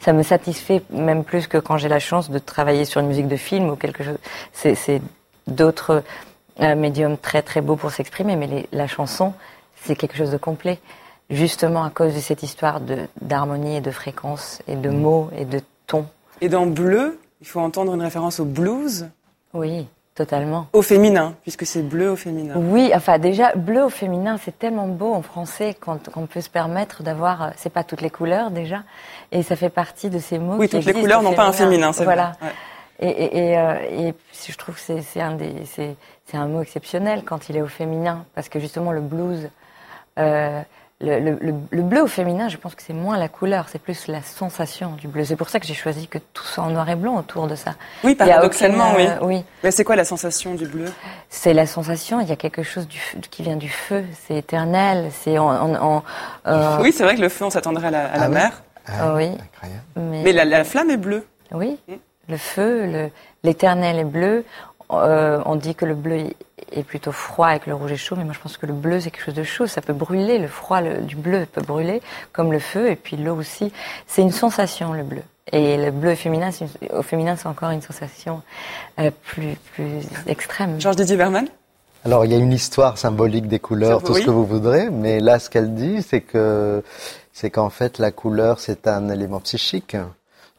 ça 0.00 0.12
me 0.12 0.22
satisfait 0.22 0.82
même 0.90 1.24
plus 1.24 1.46
que 1.46 1.58
quand 1.58 1.78
j'ai 1.78 1.88
la 1.88 1.98
chance 1.98 2.30
de 2.30 2.38
travailler 2.38 2.84
sur 2.84 3.00
une 3.00 3.06
musique 3.06 3.28
de 3.28 3.36
film 3.36 3.70
ou 3.70 3.76
quelque 3.76 4.04
chose. 4.04 4.18
C'est, 4.52 5.00
d'autres 5.48 6.04
euh, 6.60 6.76
médiums 6.76 7.18
très 7.18 7.42
très 7.42 7.60
beaux 7.60 7.74
pour 7.74 7.90
s'exprimer, 7.90 8.36
mais 8.36 8.68
la 8.70 8.86
chanson, 8.86 9.32
c'est 9.82 9.96
quelque 9.96 10.16
chose 10.16 10.30
de 10.30 10.36
complet 10.36 10.78
justement 11.32 11.84
à 11.84 11.90
cause 11.90 12.14
de 12.14 12.20
cette 12.20 12.42
histoire 12.42 12.80
d'harmonie 13.20 13.76
et 13.76 13.80
de 13.80 13.90
fréquence 13.90 14.60
et 14.68 14.76
de 14.76 14.90
mots 14.90 15.30
et 15.36 15.44
de 15.44 15.60
ton. 15.86 16.06
Et 16.40 16.48
dans 16.48 16.66
bleu, 16.66 17.18
il 17.40 17.46
faut 17.46 17.60
entendre 17.60 17.94
une 17.94 18.02
référence 18.02 18.38
au 18.38 18.44
blues 18.44 19.08
Oui, 19.54 19.86
totalement. 20.14 20.66
Au 20.72 20.82
féminin, 20.82 21.34
puisque 21.42 21.66
c'est 21.66 21.82
bleu 21.82 22.10
au 22.10 22.16
féminin. 22.16 22.54
Oui, 22.56 22.92
enfin 22.94 23.18
déjà, 23.18 23.54
bleu 23.54 23.84
au 23.84 23.88
féminin, 23.88 24.38
c'est 24.42 24.58
tellement 24.58 24.86
beau 24.86 25.12
en 25.12 25.22
français 25.22 25.74
qu'on 25.80 26.26
peut 26.26 26.40
se 26.40 26.50
permettre 26.50 27.02
d'avoir, 27.02 27.42
euh, 27.42 27.50
c'est 27.56 27.72
pas 27.72 27.84
toutes 27.84 28.02
les 28.02 28.10
couleurs 28.10 28.50
déjà, 28.50 28.82
et 29.32 29.42
ça 29.42 29.56
fait 29.56 29.70
partie 29.70 30.10
de 30.10 30.18
ces 30.18 30.38
mots. 30.38 30.56
Oui, 30.58 30.68
toutes 30.68 30.84
les 30.84 30.92
couleurs 30.92 31.22
n'ont 31.22 31.34
pas 31.34 31.46
un 31.46 31.52
féminin, 31.52 31.92
c'est 31.92 32.04
voilà. 32.04 32.32
Et, 33.00 33.08
et, 33.08 33.50
et, 33.50 33.58
euh, 33.58 33.74
et, 33.90 34.14
je 34.48 34.56
trouve 34.56 34.76
que 34.76 35.00
c'est 35.00 35.20
un, 35.20 35.36
un 36.34 36.46
mot 36.46 36.60
exceptionnel 36.62 37.22
quand 37.24 37.48
il 37.48 37.56
est 37.56 37.62
au 37.62 37.66
féminin, 37.66 38.24
parce 38.34 38.48
que 38.48 38.60
justement 38.60 38.92
le 38.92 39.00
blues, 39.00 39.48
euh, 40.18 40.60
le, 41.02 41.82
bleu 41.82 42.02
au 42.02 42.06
féminin, 42.06 42.48
je 42.48 42.56
pense 42.56 42.74
que 42.74 42.82
c'est 42.82 42.92
moins 42.92 43.18
la 43.18 43.28
couleur, 43.28 43.66
c'est 43.70 43.80
plus 43.80 44.06
la 44.06 44.22
sensation 44.22 44.92
du 44.92 45.08
bleu. 45.08 45.24
C'est 45.24 45.36
pour 45.36 45.48
ça 45.48 45.58
que 45.58 45.66
j'ai 45.66 45.74
choisi 45.74 46.06
que 46.06 46.18
tout 46.18 46.44
soit 46.44 46.64
en 46.64 46.70
noir 46.70 46.88
et 46.88 46.96
blanc 46.96 47.16
autour 47.16 47.46
de 47.48 47.54
ça. 47.54 47.74
Oui, 48.04 48.14
paradoxalement, 48.14 48.94
oui. 48.96 49.06
Euh, 49.06 49.18
oui. 49.22 49.44
Mais 49.64 49.70
c'est 49.70 49.84
quoi 49.84 49.96
la 49.96 50.04
sensation 50.04 50.54
du 50.54 50.66
bleu? 50.66 50.86
C'est 51.28 51.54
la 51.54 51.66
sensation, 51.66 52.20
il 52.20 52.28
y 52.28 52.32
a 52.32 52.36
quelque 52.36 52.62
chose 52.62 52.86
du, 52.86 53.00
qui 53.30 53.42
vient 53.42 53.56
du 53.56 53.68
feu, 53.68 54.04
c'est 54.26 54.36
éternel, 54.36 55.10
c'est 55.12 55.38
en... 55.38 56.02
Euh, 56.46 56.76
oui, 56.80 56.92
c'est 56.92 57.04
vrai 57.04 57.16
que 57.16 57.20
le 57.20 57.28
feu, 57.28 57.44
on 57.44 57.50
s'attendrait 57.50 57.88
à 57.88 57.90
la, 57.90 58.06
à 58.06 58.18
la 58.18 58.24
ah 58.24 58.28
mer. 58.28 58.62
Ah, 58.86 59.14
oui. 59.14 59.30
Mais, 59.96 60.32
la, 60.32 60.64
flamme 60.64 60.90
est 60.90 60.96
bleue. 60.96 61.26
Oui, 61.52 61.78
mm. 61.88 61.94
le 62.28 62.36
feu, 62.36 63.10
l'éternel 63.42 63.98
est 63.98 64.04
bleu. 64.04 64.44
Euh, 64.92 65.40
on 65.46 65.56
dit 65.56 65.74
que 65.74 65.86
le 65.86 65.94
bleu 65.94 66.26
est 66.72 66.82
plutôt 66.82 67.12
froid 67.12 67.54
et 67.54 67.60
que 67.60 67.70
le 67.70 67.76
rouge 67.76 67.92
est 67.92 67.96
chaud, 67.96 68.16
mais 68.16 68.24
moi 68.24 68.34
je 68.34 68.40
pense 68.40 68.56
que 68.56 68.66
le 68.66 68.72
bleu 68.72 69.00
c'est 69.00 69.10
quelque 69.10 69.24
chose 69.24 69.34
de 69.34 69.44
chaud, 69.44 69.66
ça 69.66 69.80
peut 69.80 69.92
brûler, 69.92 70.38
le 70.38 70.48
froid 70.48 70.82
du 70.82 71.16
bleu 71.16 71.46
peut 71.50 71.62
brûler, 71.62 72.02
comme 72.32 72.52
le 72.52 72.58
feu, 72.58 72.90
et 72.90 72.96
puis 72.96 73.16
l'eau 73.16 73.36
aussi. 73.36 73.72
C'est 74.06 74.22
une 74.22 74.32
sensation 74.32 74.92
le 74.92 75.02
bleu. 75.02 75.22
Et 75.50 75.76
le 75.76 75.90
bleu 75.90 76.14
féminin, 76.14 76.50
au 76.94 77.02
féminin 77.02 77.36
c'est 77.36 77.48
encore 77.48 77.70
une 77.70 77.82
sensation 77.82 78.42
euh, 78.98 79.10
plus, 79.24 79.56
plus 79.74 80.00
extrême. 80.26 80.80
Georges 80.80 80.96
Didier 80.96 81.16
Berman? 81.16 81.46
Alors, 82.04 82.24
il 82.24 82.32
y 82.32 82.34
a 82.34 82.38
une 82.38 82.52
histoire 82.52 82.98
symbolique 82.98 83.46
des 83.46 83.60
couleurs, 83.60 84.02
tout 84.02 84.14
ce 84.14 84.24
que 84.24 84.30
vous 84.30 84.44
voudrez, 84.44 84.90
mais 84.90 85.20
là, 85.20 85.38
ce 85.38 85.48
qu'elle 85.48 85.74
dit, 85.74 86.02
c'est 86.02 86.20
que 86.20 86.82
c'est 87.32 87.50
qu'en 87.50 87.70
fait, 87.70 87.98
la 87.98 88.10
couleur, 88.10 88.58
c'est 88.58 88.88
un 88.88 89.08
élément 89.08 89.38
psychique. 89.38 89.96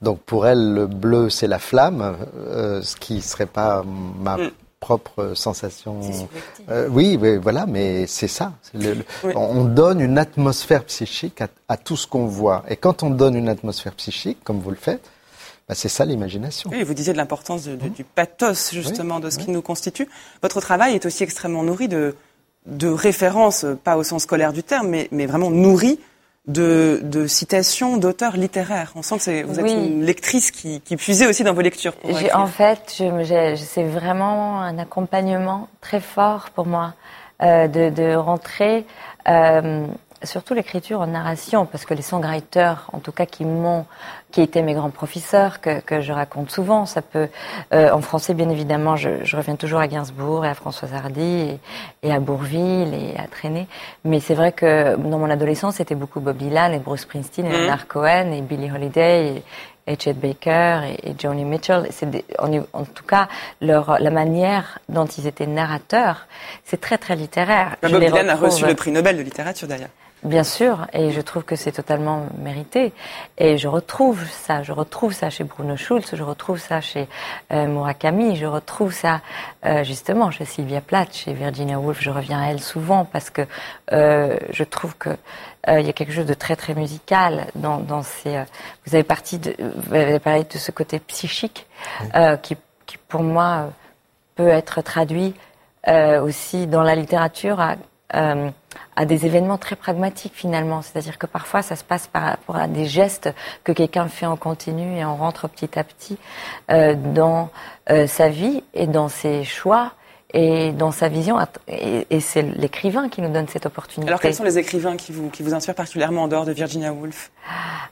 Donc, 0.02 0.20
pour 0.20 0.48
elle, 0.48 0.74
le 0.74 0.88
bleu, 0.88 1.30
c'est 1.30 1.48
la 1.48 1.60
flamme, 1.60 2.16
euh, 2.38 2.82
ce 2.82 2.96
qui 2.96 3.22
serait 3.22 3.46
pas 3.46 3.84
ma 4.22 4.38
mm 4.38 4.52
propre 4.84 5.34
sensation. 5.34 6.02
Euh, 6.70 6.90
oui, 6.92 7.18
voilà, 7.42 7.66
mais 7.66 8.06
c'est 8.06 8.28
ça. 8.28 8.52
On 9.34 9.64
donne 9.64 10.02
une 10.02 10.18
atmosphère 10.18 10.84
psychique 10.84 11.40
à, 11.70 11.78
tout 11.78 11.96
ce 11.96 12.06
qu'on 12.06 12.26
voit. 12.26 12.66
Et 12.68 12.76
quand 12.76 13.02
on 13.02 13.10
donne 13.10 13.36
une 13.36 13.48
atmosphère 13.48 13.94
psychique, 13.94 14.40
comme 14.44 14.60
vous 14.60 14.72
le 14.72 14.76
faites, 14.76 15.10
bah, 15.70 15.76
c'est 15.76 15.88
ça 15.88 16.04
l'imagination. 16.04 16.70
Oui, 16.74 16.84
vous 16.84 16.94
disiez 16.94 17.14
de 17.14 17.18
l'importance 17.18 17.64
du 17.70 18.04
pathos, 18.04 18.74
justement, 18.74 19.22
de 19.22 19.30
ce 19.30 19.38
qui 19.40 19.52
nous 19.52 19.62
constitue. 19.62 20.10
Votre 20.42 20.60
travail 20.60 20.96
est 20.96 21.06
aussi 21.06 21.24
extrêmement 21.24 21.64
nourri 21.64 21.88
de, 21.88 22.16
de 22.66 22.90
références, 22.90 23.66
pas 23.86 23.96
au 23.96 24.04
sens 24.04 24.24
scolaire 24.24 24.52
du 24.52 24.64
terme, 24.64 24.90
mais, 24.90 25.08
mais 25.12 25.28
vraiment 25.28 25.50
nourri 25.50 25.98
de, 26.48 27.00
de 27.04 27.26
citations 27.26 27.98
d'auteurs 27.98 28.36
littéraires. 28.36 28.92
On 28.96 29.02
sent 29.02 29.18
que 29.18 29.44
vous 29.44 29.60
êtes 29.60 29.72
une 29.72 30.04
lectrice 30.04 30.52
qui, 30.52 30.82
qui 30.82 30.98
puisait 30.98 31.28
aussi 31.28 31.44
dans 31.44 31.54
vos 31.54 31.62
lectures. 31.62 31.94
en 32.34 32.48
fait, 32.48 33.02
c'est 33.58 33.84
vraiment 33.84 34.62
un 34.62 34.78
accompagnement 34.78 35.70
très 35.82 36.02
fort 36.02 36.50
pour 36.54 36.66
moi 36.66 36.94
euh, 37.42 37.68
de, 37.68 37.90
de, 37.90 38.16
rentrer 38.16 38.86
euh, 39.28 39.88
surtout 40.24 40.54
l'écriture 40.54 41.02
en 41.02 41.08
narration, 41.08 41.66
parce 41.66 41.86
que 41.86 41.94
les 41.94 42.02
songwriters, 42.02 42.90
en 42.94 43.00
tout 43.00 43.12
cas 43.12 43.26
qui 43.26 43.46
m'ont, 43.46 43.86
qui 44.32 44.42
étaient 44.42 44.62
mes 44.62 44.74
grands 44.74 44.90
professeurs, 44.90 45.62
que, 45.62 45.80
que 45.80 46.02
je 46.02 46.12
raconte 46.12 46.52
souvent, 46.52 46.86
ça 46.86 47.02
peut, 47.02 47.30
euh, 47.74 47.92
en 47.92 48.02
français 48.02 48.34
bien 48.34 48.50
évidemment, 48.50 48.96
je, 48.96 49.24
je, 49.24 49.38
reviens 49.38 49.56
toujours 49.56 49.80
à 49.80 49.88
Gainsbourg 49.88 50.46
et 50.46 50.50
à 50.50 50.54
Françoise 50.54 50.94
Hardy 50.94 51.22
et, 51.22 51.60
et 52.04 52.12
à 52.12 52.20
Bourville 52.20 52.94
et 52.94 53.18
à 53.18 53.28
Traîner, 53.28 53.68
mais 54.06 54.20
c'est 54.20 54.36
vrai 54.36 54.52
que 54.52 54.96
dans 54.96 55.20
mon 55.20 55.30
adolescence, 55.30 55.76
c'était 55.76 55.96
beaucoup 55.96 56.20
Bob 56.20 56.38
Dylan 56.38 56.74
et 56.74 56.80
Bruce 56.80 57.02
Springsteen 57.02 57.46
et 57.46 57.50
mmh. 57.50 57.62
Leonard 57.62 57.88
Cohen 57.88 58.32
et 58.32 58.42
Billie 58.42 58.72
Holiday 58.72 59.36
et, 59.36 59.44
et 59.92 59.98
Chet 60.00 60.14
Baker 60.14 60.82
et, 60.88 61.10
et 61.10 61.16
Joni 61.20 61.44
Mitchell. 61.46 61.88
C'est 61.92 62.08
en, 62.40 62.50
en, 62.74 62.86
tout 62.86 63.04
cas 63.04 63.28
leur, 63.62 63.98
la 64.00 64.12
manière 64.12 64.80
dont 64.90 65.06
ils 65.06 65.28
étaient 65.28 65.48
narrateurs, 65.48 66.28
c'est 66.64 66.80
très 66.80 66.98
très 66.98 67.16
littéraire. 67.16 67.76
Bob 67.82 68.00
Dylan 68.00 68.30
a 68.30 68.36
reçu 68.36 68.66
le 68.66 68.76
prix 68.76 68.92
Nobel 68.92 69.18
de 69.18 69.22
littérature 69.22 69.68
d'ailleurs. 69.68 69.90
Bien 70.24 70.46
sûr, 70.46 70.88
et 70.94 71.12
je 71.12 71.20
trouve 71.20 71.44
que 71.44 71.58
c'est 71.58 71.74
totalement 71.74 72.28
mérité. 72.38 72.94
Et 73.38 73.58
je 73.58 73.68
retrouve 73.68 74.24
ça, 74.30 74.64
je 74.64 74.72
retrouve 74.72 75.12
ça 75.12 75.30
chez 75.30 75.44
Bruno 75.44 75.76
Schulz, 75.76 76.06
je 76.14 76.24
retrouve 76.24 76.60
ça 76.60 76.80
chez 76.80 77.10
euh, 77.52 77.68
Murakami, 77.68 78.38
je 78.38 78.46
retrouve 78.46 78.94
ça 78.94 79.20
euh, 79.66 79.84
justement 79.84 80.32
chez 80.32 80.46
Sylvia 80.46 80.80
Plath, 80.80 81.14
chez 81.14 81.34
Virginia 81.34 81.78
Woolf. 81.78 82.00
Je 82.00 82.10
reviens 82.10 82.42
à 82.42 82.52
elle 82.52 82.62
souvent 82.62 83.04
parce 83.04 83.30
que 83.30 83.42
euh, 83.92 84.38
je 84.50 84.64
trouve 84.64 84.96
que 84.96 85.10
euh, 85.68 85.82
il 85.82 85.86
y 85.86 85.90
a 85.90 85.94
quelque 85.94 86.14
chose 86.14 86.26
de 86.26 86.34
très 86.34 86.56
très 86.56 86.74
musical 86.74 87.48
dans, 87.56 87.80
dans 87.80 88.02
ces. 88.02 88.38
Euh, 88.38 88.44
vous 88.86 88.96
avez 88.96 89.04
parti 89.04 89.40
de, 89.40 89.54
vous 89.60 89.94
avez 89.94 90.20
parlé 90.20 90.46
de 90.46 90.58
ce 90.58 90.72
côté 90.72 91.00
psychique 91.00 91.68
qui, 92.44 92.56
qui, 92.86 92.98
pour 93.10 93.24
moi 93.24 93.72
peut 94.36 94.48
être 94.48 94.82
traduit 94.82 95.34
aussi 95.86 96.66
dans 96.66 96.82
la 96.82 96.96
littérature 96.96 97.60
à 97.60 97.76
euh, 98.16 98.50
à 98.96 99.06
des 99.06 99.26
événements 99.26 99.58
très 99.58 99.76
pragmatiques 99.76 100.34
finalement. 100.36 100.82
C'est-à-dire 100.82 101.18
que 101.18 101.26
parfois 101.26 101.62
ça 101.62 101.76
se 101.76 101.84
passe 101.84 102.08
par 102.08 102.24
rapport 102.24 102.58
à 102.58 102.68
des 102.68 102.86
gestes 102.86 103.34
que 103.64 103.72
quelqu'un 103.72 104.08
fait 104.08 104.26
en 104.26 104.36
continu 104.36 104.98
et 104.98 105.06
on 105.06 105.16
rentre 105.16 105.48
petit 105.48 105.80
à 105.80 105.84
petit 105.84 106.18
euh, 106.70 106.96
dans 106.96 107.50
euh, 107.90 108.06
sa 108.08 108.30
vie 108.30 108.64
et 108.74 108.88
dans 108.88 109.10
ses 109.10 109.44
choix 109.44 109.94
et 110.34 110.72
dans 110.72 110.92
sa 110.92 111.10
vision. 111.10 111.38
Et, 111.68 112.20
c'est 112.20 112.42
l'écrivain 112.42 113.10
qui 113.10 113.22
nous 113.22 113.32
donne 113.32 113.48
cette 113.48 113.66
opportunité. 113.66 114.10
Alors 114.10 114.20
quels 114.20 114.34
sont 114.34 114.44
les 114.44 114.58
écrivains 114.58 114.98
qui 114.98 115.12
vous, 115.12 115.30
qui 115.30 115.44
vous 115.44 115.54
inspirent 115.54 115.76
particulièrement 115.76 116.24
en 116.24 116.28
dehors 116.28 116.46
de 116.46 116.52
Virginia 116.52 116.92
Woolf? 116.92 117.32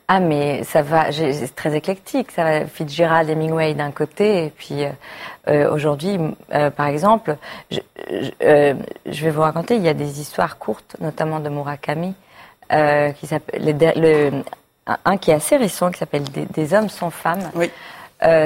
Ah 0.08 0.20
mais 0.20 0.64
ça 0.64 0.82
va, 0.82 1.12
c'est 1.12 1.56
très 1.56 1.76
éclectique. 1.76 2.32
Ça 2.32 2.44
va 2.44 2.66
Fitzgerald, 2.66 3.30
Hemingway 3.30 3.74
d'un 3.76 3.92
côté, 3.92 4.46
et 4.46 4.50
puis 4.50 4.84
euh, 4.84 4.90
euh 5.48 5.72
aujourd'hui, 5.72 6.18
euh, 6.54 6.72
par 6.72 6.88
exemple, 6.88 7.38
je, 7.70 7.80
je, 8.10 8.32
euh, 8.44 8.74
je, 9.06 9.24
vais 9.24 9.32
vous 9.32 9.42
raconter, 9.42 9.76
il 9.76 9.84
y 9.84 9.90
a 9.90 9.94
des 9.94 10.20
histoires 10.20 10.58
courtes, 10.58 10.96
notamment 11.00 11.40
de 11.40 11.50
Murakami, 11.50 12.14
qui 12.70 13.28
s'appelle 13.28 13.78
le, 13.96 14.32
un 15.06 15.18
qui 15.18 15.32
est 15.32 15.36
assez 15.36 15.58
récent, 15.58 15.92
qui 15.92 16.00
s'appelle 16.00 16.24
des, 16.24 16.46
des, 16.46 16.74
hommes 16.74 16.90
sans 16.90 17.12
femmes. 17.12 17.52
Oui. 17.54 17.70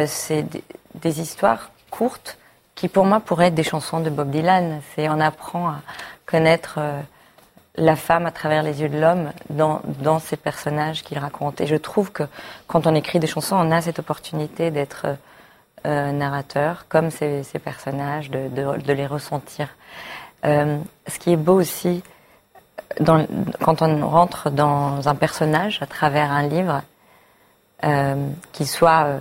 c'est 0.07 0.43
des, 0.43 0.63
des 0.95 1.21
histoires 1.21 1.71
courtes 1.91 2.37
qui 2.75 2.89
pour 2.89 3.05
moi 3.05 3.19
pourraient 3.19 3.47
être 3.47 3.55
des 3.55 3.63
chansons 3.63 4.01
de 4.01 4.09
Bob 4.09 4.29
Dylan. 4.29 4.81
C'est 4.93 5.09
on 5.09 5.19
apprend 5.19 5.69
à 5.69 5.81
connaître 6.25 6.75
euh, 6.77 7.01
la 7.75 7.95
femme 7.95 8.25
à 8.25 8.31
travers 8.31 8.63
les 8.63 8.81
yeux 8.81 8.89
de 8.89 8.99
l'homme 8.99 9.31
dans, 9.49 9.81
dans 9.99 10.19
ces 10.19 10.37
personnages 10.37 11.03
qu'il 11.03 11.17
raconte. 11.17 11.61
Et 11.61 11.67
je 11.67 11.75
trouve 11.75 12.11
que 12.11 12.23
quand 12.67 12.87
on 12.87 12.95
écrit 12.95 13.19
des 13.19 13.27
chansons, 13.27 13.55
on 13.55 13.71
a 13.71 13.81
cette 13.81 13.99
opportunité 13.99 14.71
d'être 14.71 15.07
euh, 15.85 16.11
narrateur, 16.11 16.85
comme 16.89 17.11
ces, 17.11 17.43
ces 17.43 17.59
personnages, 17.59 18.29
de, 18.29 18.47
de, 18.49 18.81
de, 18.81 18.93
les 18.93 19.05
ressentir. 19.05 19.69
Euh, 20.45 20.77
ce 21.07 21.19
qui 21.19 21.31
est 21.31 21.37
beau 21.37 21.59
aussi, 21.59 22.03
dans, 22.99 23.25
quand 23.61 23.81
on 23.81 24.07
rentre 24.07 24.49
dans 24.49 25.07
un 25.07 25.15
personnage 25.15 25.81
à 25.81 25.85
travers 25.85 26.31
un 26.31 26.43
livre, 26.43 26.81
euh, 27.83 28.29
qu'il 28.53 28.67
soit 28.67 29.05
euh, 29.05 29.19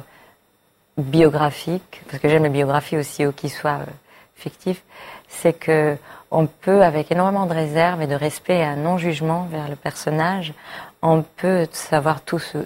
biographique, 0.96 2.02
parce 2.08 2.22
que 2.22 2.28
j'aime 2.28 2.44
les 2.44 2.50
biographies 2.50 2.96
aussi, 2.96 3.26
ou 3.26 3.32
qu'il 3.32 3.50
soit 3.50 3.80
euh, 3.80 3.86
fictif, 4.34 4.82
c'est 5.28 5.52
que 5.52 5.96
on 6.30 6.46
peut, 6.46 6.82
avec 6.82 7.12
énormément 7.12 7.46
de 7.46 7.54
réserve 7.54 8.02
et 8.02 8.06
de 8.06 8.14
respect 8.14 8.58
et 8.58 8.64
un 8.64 8.76
non-jugement 8.76 9.46
vers 9.50 9.68
le 9.68 9.76
personnage, 9.76 10.52
on 11.00 11.22
peut 11.22 11.68
savoir 11.70 12.22
tout 12.22 12.40
sur, 12.40 12.64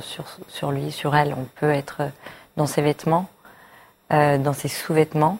sur, 0.00 0.24
sur 0.48 0.72
lui, 0.72 0.90
sur 0.90 1.14
elle. 1.14 1.34
On 1.36 1.46
peut 1.60 1.70
être 1.70 2.02
dans 2.56 2.66
ses 2.66 2.80
vêtements, 2.80 3.28
euh, 4.12 4.38
dans 4.38 4.54
ses 4.54 4.68
sous-vêtements, 4.68 5.38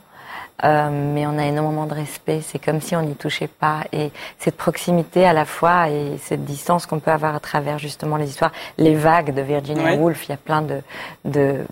euh, 0.65 0.91
mais 0.91 1.27
on 1.27 1.39
a 1.39 1.47
énormément 1.47 1.87
de 1.87 1.95
respect. 1.95 2.43
C'est 2.43 2.59
comme 2.59 2.81
si 2.81 2.95
on 2.97 3.03
n'y 3.03 3.15
touchait 3.15 3.49
pas. 3.49 3.85
Et 3.93 4.11
cette 4.39 4.57
proximité 4.57 5.25
à 5.27 5.33
la 5.33 5.45
fois 5.45 5.89
et 5.89 6.19
cette 6.19 6.45
distance 6.45 6.87
qu'on 6.87 6.99
peut 6.99 7.13
avoir 7.13 7.35
à 7.35 7.41
travers 7.41 7.79
justement 7.79 8.17
les 8.17 8.29
histoires, 8.29 8.53
les 8.79 8.95
vagues 8.95 9.33
de 9.33 9.41
Virginia 9.41 9.85
Ouais. 9.85 9.97
Woolf, 9.97 10.27
il 10.27 10.31
y 10.31 10.35
a 10.35 10.39
plein 10.39 10.63
de, 10.63 10.81
de, 11.25 11.65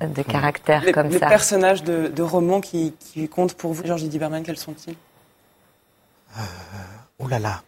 de 0.00 0.22
caractères 0.22 0.82
Les, 0.84 0.92
comme 0.92 1.08
les 1.08 1.18
ça. 1.18 1.26
personnages 1.28 1.82
de, 1.84 2.08
de 2.08 2.22
romans 2.22 2.60
qui, 2.60 2.94
qui 2.98 3.28
comptent 3.28 3.54
pour 3.54 3.72
vous, 3.72 3.84
Georges 3.86 4.04
Berman, 4.08 4.42
quels 4.42 4.56
sont-ils? 4.58 4.94
Oh 7.18 7.28
là 7.28 7.38
là. 7.38 7.62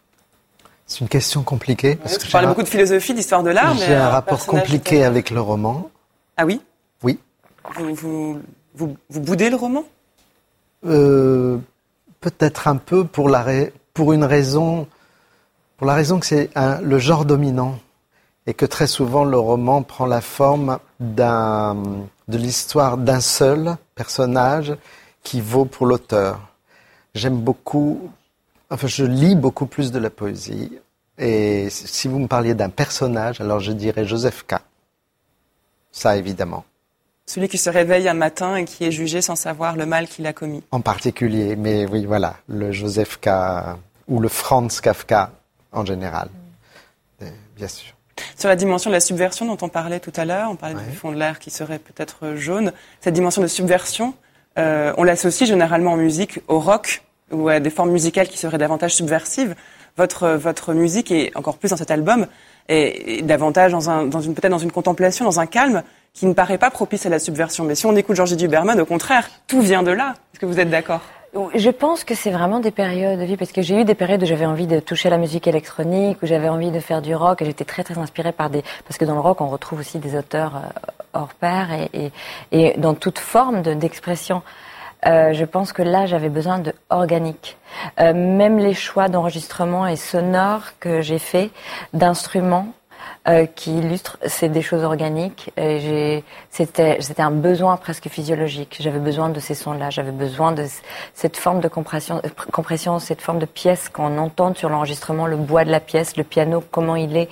C'est 0.85 0.99
une 1.01 1.09
question 1.09 1.43
compliquée. 1.43 1.95
Parce 1.95 2.17
que 2.17 2.37
un- 2.37 2.47
beaucoup 2.47 2.63
de 2.63 2.67
philosophie, 2.67 3.13
d'histoire 3.13 3.43
de 3.43 3.49
l'art, 3.49 3.73
mais 3.75 3.85
J'ai 3.85 3.95
un 3.95 4.07
euh, 4.07 4.09
rapport 4.09 4.45
compliqué 4.45 4.99
de- 4.99 5.03
avec 5.05 5.29
le 5.29 5.41
roman. 5.41 5.89
Ah 6.37 6.45
oui? 6.45 6.61
Oui. 7.03 7.19
vous, 7.75 7.93
vous, 7.95 8.41
vous, 8.75 8.97
vous 9.09 9.19
boudez 9.21 9.49
le 9.49 9.55
roman? 9.55 9.83
Euh, 10.85 11.57
Peut-être 12.21 12.67
un 12.69 12.77
peu 12.77 13.03
pour, 13.05 13.27
la 13.29 13.43
ra- 13.43 13.69
pour 13.93 14.13
une 14.13 14.23
raison, 14.23 14.87
pour 15.77 15.87
la 15.87 15.93
raison 15.93 16.19
que 16.21 16.25
c'est 16.25 16.49
le 16.81 16.97
genre 16.97 17.25
dominant 17.25 17.77
et 18.47 18.53
que 18.53 18.65
très 18.65 18.87
souvent 18.87 19.25
le 19.25 19.37
roman 19.37 19.83
prend 19.83 20.05
la 20.05 20.21
forme 20.21 20.79
de 21.03 22.37
l'histoire 22.37 22.97
d'un 22.97 23.19
seul 23.19 23.75
personnage 23.95 24.73
qui 25.23 25.41
vaut 25.41 25.65
pour 25.65 25.85
l'auteur. 25.85 26.39
J'aime 27.13 27.37
beaucoup, 27.37 28.11
enfin 28.69 28.87
je 28.87 29.05
lis 29.05 29.35
beaucoup 29.35 29.65
plus 29.65 29.91
de 29.91 29.99
la 29.99 30.09
poésie 30.09 30.71
et 31.17 31.69
si 31.69 32.07
vous 32.07 32.19
me 32.19 32.27
parliez 32.27 32.55
d'un 32.55 32.69
personnage, 32.69 33.39
alors 33.39 33.59
je 33.59 33.71
dirais 33.71 34.05
Joseph 34.05 34.45
K. 34.47 34.55
Ça 35.91 36.17
évidemment. 36.17 36.65
Celui 37.25 37.47
qui 37.47 37.57
se 37.57 37.69
réveille 37.69 38.09
un 38.09 38.15
matin 38.15 38.55
et 38.55 38.65
qui 38.65 38.83
est 38.83 38.91
jugé 38.91 39.21
sans 39.21 39.35
savoir 39.35 39.75
le 39.75 39.85
mal 39.85 40.07
qu'il 40.07 40.25
a 40.25 40.33
commis. 40.33 40.63
en 40.71 40.81
particulier, 40.81 41.55
mais 41.55 41.85
oui, 41.85 42.05
voilà, 42.05 42.35
le 42.47 42.71
Joseph 42.71 43.19
K. 43.21 43.29
ou 44.07 44.19
le 44.19 44.27
Franz 44.27 44.81
Kafka 44.81 45.31
en 45.71 45.85
général, 45.85 46.29
bien 47.55 47.67
sûr. 47.67 47.93
Sur 48.37 48.49
la 48.49 48.55
dimension 48.55 48.89
de 48.89 48.95
la 48.95 48.99
subversion 48.99 49.45
dont 49.45 49.57
on 49.61 49.69
parlait 49.69 49.99
tout 49.99 50.13
à 50.15 50.25
l'heure, 50.25 50.49
on 50.51 50.55
parlait 50.55 50.75
Ouais. 50.75 50.81
du 50.89 50.95
fond 50.95 51.11
de 51.11 51.17
l'air 51.17 51.39
qui 51.39 51.49
serait 51.51 51.79
peut-être 51.79 52.35
jaune. 52.35 52.71
Cette 53.01 53.13
dimension 53.13 53.41
de 53.41 53.47
subversion, 53.47 54.13
euh, 54.59 54.93
on 54.97 55.03
l'associe 55.03 55.47
généralement 55.49 55.93
en 55.93 55.97
musique 55.97 56.39
au 56.47 56.59
rock 56.59 57.03
ou 57.31 57.49
à 57.49 57.59
des 57.59 57.69
formes 57.69 57.91
musicales 57.91 58.27
qui 58.27 58.37
seraient 58.37 58.57
davantage 58.57 58.93
subversives. 58.93 59.55
Votre, 59.97 60.29
votre 60.29 60.73
musique, 60.73 61.11
et 61.11 61.31
encore 61.35 61.57
plus 61.57 61.69
dans 61.69 61.77
cet 61.77 61.91
album, 61.91 62.25
est, 62.67 63.19
est 63.19 63.21
davantage 63.21 63.71
dans, 63.71 63.89
un, 63.91 64.05
dans 64.05 64.21
une 64.21 64.33
peut-être 64.33 64.51
dans 64.51 64.57
une 64.57 64.71
contemplation, 64.71 65.23
dans 65.25 65.39
un 65.39 65.45
calme 65.45 65.83
qui 66.13 66.25
ne 66.25 66.33
paraît 66.33 66.57
pas 66.57 66.71
propice 66.71 67.05
à 67.05 67.09
la 67.09 67.19
subversion. 67.19 67.63
Mais 67.63 67.75
si 67.75 67.85
on 67.85 67.95
écoute 67.95 68.15
Georges 68.15 68.35
Duberman, 68.35 68.79
au 68.81 68.85
contraire, 68.85 69.29
tout 69.47 69.61
vient 69.61 69.83
de 69.83 69.91
là. 69.91 70.15
Est-ce 70.33 70.39
que 70.39 70.45
vous 70.47 70.59
êtes 70.59 70.69
d'accord? 70.71 71.01
Je 71.55 71.71
pense 71.71 72.03
que 72.03 72.13
c'est 72.13 72.29
vraiment 72.29 72.59
des 72.59 72.69
périodes 72.69 73.19
de 73.19 73.25
vie, 73.25 73.37
parce 73.37 73.51
que 73.51 73.63
j'ai 73.63 73.81
eu 73.81 73.85
des 73.85 73.95
périodes 73.95 74.21
où 74.21 74.25
j'avais 74.25 74.45
envie 74.45 74.67
de 74.67 74.79
toucher 74.79 75.09
la 75.09 75.17
musique 75.17 75.47
électronique, 75.47 76.19
où 76.21 76.27
j'avais 76.27 76.47
envie 76.47 76.69
de 76.69 76.79
faire 76.79 77.01
du 77.01 77.15
rock, 77.15 77.41
et 77.41 77.45
j'étais 77.45 77.65
très 77.65 77.83
très 77.83 77.97
inspirée 77.97 78.31
par 78.31 78.51
des... 78.51 78.63
Parce 78.87 78.99
que 78.99 79.05
dans 79.05 79.15
le 79.15 79.19
rock, 79.19 79.41
on 79.41 79.47
retrouve 79.47 79.79
aussi 79.79 79.97
des 79.97 80.15
auteurs 80.15 80.55
euh, 80.57 80.91
hors 81.13 81.33
pair, 81.33 81.69
et, 81.73 81.89
et, 81.93 82.11
et 82.51 82.77
dans 82.77 82.93
toute 82.93 83.17
forme 83.17 83.63
de- 83.63 83.73
d'expression. 83.73 84.43
Euh, 85.07 85.33
je 85.33 85.43
pense 85.43 85.73
que 85.73 85.81
là, 85.81 86.05
j'avais 86.05 86.29
besoin 86.29 86.59
de 86.59 86.71
organique. 86.89 87.57
Euh, 87.99 88.13
même 88.13 88.59
les 88.59 88.75
choix 88.75 89.09
d'enregistrement 89.09 89.87
et 89.87 89.95
sonores 89.95 90.77
que 90.79 91.01
j'ai 91.01 91.19
fait, 91.19 91.49
d'instruments, 91.93 92.67
euh, 93.27 93.45
qui 93.45 93.77
illustrent, 93.77 94.17
c'est 94.25 94.49
des 94.49 94.61
choses 94.61 94.83
organiques. 94.83 95.51
C'était 96.49 97.21
un 97.21 97.31
besoin 97.31 97.77
presque 97.77 98.07
physiologique. 98.09 98.77
J'avais 98.79 98.99
besoin 98.99 99.29
de 99.29 99.39
ces 99.39 99.55
sons-là. 99.55 99.89
J'avais 99.89 100.11
besoin 100.11 100.51
de 100.51 100.65
cette 101.13 101.37
forme 101.37 101.59
de 101.59 101.67
compression, 101.67 102.17
euh, 102.17 102.27
pr- 102.27 102.51
compression 102.51 102.99
cette 102.99 103.21
forme 103.21 103.39
de 103.39 103.45
pièce 103.45 103.89
qu'on 103.89 104.17
entend 104.17 104.53
sur 104.55 104.69
l'enregistrement, 104.69 105.25
le 105.27 105.37
bois 105.37 105.65
de 105.65 105.71
la 105.71 105.79
pièce, 105.79 106.17
le 106.17 106.23
piano, 106.23 106.63
comment 106.71 106.95
il 106.95 107.15
est, 107.17 107.29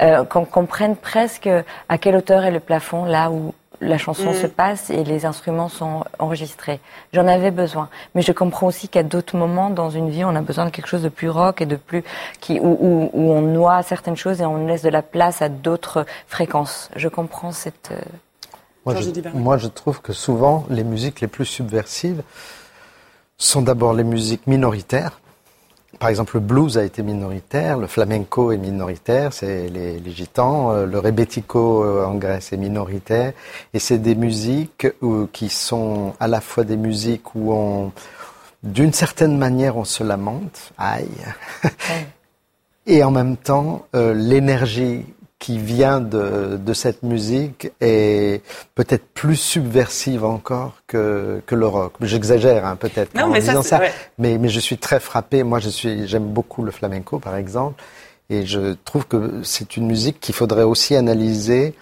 euh, 0.00 0.24
qu'on 0.24 0.44
comprenne 0.44 0.96
presque 0.96 1.48
à 1.88 1.98
quelle 1.98 2.16
hauteur 2.16 2.44
est 2.44 2.50
le 2.50 2.60
plafond 2.60 3.04
là 3.04 3.30
où 3.30 3.54
la 3.80 3.98
chanson 3.98 4.30
Mm. 4.30 4.34
se 4.34 4.46
passe 4.46 4.90
et 4.90 5.04
les 5.04 5.26
instruments 5.26 5.68
sont 5.68 6.04
enregistrés. 6.18 6.80
J'en 7.12 7.26
avais 7.26 7.50
besoin, 7.50 7.88
mais 8.14 8.22
je 8.22 8.32
comprends 8.32 8.66
aussi 8.68 8.88
qu'à 8.88 9.02
d'autres 9.02 9.36
moments 9.36 9.70
dans 9.70 9.90
une 9.90 10.10
vie, 10.10 10.24
on 10.24 10.34
a 10.34 10.40
besoin 10.40 10.64
de 10.66 10.70
quelque 10.70 10.88
chose 10.88 11.02
de 11.02 11.08
plus 11.08 11.28
rock 11.30 11.60
et 11.60 11.66
de 11.66 11.76
plus 11.76 12.02
qui 12.40 12.58
où, 12.60 12.76
où, 12.80 13.10
où 13.12 13.32
on 13.32 13.42
noie 13.42 13.82
certaines 13.82 14.16
choses 14.16 14.40
et 14.40 14.46
on 14.46 14.66
laisse 14.66 14.82
de 14.82 14.88
la 14.88 15.02
place 15.02 15.42
à 15.42 15.48
d'autres 15.48 16.06
fréquences. 16.26 16.88
Je 16.96 17.08
comprends 17.08 17.52
cette. 17.52 17.90
euh, 17.92 18.00
je, 18.86 19.28
moi, 19.34 19.58
je 19.58 19.66
trouve 19.66 20.00
que 20.00 20.12
souvent, 20.12 20.64
les 20.70 20.84
musiques 20.84 21.20
les 21.20 21.26
plus 21.26 21.44
subversives 21.44 22.22
sont 23.36 23.62
d'abord 23.62 23.94
les 23.94 24.04
musiques 24.04 24.46
minoritaires. 24.46 25.20
Par 25.98 26.10
exemple, 26.10 26.36
le 26.36 26.40
blues 26.40 26.76
a 26.76 26.84
été 26.84 27.02
minoritaire, 27.02 27.78
le 27.78 27.86
flamenco 27.86 28.52
est 28.52 28.58
minoritaire, 28.58 29.32
c'est 29.32 29.68
les, 29.68 29.98
les 29.98 30.10
gitans, 30.10 30.72
euh, 30.72 30.84
le 30.86 30.98
rebetiko 30.98 31.84
euh, 31.84 32.04
en 32.04 32.14
Grèce 32.16 32.52
est 32.52 32.58
minoritaire, 32.58 33.32
et 33.72 33.78
c'est 33.78 33.98
des 33.98 34.14
musiques 34.14 34.86
où- 35.00 35.26
qui 35.32 35.48
sont 35.48 36.12
à 36.20 36.28
la 36.28 36.40
fois 36.42 36.64
des 36.64 36.76
musiques 36.76 37.34
où 37.34 37.52
on, 37.52 37.92
d'une 38.62 38.92
certaine 38.92 39.38
manière, 39.38 39.76
on 39.78 39.84
se 39.84 40.04
lamente, 40.04 40.72
aïe, 40.76 41.08
et 42.86 43.02
en 43.02 43.10
même 43.10 43.36
temps, 43.38 43.86
euh, 43.94 44.12
l'énergie 44.12 45.06
qui 45.38 45.58
vient 45.58 46.00
de, 46.00 46.56
de 46.56 46.72
cette 46.72 47.02
musique 47.02 47.70
est 47.80 48.42
peut-être 48.74 49.06
plus 49.12 49.36
subversive 49.36 50.24
encore 50.24 50.76
que, 50.86 51.42
que 51.46 51.54
le 51.54 51.66
rock. 51.66 51.92
J'exagère 52.00 52.64
hein, 52.64 52.76
peut-être 52.76 53.14
en 53.20 53.28
mais 53.28 53.40
disant 53.40 53.62
ça, 53.62 53.78
ouais. 53.80 53.92
mais, 54.18 54.38
mais 54.38 54.48
je 54.48 54.60
suis 54.60 54.78
très 54.78 54.98
frappé. 54.98 55.42
Moi, 55.42 55.58
je 55.58 55.68
suis, 55.68 56.06
j'aime 56.08 56.26
beaucoup 56.26 56.62
le 56.64 56.70
flamenco, 56.70 57.18
par 57.18 57.36
exemple, 57.36 57.82
et 58.30 58.46
je 58.46 58.74
trouve 58.84 59.06
que 59.06 59.42
c'est 59.42 59.76
une 59.76 59.86
musique 59.86 60.20
qu'il 60.20 60.34
faudrait 60.34 60.62
aussi 60.62 60.96
analyser 60.96 61.74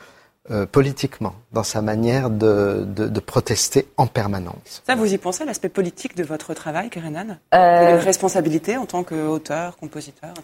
euh, 0.50 0.66
politiquement 0.66 1.34
dans 1.52 1.62
sa 1.62 1.80
manière 1.80 2.30
de, 2.30 2.84
de, 2.86 3.08
de 3.08 3.20
protester 3.20 3.86
en 3.96 4.06
permanence. 4.06 4.82
Ça, 4.86 4.94
vous 4.94 5.14
y 5.14 5.16
pensez, 5.16 5.44
l'aspect 5.44 5.70
politique 5.70 6.16
de 6.16 6.24
votre 6.24 6.54
travail, 6.54 6.90
Karenan 6.90 7.38
Vous 7.52 7.58
Euh, 7.58 8.76
en 8.78 8.86
tant 8.86 9.04
qu'auteur, 9.04 9.76
compositeur 9.76 10.34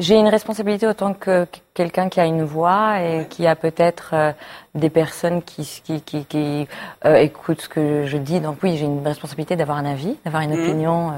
J'ai 0.00 0.16
une 0.16 0.28
responsabilité 0.28 0.86
autant 0.86 1.12
que 1.14 1.44
que 1.44 1.58
quelqu'un 1.84 2.08
qui 2.08 2.20
a 2.20 2.26
une 2.26 2.42
voix 2.42 3.00
et 3.00 3.26
qui 3.30 3.46
a 3.46 3.54
peut-être 3.54 4.10
euh, 4.12 4.32
des 4.74 4.90
personnes 4.90 5.40
qui, 5.40 5.80
qui, 5.84 6.00
qui, 6.02 6.24
qui 6.26 6.68
euh, 7.06 7.14
écoutent 7.16 7.60
ce 7.62 7.68
que 7.70 8.04
je 8.06 8.18
dis. 8.18 8.40
Donc 8.40 8.58
oui, 8.62 8.76
j'ai 8.76 8.84
une 8.84 9.06
responsabilité 9.06 9.56
d'avoir 9.56 9.78
un 9.78 9.86
avis, 9.86 10.16
d'avoir 10.24 10.42
une 10.42 10.50
Mhm. 10.56 10.62
opinion, 10.62 11.10
euh, 11.10 11.12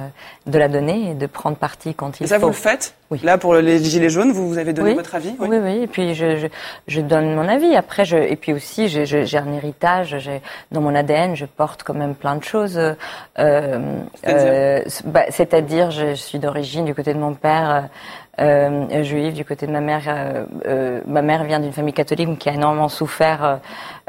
de 0.51 0.59
la 0.59 0.69
donner 0.69 1.11
et 1.11 1.15
de 1.15 1.27
prendre 1.27 1.57
parti 1.57 1.95
quand 1.95 2.21
il 2.21 2.25
Et 2.25 2.27
ça, 2.27 2.37
faut. 2.37 2.43
vous 2.43 2.49
le 2.49 2.53
faites 2.55 2.95
Oui. 3.11 3.21
Là, 3.25 3.39
pour 3.39 3.55
les 3.55 3.83
Gilets 3.83 4.11
jaunes, 4.11 4.31
vous, 4.33 4.47
vous 4.49 4.59
avez 4.59 4.73
donné 4.73 4.91
Oui. 4.91 4.95
votre 4.97 5.15
avis 5.15 5.35
Oui, 5.41 5.49
oui, 5.51 5.83
et 5.83 5.87
puis 5.87 6.15
je, 6.15 6.37
je, 6.37 6.47
je 6.87 7.01
donne 7.01 7.35
mon 7.35 7.49
avis. 7.49 7.75
Après, 7.75 8.05
je, 8.05 8.17
et 8.17 8.37
puis 8.37 8.53
aussi, 8.53 8.89
j'ai- 8.89 9.39
un 9.39 9.53
héritage. 9.55 10.17
j'ai- 10.19 10.43
Dans 10.71 10.81
mon 10.81 10.95
ADN, 10.95 11.35
je 11.35 11.47
porte 11.47 11.83
quand 11.83 11.95
même 11.95 12.15
plein 12.15 12.37
de 12.37 12.45
choses. 12.45 12.79
euh, 12.79 12.95
C'est-à-dire 14.23 14.53
euh, 14.53 14.83
bah, 15.07 15.25
C'est-à-dire, 15.31 15.91
je, 15.91 16.11
je 16.11 16.15
suis 16.15 16.39
d'origine 16.39 16.85
du 16.85 16.95
côté 16.95 17.15
de 17.15 17.19
mon 17.19 17.35
père 17.35 17.89
euh, 18.41 19.03
juive 19.03 19.35
du 19.35 19.45
côté 19.45 19.67
de 19.67 19.73
ma 19.73 19.81
mère. 19.81 20.05
Euh, 20.07 20.47
euh, 20.67 21.01
ma 21.07 21.21
mère 21.21 21.45
vient 21.45 21.61
d'une 21.61 21.73
famille 21.73 21.93
catholique 21.93 22.39
qui 22.39 22.49
a 22.49 22.55
énormément 22.55 22.89
souffert 22.89 23.61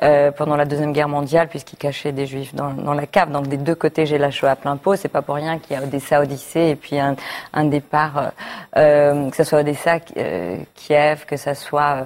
euh, 0.02 0.32
pendant 0.32 0.56
la 0.56 0.66
deuxième 0.66 0.92
guerre 0.92 1.08
mondiale 1.08 1.48
puisqu'ils 1.48 1.78
cachaient 1.78 2.12
des 2.12 2.26
juifs 2.26 2.56
dans, 2.56 2.72
dans, 2.72 2.94
la 2.94 3.06
cave. 3.06 3.32
Donc 3.32 3.48
des 3.48 3.58
deux 3.58 3.76
côtés, 3.76 4.06
j'ai 4.06 4.18
la 4.18 4.32
Shoah 4.32 4.52
à 4.52 4.56
plein 4.56 4.76
pot. 4.78 4.96
C'est 4.96 5.08
pas 5.08 5.22
pour 5.22 5.36
rien 5.36 5.60
qu'il 5.60 5.78
y 5.78 5.80
a 5.80 5.84
Odessa, 5.84 6.20
Odyssée 6.20 6.70
et 6.70 6.76
puis 6.76 7.00
un, 7.00 7.16
un 7.54 7.66
départ, 7.66 8.32
que 8.74 9.36
ce 9.36 9.44
soit 9.44 9.60
Odessa, 9.60 10.00
Kiev, 10.00 11.26
que 11.26 11.38
ce 11.38 11.54
soit 11.54 12.06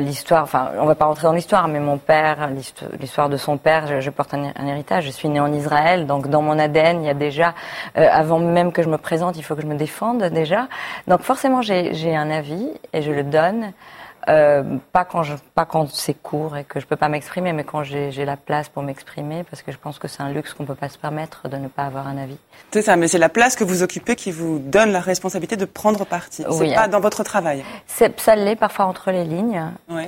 l'histoire. 0.00 0.44
Enfin, 0.44 0.70
on 0.78 0.86
va 0.86 0.94
pas 0.94 1.04
rentrer 1.04 1.24
dans 1.24 1.32
l'histoire, 1.32 1.68
mais 1.68 1.80
mon 1.80 1.98
père, 1.98 2.48
l'histoire 2.98 3.28
de 3.28 3.36
son 3.36 3.58
père, 3.58 3.86
je, 3.86 4.00
je 4.00 4.10
porte 4.10 4.32
un, 4.34 4.52
un, 4.56 4.66
héritage. 4.66 5.04
Je 5.04 5.10
suis 5.10 5.28
née 5.28 5.40
en 5.40 5.52
Israël, 5.52 6.06
donc 6.06 6.28
dans 6.28 6.42
mon 6.42 6.58
ADN, 6.58 7.02
il 7.02 7.06
y 7.06 7.10
a 7.10 7.14
déjà, 7.14 7.54
avant 7.94 8.38
même 8.38 8.72
que 8.72 8.82
je 8.82 8.88
me 8.88 8.98
présente, 8.98 9.36
il 9.36 9.42
faut 9.42 9.54
que 9.54 9.62
je 9.62 9.66
me 9.66 9.76
défende 9.76 10.22
déjà. 10.24 10.68
Donc 11.06 11.20
forcément, 11.22 11.62
j'ai 11.62 12.16
un 12.16 12.30
avis 12.30 12.68
et 12.92 13.02
je 13.02 13.12
le 13.12 13.22
donne. 13.22 13.72
Euh, 14.28 14.62
pas 14.92 15.04
quand 15.04 15.22
je, 15.22 15.34
pas 15.54 15.66
quand 15.66 15.88
c'est 15.90 16.14
court 16.14 16.56
et 16.56 16.64
que 16.64 16.80
je 16.80 16.86
peux 16.86 16.96
pas 16.96 17.08
m'exprimer, 17.08 17.52
mais 17.52 17.64
quand 17.64 17.82
j'ai 17.82 18.24
la 18.24 18.36
place 18.36 18.68
pour 18.68 18.82
m'exprimer, 18.82 19.44
parce 19.44 19.62
que 19.62 19.70
je 19.70 19.76
pense 19.76 19.98
que 19.98 20.08
c'est 20.08 20.22
un 20.22 20.30
luxe 20.30 20.54
qu'on 20.54 20.64
peut 20.64 20.74
pas 20.74 20.88
se 20.88 20.98
permettre 20.98 21.48
de 21.48 21.56
ne 21.56 21.68
pas 21.68 21.82
avoir 21.82 22.06
un 22.06 22.16
avis. 22.16 22.38
C'est 22.70 22.82
ça, 22.82 22.96
mais 22.96 23.08
c'est 23.08 23.18
la 23.18 23.28
place 23.28 23.54
que 23.54 23.64
vous 23.64 23.82
occupez 23.82 24.16
qui 24.16 24.30
vous 24.30 24.58
donne 24.58 24.92
la 24.92 25.00
responsabilité 25.00 25.56
de 25.56 25.64
prendre 25.64 26.04
parti. 26.06 26.44
C'est 26.50 26.74
pas 26.74 26.88
dans 26.88 27.00
votre 27.00 27.22
travail. 27.22 27.64
Ça 27.86 28.36
l'est 28.36 28.56
parfois 28.56 28.86
entre 28.86 29.10
les 29.10 29.24
lignes, 29.24 29.62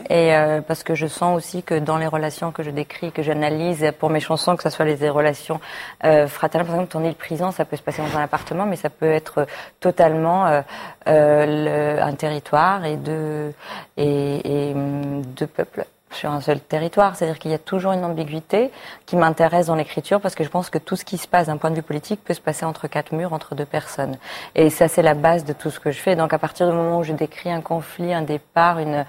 et 0.08 0.34
euh, 0.34 0.60
parce 0.62 0.82
que 0.82 0.94
je 0.94 1.06
sens 1.06 1.36
aussi 1.36 1.62
que 1.62 1.78
dans 1.78 1.98
les 1.98 2.06
relations 2.06 2.52
que 2.52 2.62
je 2.62 2.70
décris, 2.70 3.12
que 3.12 3.22
j'analyse 3.22 3.92
pour 3.98 4.10
mes 4.10 4.20
chansons, 4.20 4.56
que 4.56 4.62
ce 4.62 4.70
soit 4.70 4.84
les 4.84 5.10
relations 5.10 5.60
euh, 6.04 6.26
fraternelles, 6.26 6.66
par 6.66 6.76
exemple, 6.76 6.92
ton 6.92 7.04
île 7.04 7.14
prison, 7.14 7.52
ça 7.52 7.64
peut 7.64 7.76
se 7.76 7.82
passer 7.82 8.02
dans 8.02 8.18
un 8.18 8.22
appartement, 8.22 8.64
mais 8.64 8.76
ça 8.76 8.90
peut 8.90 9.10
être 9.10 9.46
totalement 9.80 10.46
euh, 10.46 10.62
le, 11.06 12.02
un 12.02 12.14
territoire 12.14 12.84
et 12.84 12.96
de 12.96 13.52
et 13.96 14.05
et, 14.06 14.72
hum, 14.74 15.22
deux 15.22 15.46
peuples 15.46 15.86
sur 16.10 16.30
un 16.30 16.40
seul 16.40 16.60
territoire. 16.60 17.16
C'est-à-dire 17.16 17.38
qu'il 17.38 17.50
y 17.50 17.54
a 17.54 17.58
toujours 17.58 17.92
une 17.92 18.04
ambiguïté 18.04 18.70
qui 19.06 19.16
m'intéresse 19.16 19.66
dans 19.66 19.74
l'écriture 19.74 20.20
parce 20.20 20.34
que 20.34 20.44
je 20.44 20.48
pense 20.48 20.70
que 20.70 20.78
tout 20.78 20.96
ce 20.96 21.04
qui 21.04 21.18
se 21.18 21.28
passe 21.28 21.48
d'un 21.48 21.56
point 21.56 21.70
de 21.70 21.76
vue 21.76 21.82
politique 21.82 22.20
peut 22.24 22.34
se 22.34 22.40
passer 22.40 22.64
entre 22.64 22.88
quatre 22.88 23.12
murs, 23.12 23.32
entre 23.32 23.54
deux 23.54 23.64
personnes. 23.64 24.16
Et 24.54 24.70
ça, 24.70 24.88
c'est 24.88 25.02
la 25.02 25.14
base 25.14 25.44
de 25.44 25.52
tout 25.52 25.70
ce 25.70 25.80
que 25.80 25.90
je 25.90 25.98
fais. 25.98 26.16
Donc 26.16 26.32
à 26.32 26.38
partir 26.38 26.68
du 26.68 26.74
moment 26.74 26.98
où 26.98 27.04
je 27.04 27.12
décris 27.12 27.50
un 27.50 27.60
conflit, 27.60 28.14
un 28.14 28.22
départ, 28.22 28.78
une, 28.78 29.04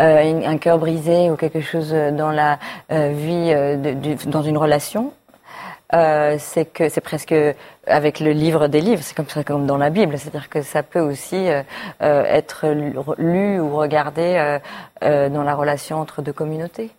euh, 0.00 0.42
un 0.46 0.58
cœur 0.58 0.78
brisé 0.78 1.30
ou 1.30 1.36
quelque 1.36 1.60
chose 1.60 1.92
dans 1.92 2.30
la 2.30 2.58
euh, 2.90 3.12
vie, 3.14 3.52
euh, 3.52 3.94
dans 4.26 4.42
une 4.42 4.56
relation, 4.56 5.12
euh, 5.94 6.36
c'est 6.38 6.64
que 6.64 6.88
c'est 6.88 7.00
presque 7.00 7.34
avec 7.86 8.20
le 8.20 8.32
livre 8.32 8.66
des 8.66 8.80
livres, 8.80 9.02
c'est 9.04 9.14
comme 9.14 9.28
ça 9.28 9.44
comme 9.44 9.66
dans 9.66 9.76
la 9.76 9.90
Bible, 9.90 10.18
c'est-à-dire 10.18 10.48
que 10.48 10.62
ça 10.62 10.82
peut 10.82 11.00
aussi 11.00 11.48
euh, 11.48 11.62
euh 12.02 12.24
être 12.24 12.66
lu 13.18 13.60
ou 13.60 13.76
regardé 13.76 14.22
euh, 14.22 14.58
euh, 15.04 15.28
dans 15.28 15.44
la 15.44 15.54
relation 15.54 16.00
entre 16.00 16.22
deux 16.22 16.32
communautés. 16.32 16.90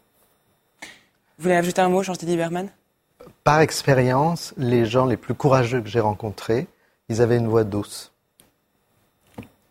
Vous 1.38 1.44
voulez 1.44 1.56
ajouter 1.56 1.82
un 1.82 1.90
mot, 1.90 2.02
Jean-Didier 2.02 2.38
Berman? 2.38 2.70
Par 3.44 3.60
expérience, 3.60 4.54
les 4.58 4.86
gens 4.86 5.06
les 5.06 5.18
plus 5.18 5.34
courageux 5.34 5.82
que 5.82 5.90
j'ai 5.90 6.00
rencontrés, 6.00 6.68
ils 7.10 7.22
avaient 7.22 7.38
une 7.38 7.48
voix 7.48 7.64
douce. 7.64 8.14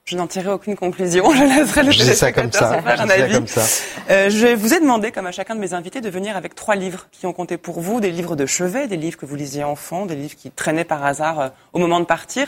Je 0.08 0.16
n'en 0.16 0.28
tirerai 0.28 0.52
aucune 0.52 0.76
conclusion. 0.76 1.28
Je 1.34 1.42
laisserai 1.42 1.82
le 2.30 2.32
comme 2.32 2.52
ça. 2.52 2.80
faire 2.80 3.00
un 3.00 3.10
avis. 3.10 3.34
Comme 3.34 3.48
ça. 3.48 3.62
Euh, 4.08 4.30
je 4.30 4.54
vous 4.54 4.72
ai 4.72 4.78
demandé, 4.78 5.10
comme 5.10 5.26
à 5.26 5.32
chacun 5.32 5.56
de 5.56 5.60
mes 5.60 5.74
invités, 5.74 6.00
de 6.00 6.08
venir 6.08 6.36
avec 6.36 6.54
trois 6.54 6.76
livres 6.76 7.08
qui 7.10 7.26
ont 7.26 7.32
compté 7.32 7.56
pour 7.56 7.80
vous, 7.80 7.98
des 7.98 8.12
livres 8.12 8.36
de 8.36 8.46
chevet, 8.46 8.86
des 8.86 8.96
livres 8.96 9.18
que 9.18 9.26
vous 9.26 9.34
lisiez 9.34 9.64
enfant, 9.64 10.06
des 10.06 10.14
livres 10.14 10.36
qui 10.36 10.52
traînaient 10.52 10.84
par 10.84 11.04
hasard 11.04 11.40
euh, 11.40 11.48
au 11.72 11.80
moment 11.80 11.98
de 11.98 12.04
partir. 12.04 12.46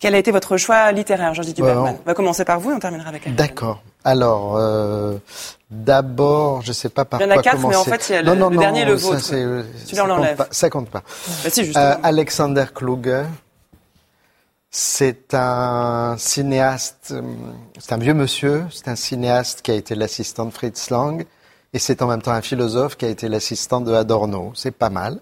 Quel 0.00 0.16
a 0.16 0.18
été 0.18 0.32
votre 0.32 0.56
choix 0.56 0.90
littéraire, 0.90 1.32
Georges 1.32 1.54
Duberman 1.54 1.96
On 2.04 2.08
va 2.08 2.14
commencer 2.14 2.44
par 2.44 2.58
vous 2.58 2.72
et 2.72 2.74
on 2.74 2.80
terminera 2.80 3.10
avec 3.10 3.24
elle. 3.24 3.36
D'accord. 3.36 3.84
Alors, 4.02 4.56
euh, 4.56 5.16
d'abord, 5.70 6.62
je 6.62 6.70
ne 6.70 6.72
sais 6.72 6.88
pas 6.88 7.04
par 7.04 7.20
quoi 7.20 7.28
commencer. 7.28 7.40
Il 7.40 7.46
y 7.46 7.50
en 7.50 7.52
a 7.52 7.56
quatre, 7.56 7.68
mais 7.68 7.76
en 7.76 7.84
fait, 7.84 8.08
il 8.08 8.12
y 8.14 8.16
a 8.16 8.22
le, 8.22 8.34
non, 8.34 8.50
non, 8.50 8.58
dernier, 8.58 8.84
le 8.84 8.94
vôtre. 8.94 9.20
Celui-là, 9.20 10.04
on 10.04 10.06
l'enlève. 10.08 10.44
Ça 10.50 10.68
compte 10.70 10.90
pas. 10.90 11.04
Bah, 11.44 11.50
si, 11.50 11.66
justement. 11.66 11.84
Euh, 11.84 11.94
Alexander 12.02 12.64
Kluge, 12.74 13.26
c'est 14.70 15.34
un 15.34 16.16
cinéaste, 16.16 17.08
euh, 17.10 17.22
c'est 17.78 17.92
un 17.92 17.98
vieux 17.98 18.14
monsieur, 18.14 18.66
c'est 18.70 18.88
un 18.88 18.94
cinéaste 18.94 19.62
qui 19.62 19.72
a 19.72 19.74
été 19.74 19.96
l'assistant 19.96 20.46
de 20.46 20.50
Fritz 20.52 20.90
Lang, 20.90 21.26
et 21.72 21.78
c'est 21.80 22.02
en 22.02 22.06
même 22.06 22.22
temps 22.22 22.30
un 22.30 22.40
philosophe 22.40 22.96
qui 22.96 23.04
a 23.04 23.08
été 23.08 23.28
l'assistant 23.28 23.80
de 23.80 23.92
Adorno. 23.92 24.52
C'est 24.54 24.70
pas 24.70 24.90
mal. 24.90 25.18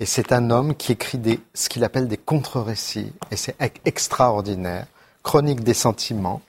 Et 0.00 0.06
c'est 0.06 0.32
un 0.32 0.50
homme 0.50 0.74
qui 0.74 0.92
écrit 0.92 1.18
des, 1.18 1.38
ce 1.54 1.68
qu'il 1.68 1.84
appelle 1.84 2.08
des 2.08 2.16
contre-récits, 2.16 3.12
et 3.30 3.36
c'est 3.36 3.54
extraordinaire. 3.84 4.86
Chronique 5.22 5.62
des 5.62 5.74
sentiments. 5.74 6.42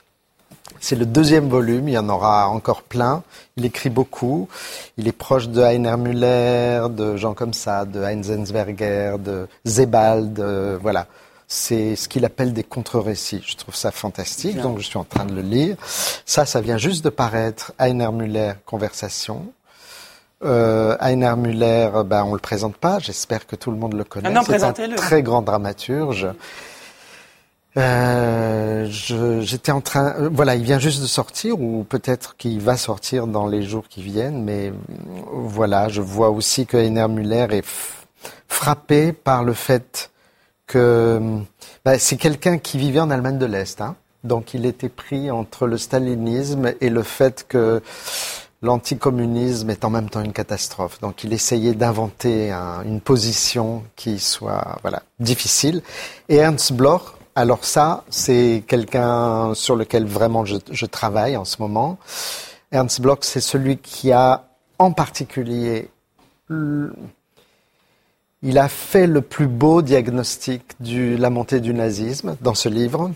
C'est 0.80 0.96
le 0.96 1.06
deuxième 1.06 1.50
volume, 1.50 1.88
il 1.88 1.94
y 1.94 1.98
en 2.00 2.10
aura 2.10 2.50
encore 2.50 2.82
plein. 2.82 3.22
Il 3.58 3.66
écrit 3.66 3.92
beaucoup. 3.92 4.50
Il 4.98 5.08
est 5.08 5.12
proche 5.12 5.50
de 5.50 5.62
Heiner 5.62 5.98
Müller, 5.98 6.88
de 6.90 7.16
gens 7.16 7.36
comme 7.36 7.54
ça, 7.54 7.86
de 7.86 8.02
Heinz 8.02 8.32
Enzberger, 8.32 9.18
de 9.20 9.48
Zebald, 9.66 10.40
voilà 10.82 11.06
c'est 11.54 11.96
ce 11.96 12.10
qu'il 12.10 12.26
appelle 12.26 12.52
des 12.52 12.64
contre-récits. 12.64 13.44
Je 13.46 13.56
trouve 13.56 13.76
ça 13.76 13.92
fantastique, 13.92 14.60
donc 14.60 14.80
je 14.80 14.86
suis 14.86 14.98
en 14.98 15.04
train 15.04 15.26
de 15.26 15.36
le 15.36 15.42
lire. 15.42 15.78
Ça, 16.26 16.48
ça 16.48 16.62
vient 16.62 16.80
juste 16.80 17.06
de 17.06 17.10
paraître, 17.10 17.74
Heiner 17.80 18.12
Müller, 18.12 18.54
Conversation. 18.66 19.46
Euh, 20.44 20.98
Heiner 21.00 21.36
Müller, 21.38 21.92
ben, 22.06 22.24
on 22.24 22.34
le 22.34 22.40
présente 22.40 22.76
pas, 22.76 22.98
j'espère 22.98 23.46
que 23.46 23.56
tout 23.56 23.70
le 23.70 23.78
monde 23.78 23.94
le 23.94 24.04
connaît. 24.04 24.34
Ah 24.36 24.42
c'est 24.46 24.64
un 24.64 24.74
très 24.74 25.22
grand 25.22 25.44
dramaturge. 25.44 26.28
Euh, 27.78 28.88
J'étais 28.90 29.72
en 29.72 29.82
train, 29.82 30.16
euh, 30.20 30.30
voilà, 30.34 30.56
il 30.56 30.64
vient 30.64 30.80
juste 30.80 31.02
de 31.04 31.08
sortir, 31.08 31.62
ou 31.62 31.84
peut-être 31.88 32.36
qu'il 32.36 32.62
va 32.62 32.78
sortir 32.78 33.28
dans 33.28 33.46
les 33.46 33.62
jours 33.62 33.88
qui 33.88 34.02
viennent, 34.02 34.44
mais 34.44 34.70
euh, 34.70 34.74
voilà, 35.32 35.88
je 35.88 36.02
vois 36.02 36.32
aussi 36.32 36.66
que 36.66 36.78
Heiner 36.78 37.08
Müller 37.08 37.48
est 37.52 37.66
frappé 38.48 39.14
par 39.14 39.44
le 39.44 39.54
fait 39.54 40.10
que 40.68 41.40
bah, 41.86 42.00
c'est 42.00 42.18
quelqu'un 42.18 42.58
qui 42.58 42.78
vivait 42.78 43.00
en 43.00 43.10
Allemagne 43.10 43.38
de 43.38 43.46
l'Est. 43.46 43.82
Hein. 43.82 43.96
Donc 44.24 44.54
il 44.54 44.66
était 44.66 44.90
pris 44.90 45.32
entre 45.32 45.68
le 45.68 45.78
stalinisme 45.78 46.74
et 46.80 46.90
le 46.90 47.04
fait 47.04 47.46
que 47.48 47.82
l'anticommunisme 48.62 49.70
est 49.70 49.84
en 49.84 49.90
même 49.90 50.10
temps 50.10 50.22
une 50.22 50.34
catastrophe. 50.34 51.00
Donc 51.02 51.24
il 51.24 51.34
essayait 51.34 51.74
d'inventer 51.74 52.52
une 52.86 53.02
position 53.02 53.84
qui 53.96 54.20
soit 54.20 54.78
voilà 54.82 55.04
difficile. 55.20 55.82
Et 56.30 56.38
Ernst 56.38 56.72
Bloch, 56.72 57.02
alors 57.36 57.66
ça, 57.66 58.06
c'est 58.10 58.64
quelqu'un 58.68 59.54
sur 59.56 59.76
lequel 59.76 60.06
vraiment 60.06 60.46
je, 60.46 60.58
je, 60.72 60.86
travaille 60.86 61.36
en 61.36 61.46
ce 61.46 61.62
moment. 61.62 61.98
Ernst 62.72 63.02
Bloch, 63.02 63.20
c'est 63.22 63.42
celui 63.42 63.78
qui 63.78 64.12
a 64.12 64.48
en 64.80 64.92
particulier 64.92 65.90
il 68.44 68.58
a 68.58 68.68
fait 68.68 69.08
le 69.08 69.22
plus 69.22 69.48
beau 69.48 69.82
diagnostic 69.82 70.64
de 70.82 71.16
la 71.16 71.30
montée 71.30 71.62
du 71.62 71.74
nazisme 71.74 72.36
dans 72.42 72.54
ce 72.54 72.68
livre. 72.68 73.10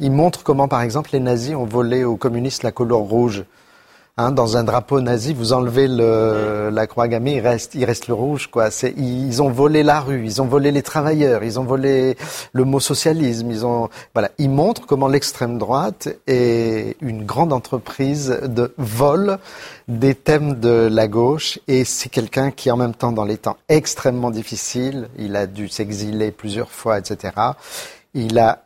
Il 0.00 0.10
montre 0.10 0.42
comment, 0.42 0.66
par 0.66 0.82
exemple, 0.82 1.10
les 1.12 1.20
nazis 1.20 1.54
ont 1.54 1.64
volé 1.64 2.02
aux 2.02 2.16
communistes 2.16 2.64
la 2.64 2.72
couleur 2.72 2.98
rouge. 2.98 3.44
Hein, 4.20 4.32
dans 4.32 4.56
un 4.56 4.64
drapeau 4.64 5.00
nazi, 5.00 5.32
vous 5.32 5.52
enlevez 5.52 5.86
le, 5.86 6.70
la 6.72 6.88
croix 6.88 7.06
gammée, 7.06 7.36
il 7.36 7.40
reste, 7.40 7.76
il 7.76 7.84
reste 7.84 8.08
le 8.08 8.14
rouge. 8.14 8.48
Quoi. 8.48 8.70
Ils 8.96 9.40
ont 9.40 9.48
volé 9.48 9.84
la 9.84 10.00
rue, 10.00 10.24
ils 10.24 10.42
ont 10.42 10.46
volé 10.46 10.72
les 10.72 10.82
travailleurs, 10.82 11.44
ils 11.44 11.60
ont 11.60 11.62
volé 11.62 12.16
le 12.52 12.64
mot 12.64 12.80
socialisme. 12.80 13.48
Ils 13.48 13.64
ont, 13.64 13.88
voilà, 14.14 14.32
ils 14.38 14.50
montrent 14.50 14.86
comment 14.86 15.06
l'extrême 15.06 15.56
droite 15.56 16.08
est 16.26 16.96
une 17.00 17.24
grande 17.24 17.52
entreprise 17.52 18.40
de 18.42 18.74
vol 18.76 19.38
des 19.86 20.16
thèmes 20.16 20.58
de 20.58 20.88
la 20.90 21.06
gauche. 21.06 21.60
Et 21.68 21.84
c'est 21.84 22.08
quelqu'un 22.08 22.50
qui, 22.50 22.72
en 22.72 22.76
même 22.76 22.94
temps, 22.94 23.12
dans 23.12 23.24
les 23.24 23.38
temps 23.38 23.56
extrêmement 23.68 24.32
difficiles, 24.32 25.08
il 25.16 25.36
a 25.36 25.46
dû 25.46 25.68
s'exiler 25.68 26.32
plusieurs 26.32 26.72
fois, 26.72 26.98
etc. 26.98 27.34
Il 28.14 28.40
a 28.40 28.64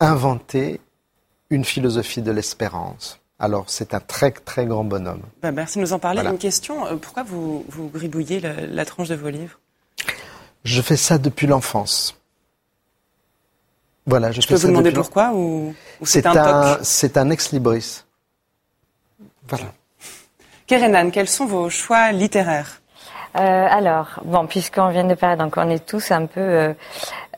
inventé 0.00 0.80
une 1.50 1.66
philosophie 1.66 2.22
de 2.22 2.30
l'espérance. 2.30 3.19
Alors, 3.40 3.64
c'est 3.68 3.94
un 3.94 4.00
très, 4.00 4.32
très 4.32 4.66
grand 4.66 4.84
bonhomme. 4.84 5.22
Ben, 5.40 5.50
merci 5.50 5.78
de 5.78 5.82
nous 5.82 5.94
en 5.94 5.98
parler. 5.98 6.20
Une 6.20 6.36
question, 6.36 6.86
euh, 6.86 6.96
pourquoi 6.96 7.22
vous, 7.22 7.64
vous 7.68 7.88
gribouillez 7.88 8.38
la, 8.40 8.84
tranche 8.84 9.08
de 9.08 9.14
vos 9.14 9.30
livres? 9.30 9.58
Je 10.64 10.82
fais 10.82 10.96
ça 10.96 11.16
depuis 11.16 11.46
l'enfance. 11.46 12.16
Voilà, 14.04 14.30
je, 14.30 14.46
peux 14.46 14.56
vous 14.56 14.68
demander 14.68 14.92
pourquoi 14.92 15.32
ou, 15.32 15.74
c'est 16.02 16.26
un, 16.26 16.78
C'est 16.82 17.16
un 17.16 17.30
ex-libris. 17.30 18.04
Voilà. 19.48 19.72
Kerenan, 20.66 21.10
quels 21.10 21.28
sont 21.28 21.46
vos 21.46 21.70
choix 21.70 22.12
littéraires? 22.12 22.80
Euh, 23.36 23.38
alors, 23.38 24.20
bon, 24.24 24.46
puisqu'on 24.46 24.88
vient 24.88 25.04
de 25.04 25.14
parler, 25.14 25.36
donc 25.36 25.54
on 25.56 25.68
est 25.70 25.86
tous 25.86 26.10
un 26.10 26.26
peu, 26.26 26.40
euh, 26.40 26.74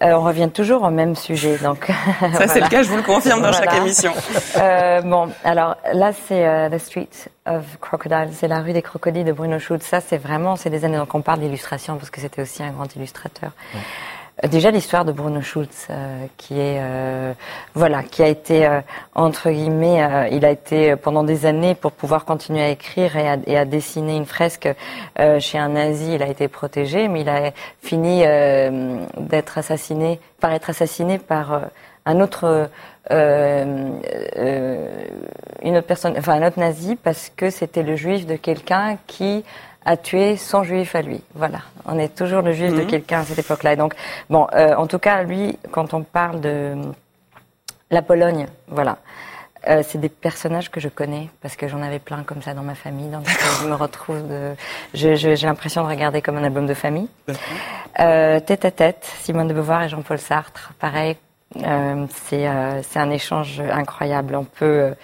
euh, 0.03 0.15
on 0.15 0.23
revient 0.23 0.51
toujours 0.53 0.83
au 0.83 0.91
même 0.91 1.15
sujet, 1.15 1.59
donc. 1.59 1.87
Ça 2.21 2.49
c'est 2.49 2.61
le 2.61 2.69
cas, 2.69 2.83
je 2.83 2.89
vous 2.89 2.97
le 2.97 3.03
confirme 3.03 3.41
dans 3.41 3.53
chaque 3.53 3.75
émission. 3.75 4.13
Euh, 4.57 5.01
bon, 5.03 5.29
alors 5.45 5.77
là 5.93 6.13
c'est 6.13 6.47
euh, 6.47 6.69
The 6.69 6.79
Street 6.79 7.09
of 7.47 7.63
Crocodile, 7.81 8.31
c'est 8.33 8.49
la 8.49 8.61
rue 8.61 8.73
des 8.73 8.83
crocodiles 8.83 9.25
de 9.25 9.33
Bruno 9.33 9.59
Schultz. 9.59 9.85
Ça 9.87 10.01
c'est 10.01 10.19
vraiment, 10.19 10.57
c'est 10.57 10.71
des 10.71 10.85
années 10.85 10.97
donc 10.97 11.15
on 11.15 11.23
parle 11.23 11.41
d'illustration 11.41 11.97
parce 11.97 12.11
que 12.11 12.21
c'était 12.21 12.43
aussi 12.43 12.63
un 12.63 12.71
grand 12.71 12.95
illustrateur. 12.97 13.53
Déjà 14.49 14.71
l'histoire 14.71 15.05
de 15.05 15.13
Bruno 15.13 15.41
Schulz, 15.41 15.87
euh, 15.91 16.27
qui 16.37 16.55
est 16.55 16.79
euh, 16.81 17.33
voilà, 17.75 18.03
qui 18.03 18.23
a 18.23 18.29
été 18.29 18.67
euh, 18.67 18.81
entre 19.15 19.51
guillemets, 19.51 20.29
il 20.33 20.45
a 20.45 20.51
été 20.51 20.97
pendant 20.97 21.23
des 21.23 21.47
années 21.47 21.75
pour 21.75 21.93
pouvoir 21.93 22.25
continuer 22.25 22.63
à 22.63 22.71
écrire 22.71 23.17
et 23.17 23.29
à, 23.29 23.37
et 23.47 23.57
à 23.57 23.65
dessiner 23.65 24.17
une 24.17 24.27
fresque 24.27 24.69
chez 25.39 25.59
un 25.59 25.69
nazi. 25.69 26.15
Il 26.15 26.23
a 26.23 26.29
été 26.29 26.49
protégé, 26.49 27.09
mais 27.09 27.21
il 27.21 27.29
a 27.29 27.53
fini 27.83 28.23
d'être 29.19 29.59
assassiné, 29.59 30.19
par 30.41 30.53
être 30.53 30.71
assassiné 30.71 31.19
par 31.19 31.61
un 32.07 32.21
autre 32.21 32.71
une 33.11 34.01
autre 35.77 35.87
personne, 35.87 36.15
enfin 36.17 36.41
un 36.41 36.47
autre 36.47 36.59
nazi, 36.59 36.97
parce 36.97 37.31
que 37.37 37.51
c'était 37.51 37.83
le 37.83 37.97
juif 37.97 38.27
de 38.27 38.37
quelqu'un 38.37 38.97
qui 39.07 39.45
a 39.85 39.97
tué 39.97 40.37
son 40.37 40.63
juif 40.63 40.95
à 40.95 41.03
lui. 41.03 41.21
Voilà, 41.35 41.61
on 41.87 41.99
est 41.99 42.15
toujours 42.15 42.43
le 42.43 42.53
juif 42.53 42.73
de 42.73 42.83
mhm. 42.83 42.87
quelqu'un 42.87 43.21
à 43.21 43.25
cette 43.25 43.39
époque-là. 43.39 43.77
Donc, 43.77 43.95
bon, 44.31 44.47
euh, 44.55 44.75
en 44.75 44.87
tout 44.87 44.99
cas, 44.99 45.23
lui, 45.23 45.59
quand 45.71 45.95
on 45.95 46.03
parle 46.03 46.41
de 46.41 46.75
la 47.91 48.03
Pologne, 48.03 48.47
voilà, 48.69 48.99
euh, 49.69 49.83
c'est 49.87 49.99
des 49.99 50.09
personnages 50.09 50.71
que 50.71 50.81
je 50.81 50.89
connais 50.89 51.29
parce 51.41 51.55
que 51.55 51.69
j'en 51.69 51.83
avais 51.83 52.01
plein 52.01 52.25
comme 52.25 52.43
ça 52.43 52.55
dans 52.55 52.63
ma 52.63 52.75
famille. 52.75 53.09
Donc, 53.09 53.29
je 53.61 53.69
me 53.69 53.75
retrouve 53.75 54.27
de, 54.27 54.55
j'ai 54.95 55.37
l'impression 55.37 55.83
de 55.85 55.89
regarder 55.89 56.21
comme 56.21 56.37
un 56.37 56.45
album 56.45 56.67
de 56.67 56.75
famille. 56.75 57.09
Euh, 58.01 58.41
tête 58.41 58.65
à 58.65 58.71
tête, 58.71 59.09
Simone 59.21 59.49
de 59.49 59.55
Beauvoir 59.55 59.85
et 59.85 59.89
Jean-Paul 59.89 60.19
Sartre, 60.19 60.73
pareil. 60.81 61.17
Euh, 61.65 62.07
c'est 62.25 62.49
c'est 62.83 62.99
un 62.99 63.11
échange 63.11 63.61
incroyable. 63.61 64.35
On 64.35 64.45
peut 64.45 64.95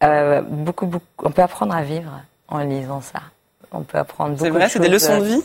beaucoup, 0.00 0.86
beaucoup, 0.86 1.06
on 1.24 1.30
peut 1.30 1.42
apprendre 1.42 1.74
à 1.74 1.82
vivre 1.82 2.12
en 2.48 2.58
lisant 2.58 3.00
ça. 3.00 3.20
On 3.72 3.82
peut 3.82 3.98
apprendre 3.98 4.32
beaucoup 4.32 4.44
C'est 4.44 4.50
vrai, 4.50 4.68
c'est 4.68 4.80
des 4.80 4.88
leçons 4.88 5.18
de 5.18 5.24
vie? 5.24 5.42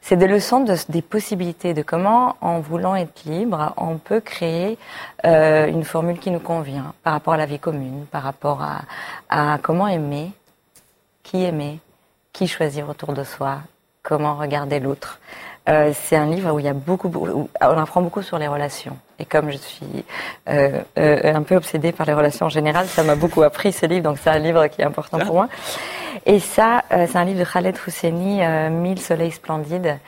C'est 0.00 0.16
des 0.16 0.28
leçons 0.28 0.60
de, 0.60 0.76
des 0.88 1.02
possibilités, 1.02 1.74
de 1.74 1.82
comment, 1.82 2.36
en 2.40 2.60
voulant 2.60 2.94
être 2.94 3.24
libre, 3.24 3.74
on 3.76 3.98
peut 3.98 4.20
créer 4.20 4.78
euh, 5.24 5.66
une 5.66 5.82
formule 5.82 6.20
qui 6.20 6.30
nous 6.30 6.38
convient 6.38 6.94
par 7.02 7.12
rapport 7.12 7.34
à 7.34 7.36
la 7.36 7.46
vie 7.46 7.58
commune, 7.58 8.06
par 8.06 8.22
rapport 8.22 8.62
à, 8.62 8.82
à 9.28 9.58
comment 9.58 9.88
aimer, 9.88 10.30
qui 11.24 11.42
aimer, 11.42 11.80
qui 12.32 12.46
choisir 12.46 12.88
autour 12.88 13.14
de 13.14 13.24
soi, 13.24 13.58
comment 14.04 14.36
regarder 14.36 14.78
l'autre. 14.78 15.18
Euh, 15.68 15.92
c'est 16.04 16.16
un 16.16 16.26
livre 16.26 16.52
où 16.52 16.60
il 16.60 16.64
y 16.64 16.68
a 16.68 16.72
beaucoup, 16.72 17.08
où 17.08 17.48
on 17.60 17.78
apprend 17.78 18.00
beaucoup 18.00 18.22
sur 18.22 18.38
les 18.38 18.46
relations. 18.46 18.96
Et 19.18 19.24
comme 19.24 19.50
je 19.50 19.56
suis 19.56 20.04
euh, 20.48 20.80
euh, 20.98 21.34
un 21.34 21.42
peu 21.42 21.56
obsédée 21.56 21.90
par 21.90 22.06
les 22.06 22.12
relations 22.12 22.46
en 22.46 22.50
général, 22.50 22.86
ça 22.86 23.02
m'a 23.02 23.16
beaucoup 23.16 23.42
appris 23.42 23.72
ce 23.72 23.86
livre, 23.86 24.04
donc 24.04 24.18
c'est 24.22 24.30
un 24.30 24.38
livre 24.38 24.68
qui 24.68 24.82
est 24.82 24.84
important 24.84 25.18
pour 25.18 25.34
moi. 25.34 25.48
Et 26.24 26.40
ça, 26.40 26.82
c'est 26.90 27.16
un 27.16 27.24
livre 27.24 27.40
de 27.40 27.44
Khaled 27.44 27.76
Hosseini, 27.86 28.40
Mille 28.70 29.00
soleils 29.00 29.32
splendides. 29.32 29.98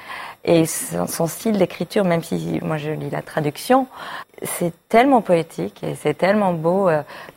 Et 0.44 0.66
son, 0.66 1.26
style 1.26 1.58
d'écriture, 1.58 2.04
même 2.04 2.22
si 2.22 2.58
moi 2.62 2.76
je 2.76 2.90
lis 2.90 3.10
la 3.10 3.22
traduction, 3.22 3.86
c'est 4.42 4.72
tellement 4.88 5.20
poétique 5.20 5.82
et 5.84 5.94
c'est 5.94 6.14
tellement 6.14 6.54
beau 6.54 6.88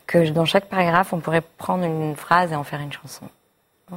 que 0.06 0.30
dans 0.30 0.46
chaque 0.46 0.66
paragraphe, 0.66 1.12
on 1.12 1.18
pourrait 1.18 1.42
prendre 1.58 1.84
une 1.84 2.16
phrase 2.16 2.52
et 2.52 2.56
en 2.56 2.64
faire 2.64 2.80
une 2.80 2.92
chanson. 2.92 3.26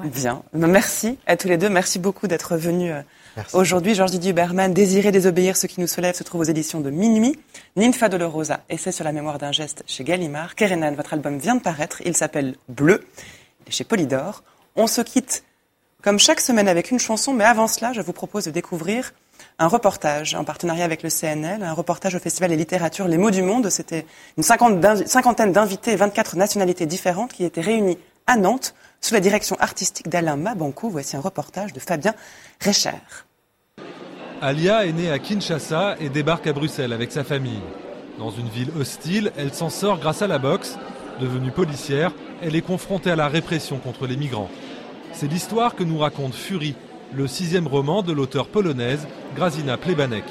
Bien. 0.04 0.42
Merci 0.54 1.18
à 1.26 1.38
tous 1.38 1.48
les 1.48 1.58
deux. 1.58 1.70
Merci 1.70 2.00
beaucoup 2.00 2.28
d'être 2.28 2.58
venus 2.58 2.94
Aujourd'hui, 3.54 3.96
Georges 3.96 4.12
Didier 4.12 4.34
Berman, 4.34 4.74
Désirer 4.74 5.12
désobéir 5.12 5.58
ce 5.58 5.68
qui 5.68 5.82
nous 5.82 5.88
soulève, 5.88 6.16
se 6.16 6.24
trouve 6.24 6.42
aux 6.42 6.46
éditions 6.46 6.80
de 6.80 6.90
Minuit. 6.90 7.38
Ninfa 7.76 8.08
Dolorosa, 8.08 8.62
essai 8.70 8.92
sur 8.92 9.04
la 9.04 9.12
mémoire 9.12 9.38
d'un 9.38 9.52
geste 9.52 9.84
chez 9.88 10.04
Gallimard. 10.04 10.56
Kerenan, 10.56 10.96
votre 10.96 11.14
album 11.14 11.38
vient 11.38 11.56
de 11.56 11.62
paraître. 11.62 12.02
Il 12.06 12.16
s'appelle 12.16 12.56
Bleu. 12.70 13.06
Il 13.62 13.70
est 13.70 13.72
chez 13.72 13.84
Polydor. 13.84 14.44
On 14.76 14.88
se 14.88 15.02
quitte 15.02 15.44
comme 16.02 16.20
chaque 16.20 16.40
semaine 16.40 16.68
avec 16.68 16.92
une 16.92 17.00
chanson, 17.00 17.34
mais 17.34 17.44
avant 17.44 17.68
cela, 17.68 17.92
je 17.92 18.02
vous 18.02 18.14
propose 18.14 18.46
de 18.46 18.52
découvrir 18.52 19.14
un 19.60 19.68
reportage 19.68 20.36
en 20.36 20.44
partenariat 20.44 20.86
avec 20.86 21.04
le 21.04 21.10
CNL, 21.10 21.64
un 21.64 21.74
reportage 21.74 22.16
au 22.16 22.20
Festival 22.20 22.52
des 22.52 22.56
littératures 22.56 23.08
Les 23.08 23.18
mots 23.18 23.32
du 23.32 23.42
monde. 23.42 23.70
C'était 23.70 24.06
une 24.38 24.44
cinquantaine 24.44 25.52
d'invités 25.52 25.92
et 25.92 25.96
24 25.96 26.38
nationalités 26.38 26.86
différentes 26.86 27.34
qui 27.34 27.44
étaient 27.44 27.62
réunis 27.62 27.98
à 28.28 28.38
Nantes 28.38 28.76
sous 29.06 29.14
la 29.14 29.20
direction 29.20 29.56
artistique 29.60 30.10
d'Alain 30.10 30.36
Mabankou. 30.36 30.90
Voici 30.90 31.16
un 31.16 31.20
reportage 31.20 31.74
de 31.74 31.80
Fabien 31.80 32.16
Recher. 32.66 32.90
Alia 34.42 34.88
est 34.88 34.94
née 34.94 35.12
à 35.12 35.20
Kinshasa 35.20 35.96
et 36.00 36.10
débarque 36.10 36.48
à 36.48 36.54
Bruxelles 36.54 36.92
avec 36.92 37.12
sa 37.12 37.24
famille. 37.24 37.62
Dans 38.18 38.32
une 38.32 38.50
ville 38.50 38.72
hostile, 38.80 39.32
elle 39.38 39.54
s'en 39.54 39.70
sort 39.70 40.00
grâce 40.00 40.24
à 40.24 40.28
la 40.28 40.40
boxe. 40.40 40.80
Devenue 41.20 41.52
policière, 41.52 42.14
elle 42.42 42.56
est 42.56 42.64
confrontée 42.64 43.12
à 43.12 43.16
la 43.16 43.28
répression 43.28 43.78
contre 43.78 44.08
les 44.08 44.18
migrants. 44.18 44.50
C'est 45.14 45.32
l'histoire 45.32 45.76
que 45.76 45.84
nous 45.84 46.00
raconte 46.00 46.34
Fury, 46.34 46.76
le 47.14 47.28
sixième 47.28 47.68
roman 47.68 48.02
de 48.02 48.12
l'auteur 48.12 48.48
polonaise 48.48 49.08
Grazina 49.36 49.78
Plebanek. 49.78 50.26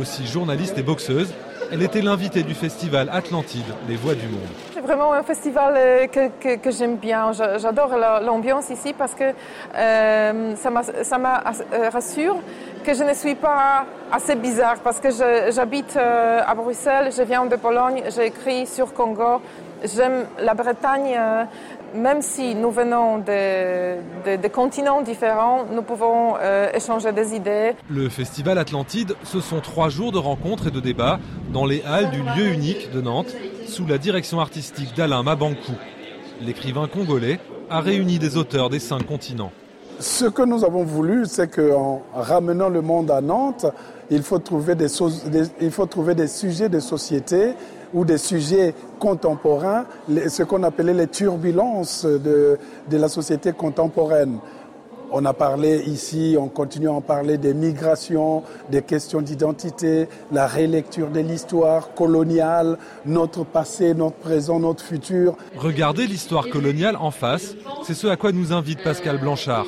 Aussi 0.00 0.26
journaliste 0.26 0.78
et 0.78 0.82
boxeuse, 0.82 1.28
elle 1.70 1.82
était 1.82 2.00
l'invitée 2.00 2.42
du 2.42 2.54
festival 2.54 3.10
Atlantide, 3.12 3.74
Les 3.86 3.96
Voix 3.96 4.14
du 4.14 4.28
Monde. 4.28 4.67
Vraiment 4.88 5.12
un 5.12 5.22
festival 5.22 5.74
euh, 5.76 6.06
que, 6.06 6.70
j'aime 6.70 6.96
bien. 6.96 7.32
J'adore 7.32 7.94
l'ambiance 8.22 8.70
ici 8.70 8.94
parce 8.96 9.14
que 9.14 9.34
euh, 9.74 10.56
ça 10.56 10.70
me 10.70 11.74
euh, 11.74 11.90
rassure 11.90 12.36
que 12.82 12.94
je 12.94 13.04
ne 13.04 13.12
suis 13.12 13.34
pas 13.34 13.84
assez 14.10 14.34
bizarre 14.34 14.76
parce 14.82 14.98
que 14.98 15.10
j'habite 15.50 15.94
à 15.98 16.54
Bruxelles, 16.54 17.10
je 17.14 17.22
viens 17.22 17.44
de 17.44 17.56
Pologne, 17.56 18.02
j'ai 18.08 18.28
écrit 18.28 18.66
sur 18.66 18.94
Congo. 18.94 19.42
J'aime 19.84 20.26
la 20.40 20.54
Bretagne, 20.54 21.20
même 21.94 22.22
si 22.22 22.54
nous 22.54 22.70
venons 22.70 23.18
de, 23.18 24.48
continents 24.48 25.02
différents, 25.02 25.64
nous 25.72 25.82
pouvons 25.82 26.34
euh, 26.40 26.70
échanger 26.74 27.12
des 27.12 27.34
idées. 27.34 27.72
Le 27.90 28.08
Festival 28.08 28.58
Atlantide, 28.58 29.14
ce 29.24 29.40
sont 29.40 29.60
trois 29.60 29.88
jours 29.88 30.12
de 30.12 30.18
rencontres 30.18 30.68
et 30.68 30.70
de 30.70 30.80
débats 30.80 31.18
dans 31.52 31.66
les 31.66 31.82
halles 31.82 32.10
du 32.10 32.22
lieu 32.22 32.52
unique 32.52 32.90
de 32.92 33.00
Nantes, 33.00 33.34
sous 33.66 33.86
la 33.86 33.98
direction 33.98 34.40
artistique 34.40 34.94
d'Alain 34.96 35.22
Mabankou. 35.22 35.72
L'écrivain 36.40 36.88
congolais 36.88 37.40
a 37.70 37.80
réuni 37.80 38.18
des 38.18 38.36
auteurs 38.36 38.70
des 38.70 38.78
cinq 38.78 39.06
continents. 39.06 39.52
Ce 40.00 40.26
que 40.26 40.42
nous 40.42 40.64
avons 40.64 40.84
voulu, 40.84 41.26
c'est 41.26 41.48
qu'en 41.48 42.02
ramenant 42.14 42.68
le 42.68 42.80
monde 42.80 43.10
à 43.10 43.20
Nantes, 43.20 43.66
il 44.10 44.22
faut 44.22 44.38
trouver 44.38 44.74
des, 44.74 44.86
il 45.60 45.70
faut 45.70 45.86
trouver 45.86 46.14
des 46.14 46.28
sujets 46.28 46.68
de 46.68 46.78
société 46.78 47.54
ou 47.94 48.04
des 48.04 48.18
sujets 48.18 48.74
contemporains, 48.98 49.86
ce 50.28 50.42
qu'on 50.42 50.62
appelait 50.62 50.94
les 50.94 51.06
turbulences 51.06 52.04
de, 52.04 52.58
de 52.90 52.96
la 52.96 53.08
société 53.08 53.52
contemporaine. 53.52 54.38
On 55.10 55.24
a 55.24 55.32
parlé 55.32 55.84
ici, 55.86 56.36
on 56.38 56.48
continue 56.48 56.88
à 56.88 56.92
en 56.92 57.00
parler 57.00 57.38
des 57.38 57.54
migrations, 57.54 58.42
des 58.70 58.82
questions 58.82 59.22
d'identité, 59.22 60.06
la 60.30 60.46
rélecture 60.46 61.08
de 61.08 61.20
l'histoire 61.20 61.94
coloniale, 61.94 62.76
notre 63.06 63.44
passé, 63.44 63.94
notre 63.94 64.16
présent, 64.16 64.60
notre 64.60 64.84
futur. 64.84 65.34
Regardez 65.56 66.06
l'histoire 66.06 66.50
coloniale 66.50 66.96
en 66.96 67.10
face, 67.10 67.54
c'est 67.84 67.94
ce 67.94 68.06
à 68.06 68.16
quoi 68.16 68.32
nous 68.32 68.52
invite 68.52 68.82
Pascal 68.82 69.18
Blanchard. 69.18 69.64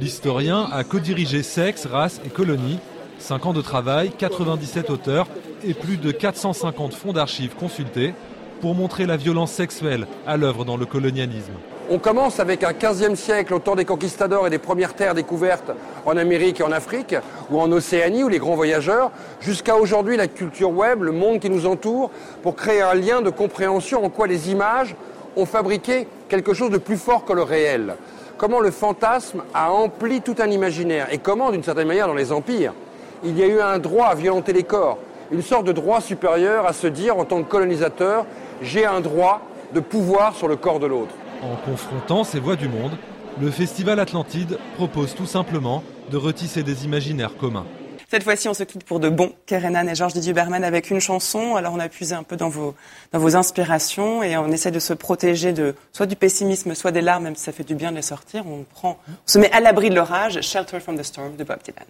L'historien 0.00 0.66
a 0.72 0.82
co-dirigé 0.82 1.44
Sexe, 1.44 1.86
Race 1.86 2.20
et 2.26 2.28
Colonie, 2.28 2.80
5 3.20 3.46
ans 3.46 3.52
de 3.52 3.62
travail, 3.62 4.10
97 4.18 4.90
auteurs 4.90 5.28
et 5.64 5.74
plus 5.74 5.96
de 5.96 6.10
450 6.10 6.94
fonds 6.94 7.12
d'archives 7.12 7.54
consultés 7.54 8.14
pour 8.60 8.74
montrer 8.74 9.06
la 9.06 9.16
violence 9.16 9.52
sexuelle 9.52 10.06
à 10.26 10.36
l'œuvre 10.36 10.64
dans 10.64 10.76
le 10.76 10.86
colonialisme. 10.86 11.52
On 11.92 11.98
commence 11.98 12.38
avec 12.38 12.62
un 12.62 12.70
15e 12.70 13.16
siècle 13.16 13.52
au 13.52 13.58
temps 13.58 13.74
des 13.74 13.84
conquistadors 13.84 14.46
et 14.46 14.50
des 14.50 14.58
premières 14.58 14.94
terres 14.94 15.14
découvertes 15.14 15.72
en 16.06 16.16
Amérique 16.16 16.60
et 16.60 16.62
en 16.62 16.70
Afrique, 16.70 17.16
ou 17.50 17.60
en 17.60 17.72
Océanie, 17.72 18.22
ou 18.22 18.28
les 18.28 18.38
grands 18.38 18.54
voyageurs, 18.54 19.10
jusqu'à 19.40 19.76
aujourd'hui 19.76 20.16
la 20.16 20.28
culture 20.28 20.70
web, 20.70 21.02
le 21.02 21.10
monde 21.10 21.40
qui 21.40 21.50
nous 21.50 21.66
entoure, 21.66 22.10
pour 22.44 22.54
créer 22.54 22.80
un 22.80 22.94
lien 22.94 23.22
de 23.22 23.30
compréhension 23.30 24.04
en 24.04 24.08
quoi 24.08 24.28
les 24.28 24.50
images 24.52 24.94
ont 25.36 25.46
fabriqué 25.46 26.06
quelque 26.28 26.54
chose 26.54 26.70
de 26.70 26.78
plus 26.78 26.96
fort 26.96 27.24
que 27.24 27.32
le 27.32 27.42
réel. 27.42 27.96
Comment 28.36 28.60
le 28.60 28.70
fantasme 28.70 29.42
a 29.52 29.72
empli 29.72 30.20
tout 30.20 30.36
un 30.38 30.50
imaginaire, 30.50 31.08
et 31.10 31.18
comment, 31.18 31.50
d'une 31.50 31.64
certaine 31.64 31.88
manière, 31.88 32.06
dans 32.06 32.14
les 32.14 32.30
empires, 32.30 32.72
il 33.24 33.36
y 33.36 33.42
a 33.42 33.46
eu 33.46 33.60
un 33.60 33.78
droit 33.78 34.06
à 34.06 34.14
violenter 34.14 34.52
les 34.52 34.62
corps, 34.62 34.98
une 35.30 35.42
sorte 35.42 35.66
de 35.66 35.72
droit 35.72 36.00
supérieur 36.00 36.66
à 36.66 36.72
se 36.72 36.86
dire 36.86 37.16
en 37.16 37.24
tant 37.24 37.42
que 37.42 37.48
colonisateur, 37.48 38.26
j'ai 38.62 38.84
un 38.84 39.00
droit 39.00 39.42
de 39.74 39.80
pouvoir 39.80 40.34
sur 40.34 40.48
le 40.48 40.56
corps 40.56 40.80
de 40.80 40.86
l'autre. 40.86 41.14
En 41.42 41.56
confrontant 41.56 42.24
ces 42.24 42.40
voix 42.40 42.56
du 42.56 42.68
monde, 42.68 42.92
le 43.40 43.50
Festival 43.50 44.00
Atlantide 44.00 44.58
propose 44.76 45.14
tout 45.14 45.26
simplement 45.26 45.82
de 46.10 46.16
retisser 46.16 46.62
des 46.62 46.84
imaginaires 46.84 47.36
communs. 47.36 47.66
Cette 48.10 48.24
fois-ci, 48.24 48.48
on 48.48 48.54
se 48.54 48.64
quitte 48.64 48.82
pour 48.82 48.98
de 48.98 49.08
bon. 49.08 49.32
Kerenan 49.46 49.86
et 49.86 49.94
Georges 49.94 50.14
Didier 50.14 50.32
Berman 50.32 50.64
avec 50.64 50.90
une 50.90 50.98
chanson. 50.98 51.54
Alors, 51.54 51.74
on 51.74 51.78
a 51.78 51.88
puisé 51.88 52.12
un 52.16 52.24
peu 52.24 52.36
dans 52.36 52.48
vos, 52.48 52.74
dans 53.12 53.20
vos 53.20 53.36
inspirations 53.36 54.24
et 54.24 54.36
on 54.36 54.48
essaie 54.50 54.72
de 54.72 54.80
se 54.80 54.92
protéger 54.92 55.52
de 55.52 55.76
soit 55.92 56.06
du 56.06 56.16
pessimisme, 56.16 56.74
soit 56.74 56.90
des 56.90 57.02
larmes, 57.02 57.22
même 57.22 57.36
si 57.36 57.44
ça 57.44 57.52
fait 57.52 57.62
du 57.62 57.76
bien 57.76 57.92
de 57.92 57.96
les 57.96 58.02
sortir. 58.02 58.44
On 58.48 58.64
prend, 58.64 58.98
on 59.08 59.12
se 59.26 59.38
met 59.38 59.50
à 59.52 59.60
l'abri 59.60 59.90
de 59.90 59.94
l'orage. 59.94 60.40
Shelter 60.40 60.80
from 60.80 60.98
the 60.98 61.04
Storm 61.04 61.36
de 61.36 61.44
Bob 61.44 61.60
Dylan. 61.62 61.86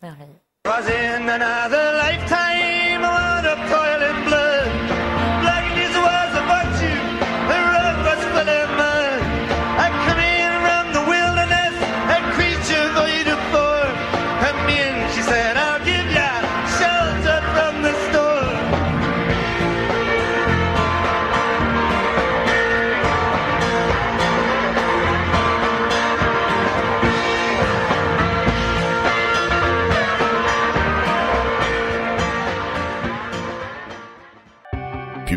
Merveilleux. 0.00 0.47
Was 0.64 0.86
in 0.88 1.28
another 1.28 1.92
lifetime, 1.94 3.00
what 3.00 3.44
a 3.44 3.54
toiling 3.70 4.24
blood. 4.24 4.47